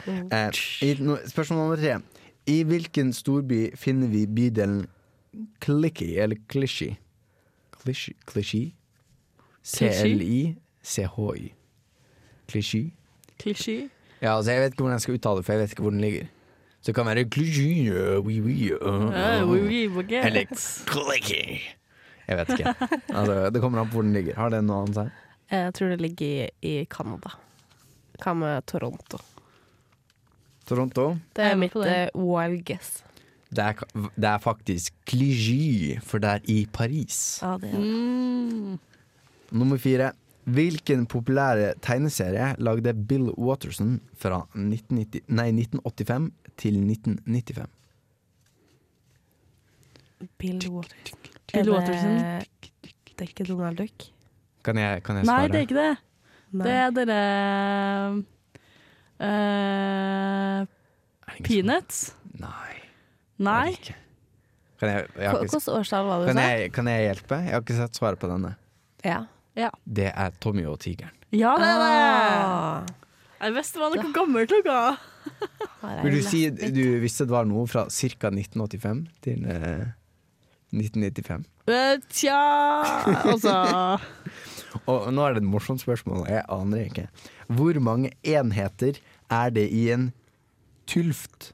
Eh, 0.07 0.51
i, 0.83 0.95
no, 1.01 1.17
spørsmål 1.27 1.59
nummer 1.59 1.77
tre. 1.77 1.99
I 2.47 2.63
hvilken 2.63 3.13
storby 3.13 3.71
finner 3.77 4.09
vi 4.09 4.27
bydelen 4.27 4.87
Clicky, 5.61 6.17
eller 6.23 6.37
Clichy? 6.51 6.95
Clichy? 7.83 8.13
Clichy? 8.31 8.75
C-L-I-C-H-Y. 9.63 11.53
Clichy? 12.49 12.93
Ja, 14.23 14.37
altså 14.37 14.53
jeg 14.53 14.61
vet 14.61 14.73
ikke 14.73 14.83
hvordan 14.83 14.95
jeg 14.95 15.01
skal 15.01 15.15
uttale 15.15 15.37
det, 15.37 15.45
for 15.45 15.53
jeg 15.53 15.61
vet 15.61 15.71
ikke 15.71 15.83
hvor 15.83 15.91
den 15.91 16.01
ligger. 16.01 16.27
Så 16.81 16.93
det 16.93 16.95
kan 16.95 17.07
være 17.07 17.25
Clichy, 17.25 17.91
uh, 17.91 18.27
oui, 18.27 18.41
oui, 18.41 18.71
uh, 18.73 19.11
Eh, 19.11 19.43
uh, 19.43 19.51
oui, 19.51 19.87
oui. 19.89 20.05
Eller 20.15 20.45
Clicky. 20.87 21.61
Jeg 22.29 22.37
vet 22.37 22.49
ikke. 22.49 22.75
Altså, 23.09 23.51
det 23.51 23.61
kommer 23.61 23.81
an 23.81 23.87
på 23.89 23.93
hvor 23.93 24.03
den 24.03 24.13
ligger. 24.13 24.35
Har 24.37 24.49
det 24.49 24.65
noe 24.65 24.83
annet 24.85 24.95
seg? 24.95 25.11
Jeg 25.51 25.75
tror 25.75 25.89
det 25.89 26.01
ligger 26.01 26.49
i 26.63 26.85
Canada. 26.91 27.31
Hva 28.23 28.35
med 28.37 28.67
Toronto? 28.67 29.19
Toronto? 30.67 31.09
Det 31.37 31.45
er 31.45 31.59
mitt 31.59 31.73
på 31.73 31.85
det. 31.85 31.93
eh, 31.93 32.19
wild 32.19 32.65
guess. 32.67 33.03
Det 33.55 33.63
er, 33.63 34.09
det 34.17 34.29
er 34.29 34.39
faktisk 34.43 34.95
Clichy, 35.07 35.99
for 36.03 36.19
det 36.19 36.29
er 36.29 36.41
i 36.51 36.67
Paris. 36.73 37.39
Ja, 37.43 37.57
det 37.63 37.71
er 37.71 37.79
det. 37.79 37.87
Mm. 37.87 38.79
Nummer 39.53 39.79
fire. 39.79 40.13
Hvilken 40.47 41.07
populære 41.11 41.73
tegneserie 41.83 42.53
lagde 42.63 42.93
Bill 42.95 43.31
Watterson 43.35 44.01
fra 44.15 44.45
1990, 44.55 45.25
nei, 45.29 45.49
1985 45.51 46.29
til 46.57 46.77
1995? 46.83 47.67
Bill 50.39 50.69
Watterson. 50.71 51.19
Bill 51.53 51.69
Er 51.69 52.43
Det, 52.43 52.93
det 53.19 53.25
er 53.25 53.29
ikke 53.29 53.45
Donald 53.45 53.77
Duck? 53.77 54.11
Kan 54.65 54.79
jeg, 54.79 55.03
kan 55.03 55.17
jeg 55.17 55.25
Nei, 55.27 55.47
det 55.49 55.55
er 55.55 55.67
ikke 55.67 55.79
det. 55.79 55.97
Nei. 56.55 56.65
Det 56.67 56.75
er 56.79 56.91
dere 56.95 57.21
det 61.27 61.37
ingen 61.37 61.47
Peanuts? 61.49 62.03
Nei. 62.41 62.75
Nei? 63.43 63.73
Hvilket 64.81 65.69
årstall 65.73 66.07
var 66.07 66.21
det 66.23 66.29
du 66.29 66.37
sa? 66.37 66.47
kan 66.77 66.91
jeg 66.93 67.07
hjelpe? 67.09 67.39
Jeg 67.47 67.55
har 67.57 67.65
ikke 67.65 67.79
sett 67.79 67.97
svaret 67.99 68.21
på 68.21 68.29
denne. 68.31 68.55
Ja. 69.05 69.71
Det 69.89 70.11
er 70.13 70.35
Tommy 70.41 70.67
og 70.69 70.79
tigeren. 70.85 71.15
Ja, 71.35 71.55
det 71.59 71.69
er 71.69 71.81
det! 71.81 71.93
Ah, 71.97 72.85
Jeg 73.43 73.55
visste 73.57 73.81
hva 73.81 73.89
noe 73.93 74.13
gammelt 74.15 74.53
har 74.53 74.63
Vil 76.05 76.17
du 76.19 76.23
si 76.25 76.45
du 76.53 76.83
visste 77.03 77.27
det 77.27 77.35
var 77.35 77.49
noe 77.49 77.67
fra 77.69 77.87
ca. 77.91 78.31
1985 78.31 79.01
til 79.25 79.43
eh, 79.51 79.87
1995? 80.75 81.47
Eh, 81.71 81.99
Tja 82.11 82.39
Altså 83.27 83.55
Og 84.91 85.09
nå 85.15 85.25
er 85.25 85.37
det 85.37 85.43
et 85.43 85.49
morsomt 85.49 85.81
spørsmål, 85.81 86.27
jeg 86.29 86.45
aner 86.53 86.83
ikke. 86.85 87.07
Hvor 87.49 87.79
mange 87.81 88.11
enheter 88.27 88.99
er 89.33 89.51
det 89.55 89.69
i 89.73 89.87
en 89.95 90.11
tylft? 90.91 91.53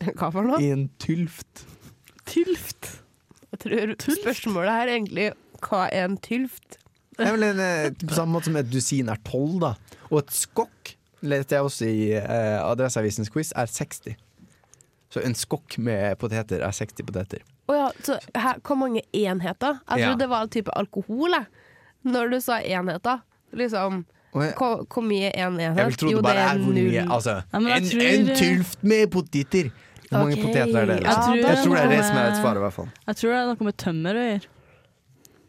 Hva 0.00 0.30
for 0.32 0.46
noe? 0.48 0.60
I 0.62 0.72
en 0.74 0.88
tylft? 1.02 1.66
Tylft. 2.26 2.88
Jeg 3.52 3.98
tror 4.00 4.16
spørsmålet 4.22 4.72
her 4.72 4.88
er 4.88 4.94
egentlig 4.96 5.28
hva 5.64 5.84
er 5.92 6.08
en 6.08 6.16
tylft? 6.24 6.78
Det 7.14 7.28
er 7.28 7.36
vel 7.36 7.46
en, 7.46 7.60
eh, 7.62 7.92
på 7.94 8.16
samme 8.16 8.34
måte 8.34 8.48
som 8.50 8.56
et 8.58 8.70
dusin 8.72 9.08
er 9.12 9.20
tolv, 9.28 9.60
da. 9.62 9.74
Og 10.10 10.24
et 10.24 10.34
skokk, 10.34 10.96
leste 11.22 11.54
jeg 11.54 11.62
også 11.68 11.86
i 11.86 12.08
eh, 12.18 12.58
Adresseavisens 12.58 13.30
quiz, 13.30 13.52
er 13.54 13.70
60. 13.70 14.16
Så 15.14 15.22
en 15.22 15.36
skokk 15.38 15.78
med 15.78 16.16
poteter 16.18 16.64
er 16.64 16.74
60 16.74 17.06
poteter. 17.06 17.44
Å 17.68 17.76
ja, 17.78 17.84
så 18.04 18.18
her, 18.36 18.58
hvor 18.60 18.76
mange 18.76 19.00
enheter? 19.16 19.78
Jeg 19.88 20.00
Ja. 20.00 20.08
trodde 20.10 20.18
det 20.18 20.28
var 20.28 20.42
en 20.42 20.48
type 20.52 20.70
alkohol, 20.76 21.30
jeg. 21.30 21.46
Når 22.04 22.30
du 22.30 22.40
sa 22.40 22.58
enheter. 22.60 23.22
Liksom, 23.54 24.04
hvor, 24.34 24.84
hvor 24.90 25.02
mye 25.06 25.30
en 25.34 25.54
enhet? 25.56 25.76
jeg 25.78 25.86
vil 25.86 25.96
tro 25.96 26.08
det 26.10 26.22
bare 26.26 26.44
er 26.50 26.58
null. 26.58 26.74
mye 26.74 27.04
Altså, 27.08 27.36
Ja, 27.52 27.58
en, 27.58 27.84
tror- 27.88 28.02
en 28.02 28.26
tylft 28.36 28.82
med 28.82 29.10
poteter! 29.10 29.70
Hvor 30.10 30.18
mange 30.26 30.36
poteter 30.36 30.76
er 30.82 30.86
det? 30.86 30.98
Ja, 31.02 31.08
Liksom? 31.14 31.34
Jeg 31.34 31.44
tror 31.44 31.54
jeg 31.54 31.64
tror 31.64 31.74
det 31.74 31.84
er 31.84 31.88
det 31.88 31.96
det 31.98 32.04
som 32.04 32.16
er 32.16 32.26
et 32.28 32.36
svar, 32.42 32.56
i 32.56 32.60
hvert 32.60 32.72
fall. 32.74 32.88
Jeg 33.08 33.16
tror 33.16 33.30
det 33.30 33.38
er 33.40 33.46
noe 33.54 33.64
med 33.64 33.76
tømmer 33.76 34.14
å 34.14 34.24
gjøre. 34.28 34.46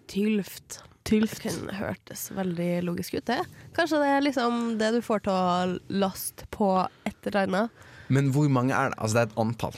Tylft. 0.07 0.79
Tylft. 1.05 1.41
Kunne 1.43 1.73
hørtes 1.77 2.23
veldig 2.33 2.69
logisk 2.85 3.13
ut, 3.19 3.25
det. 3.29 3.41
Kanskje 3.77 3.99
det 4.01 4.07
er 4.15 4.21
liksom 4.25 4.61
det 4.79 4.91
du 4.95 5.01
får 5.05 5.21
til 5.27 5.33
å 5.33 5.79
laste 6.01 6.47
på 6.55 6.69
et 7.05 7.27
eller 7.29 7.45
annet. 7.47 7.69
Men 8.09 8.31
hvor 8.33 8.47
mange 8.49 8.73
er 8.73 8.89
det? 8.93 8.97
Altså, 9.01 9.13
det 9.13 9.21
er 9.21 9.29
et 9.33 9.39
antall. 9.43 9.77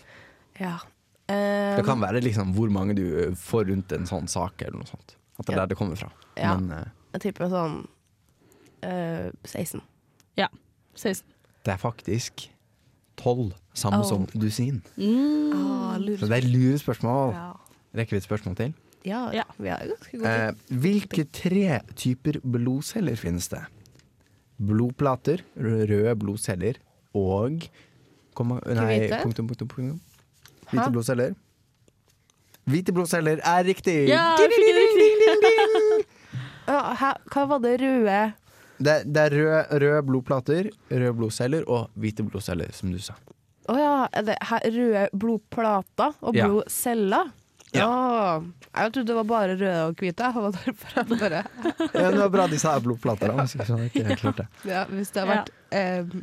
Ja. 0.59 0.77
Eh, 1.29 1.75
Det 1.77 1.85
kan 1.85 1.99
være 1.99 2.21
liksom 2.23 2.53
hvor 2.55 2.69
mange 2.71 2.95
du 2.95 3.03
eh, 3.27 3.31
får 3.35 3.67
rundt 3.69 3.91
en 3.91 4.05
sånn 4.07 4.27
sak, 4.31 4.61
eller 4.61 4.77
noe 4.79 4.87
sånt. 4.87 5.15
At 5.39 5.45
det 5.45 5.53
er 5.53 5.57
Ja. 5.57 5.65
der 5.65 5.67
det 5.67 5.77
kommer 5.77 5.95
fra. 5.99 6.11
Ja. 6.37 6.55
Men 6.57 6.71
eh, 6.71 6.85
Jeg 7.13 7.21
tipper 7.21 7.49
sånn 7.49 7.87
uh, 8.85 9.31
16. 9.43 9.81
16. 10.97 11.23
det 11.63 11.73
er 11.73 11.77
faktisk 11.77 12.47
tolv, 13.17 13.51
samme 13.73 13.99
Oh. 14.01 14.03
som 14.07 14.25
dusin. 14.33 14.81
Mm. 14.97 15.53
Ah. 15.53 15.97
Så 16.17 16.27
det 16.27 16.43
er 16.43 16.47
lurespørsmål. 16.47 17.33
Ja. 17.33 17.53
Rekker 17.93 18.11
vi 18.11 18.17
et 18.17 18.23
spørsmål 18.23 18.55
til? 18.57 18.73
Ja, 19.05 19.29
Ja. 19.31 19.43
vi 19.59 19.67
har 19.69 19.77
ganske 19.85 20.17
gode. 20.17 20.25
Eh, 20.25 20.51
hvilke 20.73 21.25
tre 21.31 21.81
typer 21.95 22.39
blodceller 22.41 23.15
finnes 23.15 23.47
det? 23.49 23.61
Blodplater, 24.59 25.41
røde 25.55 26.15
blodceller 26.17 26.77
og 27.13 27.67
komma, 28.35 28.59
Nei, 28.65 29.09
punktum, 29.21 29.47
punktum, 29.47 29.67
punktum. 29.67 29.99
Hvite 30.71 30.89
blodceller. 30.91 31.35
Hvite 32.67 32.91
blodceller 32.95 33.39
er 33.47 33.63
riktig! 33.63 33.95
Ja, 34.09 34.35
ding, 34.39 34.51
ding, 34.51 34.97
ding, 34.99 35.45
ding, 35.45 36.03
ja, 36.67 37.13
hva 37.31 37.45
var 37.47 37.61
det 37.63 37.77
røde 37.79 38.17
Det, 38.83 38.97
det 39.07 39.23
er 39.23 39.35
røde, 39.37 39.61
røde 39.85 40.01
blodplater, 40.09 40.69
røde 40.91 41.13
blodceller 41.15 41.63
og 41.71 41.87
hvite 41.95 42.27
blodceller, 42.27 42.73
som 42.75 42.91
du 42.91 42.99
sa. 42.99 43.15
Å 43.71 43.75
ja, 43.79 43.95
er 44.11 44.27
det 44.27 44.37
her 44.51 44.67
røde 44.75 45.07
blodplater 45.15 46.19
og 46.19 46.35
blodceller? 46.35 47.31
Ja. 47.75 47.87
Jeg 48.77 48.93
trodde 48.95 49.07
det 49.09 49.15
var 49.17 49.27
bare 49.27 49.55
røde 49.55 49.79
og 49.87 50.03
hvite. 50.03 50.27
Jeg 50.27 50.43
var 50.43 50.55
derfor 50.59 51.15
bare 51.15 51.43
Ja, 51.93 52.11
det 52.11 52.19
var 52.19 52.31
bra 52.35 52.47
de 52.51 52.59
sa 52.59 52.77
blodplater, 52.83 53.31
da. 53.31 53.47
Jeg 53.47 53.91
ikke 53.91 54.07
helt 54.07 54.21
klart 54.23 54.43
ja, 54.67 54.85
Hvis 54.91 55.11
det 55.15 55.23
har 55.23 55.31
vært 55.31 55.51
eh, 55.75 56.17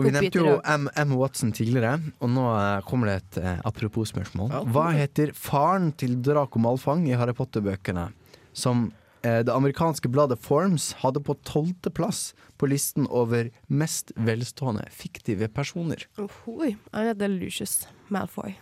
Og 0.00 0.06
vi 0.08 0.12
nevnte 0.16 0.40
jo 0.40 0.54
M. 0.64 0.86
M. 0.96 1.12
Watson 1.20 1.52
tidligere, 1.56 1.98
og 2.24 2.30
nå 2.32 2.46
eh, 2.56 2.80
kommer 2.88 3.10
det 3.12 3.16
et 3.20 3.38
eh, 3.44 3.58
apropos-spørsmål. 3.68 4.54
Hva 4.72 4.86
heter 4.96 5.34
faren 5.36 5.92
til 6.00 6.16
Draco 6.24 6.58
Malfang 6.62 7.04
i 7.10 7.14
Harry 7.20 7.34
Potter-bøkene, 7.36 8.08
som 8.56 8.88
eh, 9.22 9.42
det 9.44 9.52
amerikanske 9.52 10.08
bladet 10.10 10.40
Forms 10.40 10.90
hadde 11.04 11.20
på 11.26 11.36
tolvteplass 11.46 12.30
på 12.60 12.68
listen 12.72 13.06
over 13.12 13.52
mest 13.68 14.10
velstående 14.16 14.88
fiktive 14.92 15.48
personer? 15.52 16.06
Oi, 16.18 16.72
jeg 16.74 17.12
heter 17.12 17.30
Lucius 17.36 17.82
Malfoy. 18.08 18.56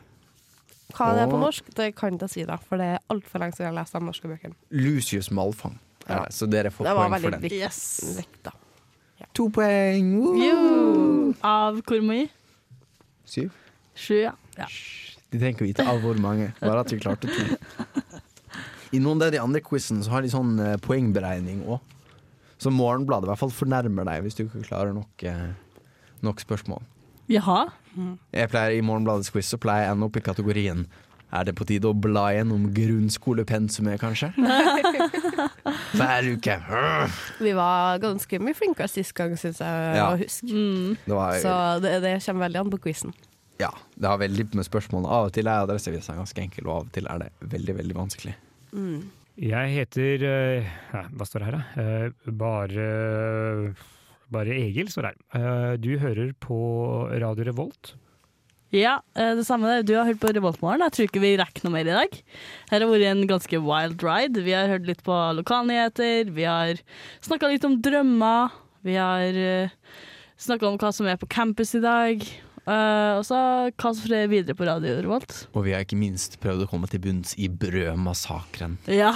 Hva 0.97 1.11
er 1.13 1.19
det 1.21 1.27
på 1.29 1.39
norsk? 1.43 1.67
Det 1.77 1.91
kan 1.99 2.15
jeg 2.15 2.19
ikke 2.23 2.31
si, 2.33 2.45
da, 2.49 2.57
for 2.65 2.81
det 2.81 2.87
er 2.95 3.03
altfor 3.13 3.43
lenge 3.43 3.57
siden 3.59 3.67
jeg 3.67 3.75
har 3.75 3.79
lest 3.83 3.93
de 3.97 4.01
norske 4.07 4.31
bøkene. 4.31 4.57
Lucius 4.73 5.29
Malfang. 5.37 5.77
er 6.09 6.15
Ja. 6.15 6.23
Så 6.33 6.47
dere 6.49 6.71
får 6.73 6.87
Det 6.87 6.95
var 6.97 7.05
poeng 7.05 7.13
for 7.13 7.19
veldig 7.21 7.33
den. 7.35 7.43
viktig. 7.45 7.59
Yes. 7.61 8.17
Vekta. 8.17 8.53
To 9.39 9.47
poeng! 9.55 10.17
Woo! 10.19 11.35
Av 11.47 11.77
hvor 11.87 12.01
mye? 12.03 12.27
Syv. 13.29 13.53
Sju, 13.95 14.17
ja. 14.25 14.33
ja. 14.59 14.67
De 15.31 15.39
trenger 15.39 15.55
ikke 15.55 15.69
vite 15.69 15.85
av 15.87 16.01
hvor 16.03 16.19
mange, 16.19 16.49
bare 16.59 16.83
at 16.83 16.91
vi 16.91 16.99
klarte 16.99 17.31
to. 17.31 17.45
I 18.97 18.99
noen 19.05 19.23
av 19.23 19.31
de 19.31 19.39
andre 19.39 19.63
quizene 19.63 20.03
så 20.03 20.17
har 20.17 20.25
de 20.25 20.33
sånn 20.33 20.57
eh, 20.65 20.75
poengberegning 20.83 21.61
òg. 21.71 21.79
Så 22.59 22.73
Morgenbladet 22.75 23.29
i 23.29 23.31
hvert 23.31 23.43
fall 23.45 23.55
fornærmer 23.55 24.09
deg 24.09 24.25
hvis 24.25 24.39
du 24.41 24.43
ikke 24.49 24.65
klarer 24.67 24.97
nok, 24.97 25.23
eh, 25.23 25.53
nok 26.27 26.43
spørsmål. 26.43 26.83
Jaha. 27.31 27.69
Jeg 28.35 28.51
pleier 28.51 28.75
I 28.75 28.83
Morgenbladets 28.83 29.31
quiz 29.31 29.53
så 29.53 29.61
pleier 29.63 29.87
jeg 29.87 29.93
å 29.93 29.99
ende 29.99 30.09
opp 30.09 30.19
i 30.19 30.25
kategorien 30.25 30.87
Er 31.29 31.45
det 31.45 31.53
på 31.59 31.67
tide 31.69 31.85
å 31.91 31.93
bla 31.93 32.31
gjennom 32.33 32.71
grunnskolepensumet, 32.73 33.99
kanskje? 34.01 34.31
Hver 35.99 36.29
uke. 36.33 36.55
Vi 37.45 37.53
var 37.57 37.99
ganske 38.01 38.41
mye 38.41 38.57
flinkere 38.57 38.89
sist 38.89 39.13
gang, 39.19 39.35
syns 39.37 39.61
jeg 39.61 39.99
Ja. 39.99 40.07
å 40.15 40.17
huske. 40.21 40.49
Mm. 40.49 40.97
Det, 41.05 41.13
var, 41.15 41.37
Så 41.43 41.53
det, 41.85 41.99
det 42.05 42.15
kommer 42.25 42.47
veldig 42.49 42.63
an 42.63 42.73
på 42.73 42.81
quizen. 42.89 43.13
ja, 43.61 43.71
det 43.99 44.09
har 44.09 44.19
veldig 44.23 44.55
med 44.55 44.65
spørsmålene. 44.65 45.11
Av 45.11 45.29
og 45.29 45.33
til 45.37 45.47
er 45.51 45.67
Adresseavisa 45.67 46.15
ganske 46.17 46.41
enkel, 46.41 46.67
og 46.69 46.75
av 46.79 46.83
og 46.87 46.93
til 46.97 47.07
er 47.11 47.19
det 47.27 47.31
veldig, 47.53 47.77
veldig 47.83 47.97
vanskelig. 47.99 48.35
Jeg 49.39 49.71
heter 49.77 50.25
uh, 50.27 51.07
Hva 51.15 51.27
står 51.29 51.45
det 51.45 51.49
her, 51.49 51.57
da? 51.59 51.63
Uh, 51.77 52.33
bare 52.41 52.89
Bare 54.33 54.53
Egil 54.57 54.91
står 54.93 55.07
det 55.07 55.13
her. 55.15 55.21
Eh, 55.41 55.77
du 55.81 55.95
hører 56.03 56.35
på 56.37 56.57
Radio 57.23 57.47
Revolt. 57.49 57.95
Ja, 58.75 58.99
eh, 59.17 59.35
det 59.39 59.47
samme. 59.49 59.81
Du 59.83 59.95
har 59.97 60.05
hørt 60.05 60.21
på 60.21 60.29
Revoltmorgen. 60.29 60.83
Jeg 60.85 60.93
tror 60.93 61.07
ikke 61.09 61.23
vi 61.23 61.37
rekker 61.41 61.65
noe 61.65 61.73
mer 61.73 61.89
i 61.89 61.95
dag. 61.97 62.17
Her 62.69 62.83
har 62.85 62.91
vært 62.91 63.07
en 63.09 63.23
ganske 63.31 63.61
wild 63.65 64.03
ride. 64.05 64.43
Vi 64.45 64.53
har 64.53 64.69
hørt 64.69 64.85
litt 64.89 65.01
på 65.07 65.17
lokalnyheter. 65.39 66.29
Vi 66.37 66.45
har 66.45 66.83
snakka 67.25 67.49
litt 67.49 67.65
om 67.65 67.79
drømmer. 67.81 68.53
Vi 68.85 68.99
har 69.01 69.39
uh, 69.41 69.73
snakka 70.37 70.69
om 70.69 70.77
hva 70.81 70.93
som 70.93 71.09
er 71.09 71.17
på 71.17 71.31
campus 71.33 71.73
i 71.79 71.81
dag. 71.81 72.21
Eh, 72.69 73.13
og 73.17 73.25
så 73.25 73.39
hva 73.73 73.95
som 73.97 74.05
skjer 74.05 74.29
videre 74.29 74.53
på 74.53 74.69
Radio 74.69 74.99
Revolt. 75.01 75.47
Og 75.57 75.65
vi 75.65 75.73
har 75.73 75.87
ikke 75.87 75.97
minst 75.97 76.37
prøvd 76.43 76.67
å 76.67 76.69
komme 76.69 76.91
til 76.93 77.01
bunns 77.01 77.33
i 77.41 77.49
brødmassakren. 77.49 78.77
Ja. 78.93 79.15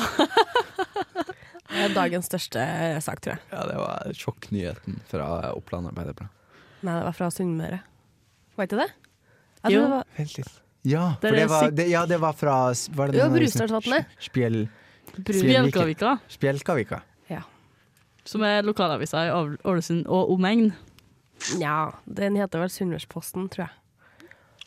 Det 1.73 1.87
er 1.87 1.95
dagens 1.97 2.29
største 2.29 2.65
sak, 3.05 3.21
tror 3.25 3.37
jeg. 3.37 3.45
Ja, 3.53 3.63
det 3.69 3.77
var 3.81 4.17
sjokknyheten 4.17 4.99
fra 5.09 5.29
Oppland 5.53 5.93
Arbeiderblad. 5.93 6.33
Nei, 6.81 6.97
det 6.97 7.07
var 7.07 7.17
fra 7.17 7.31
Sunnmøre. 7.33 7.83
Var 8.57 8.69
ikke 8.69 8.81
det? 8.81 8.91
Jo. 9.71 9.83
var 9.89 10.05
Vent 10.19 10.37
litt. 10.39 10.53
Ja, 10.85 11.15
Det 11.21 11.29
for 11.31 11.37
det 11.37 11.43
det 11.43 11.49
var, 11.51 11.71
det, 11.71 11.89
ja, 11.91 12.07
det 12.07 12.19
var 12.21 12.33
fra 12.33 12.55
var 12.97 13.07
det 13.13 13.19
Jo, 13.21 13.29
den 13.29 13.33
der 13.33 13.39
Brustadvatnet. 13.45 14.07
Spjell, 14.19 14.69
Spjelkavika, 15.15 16.19
Spjelkavika. 16.29 17.03
som 18.25 18.43
er 18.47 18.63
lokalavisa 18.63 19.25
i 19.27 19.31
Ål- 19.35 19.59
Ålesund 19.67 20.07
og 20.07 20.31
omegn. 20.31 20.73
Nja, 21.59 21.93
den 22.07 22.37
heter 22.39 22.61
vel 22.63 22.69
Sunnmørsposten, 22.71 23.49
tror 23.51 23.65
jeg. 23.67 23.71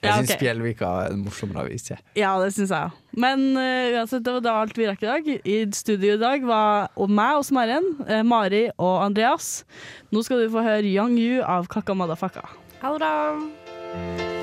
Jeg 0.04 0.10
Ja, 0.12 0.18
syns 0.18 0.32
ok. 0.34 0.38
Spjelvika 0.42 0.90
er 1.06 1.14
en 1.14 1.24
morsommere 1.24 1.64
avis. 1.64 1.88
jeg. 1.90 2.00
Ja, 2.16 2.34
det 2.44 2.52
syns 2.54 2.70
jeg 2.70 2.78
òg. 2.90 2.92
Men 3.16 3.56
eh, 3.58 3.96
uansett, 3.96 4.24
det 4.24 4.34
var 4.34 4.42
da 4.42 4.58
alt 4.62 4.76
vi 4.78 4.86
rakk 4.88 5.04
i 5.04 5.06
dag. 5.08 5.28
I 5.48 5.72
studio 5.72 6.14
i 6.16 6.18
dag 6.18 6.44
var 6.44 6.90
og 6.98 7.10
meg 7.10 7.38
og 7.40 7.46
Maren, 7.56 7.88
eh, 8.10 8.22
Mari 8.24 8.70
og 8.78 9.04
Andreas. 9.06 9.64
Nå 10.12 10.22
skal 10.24 10.44
du 10.44 10.50
få 10.52 10.62
høre 10.62 10.84
Young 10.84 11.18
You 11.18 11.42
av 11.42 11.68
Kakka 11.68 11.96
Madafaka. 11.96 12.44
Ha 12.82 12.92
det 12.92 13.00
bra! 13.00 14.35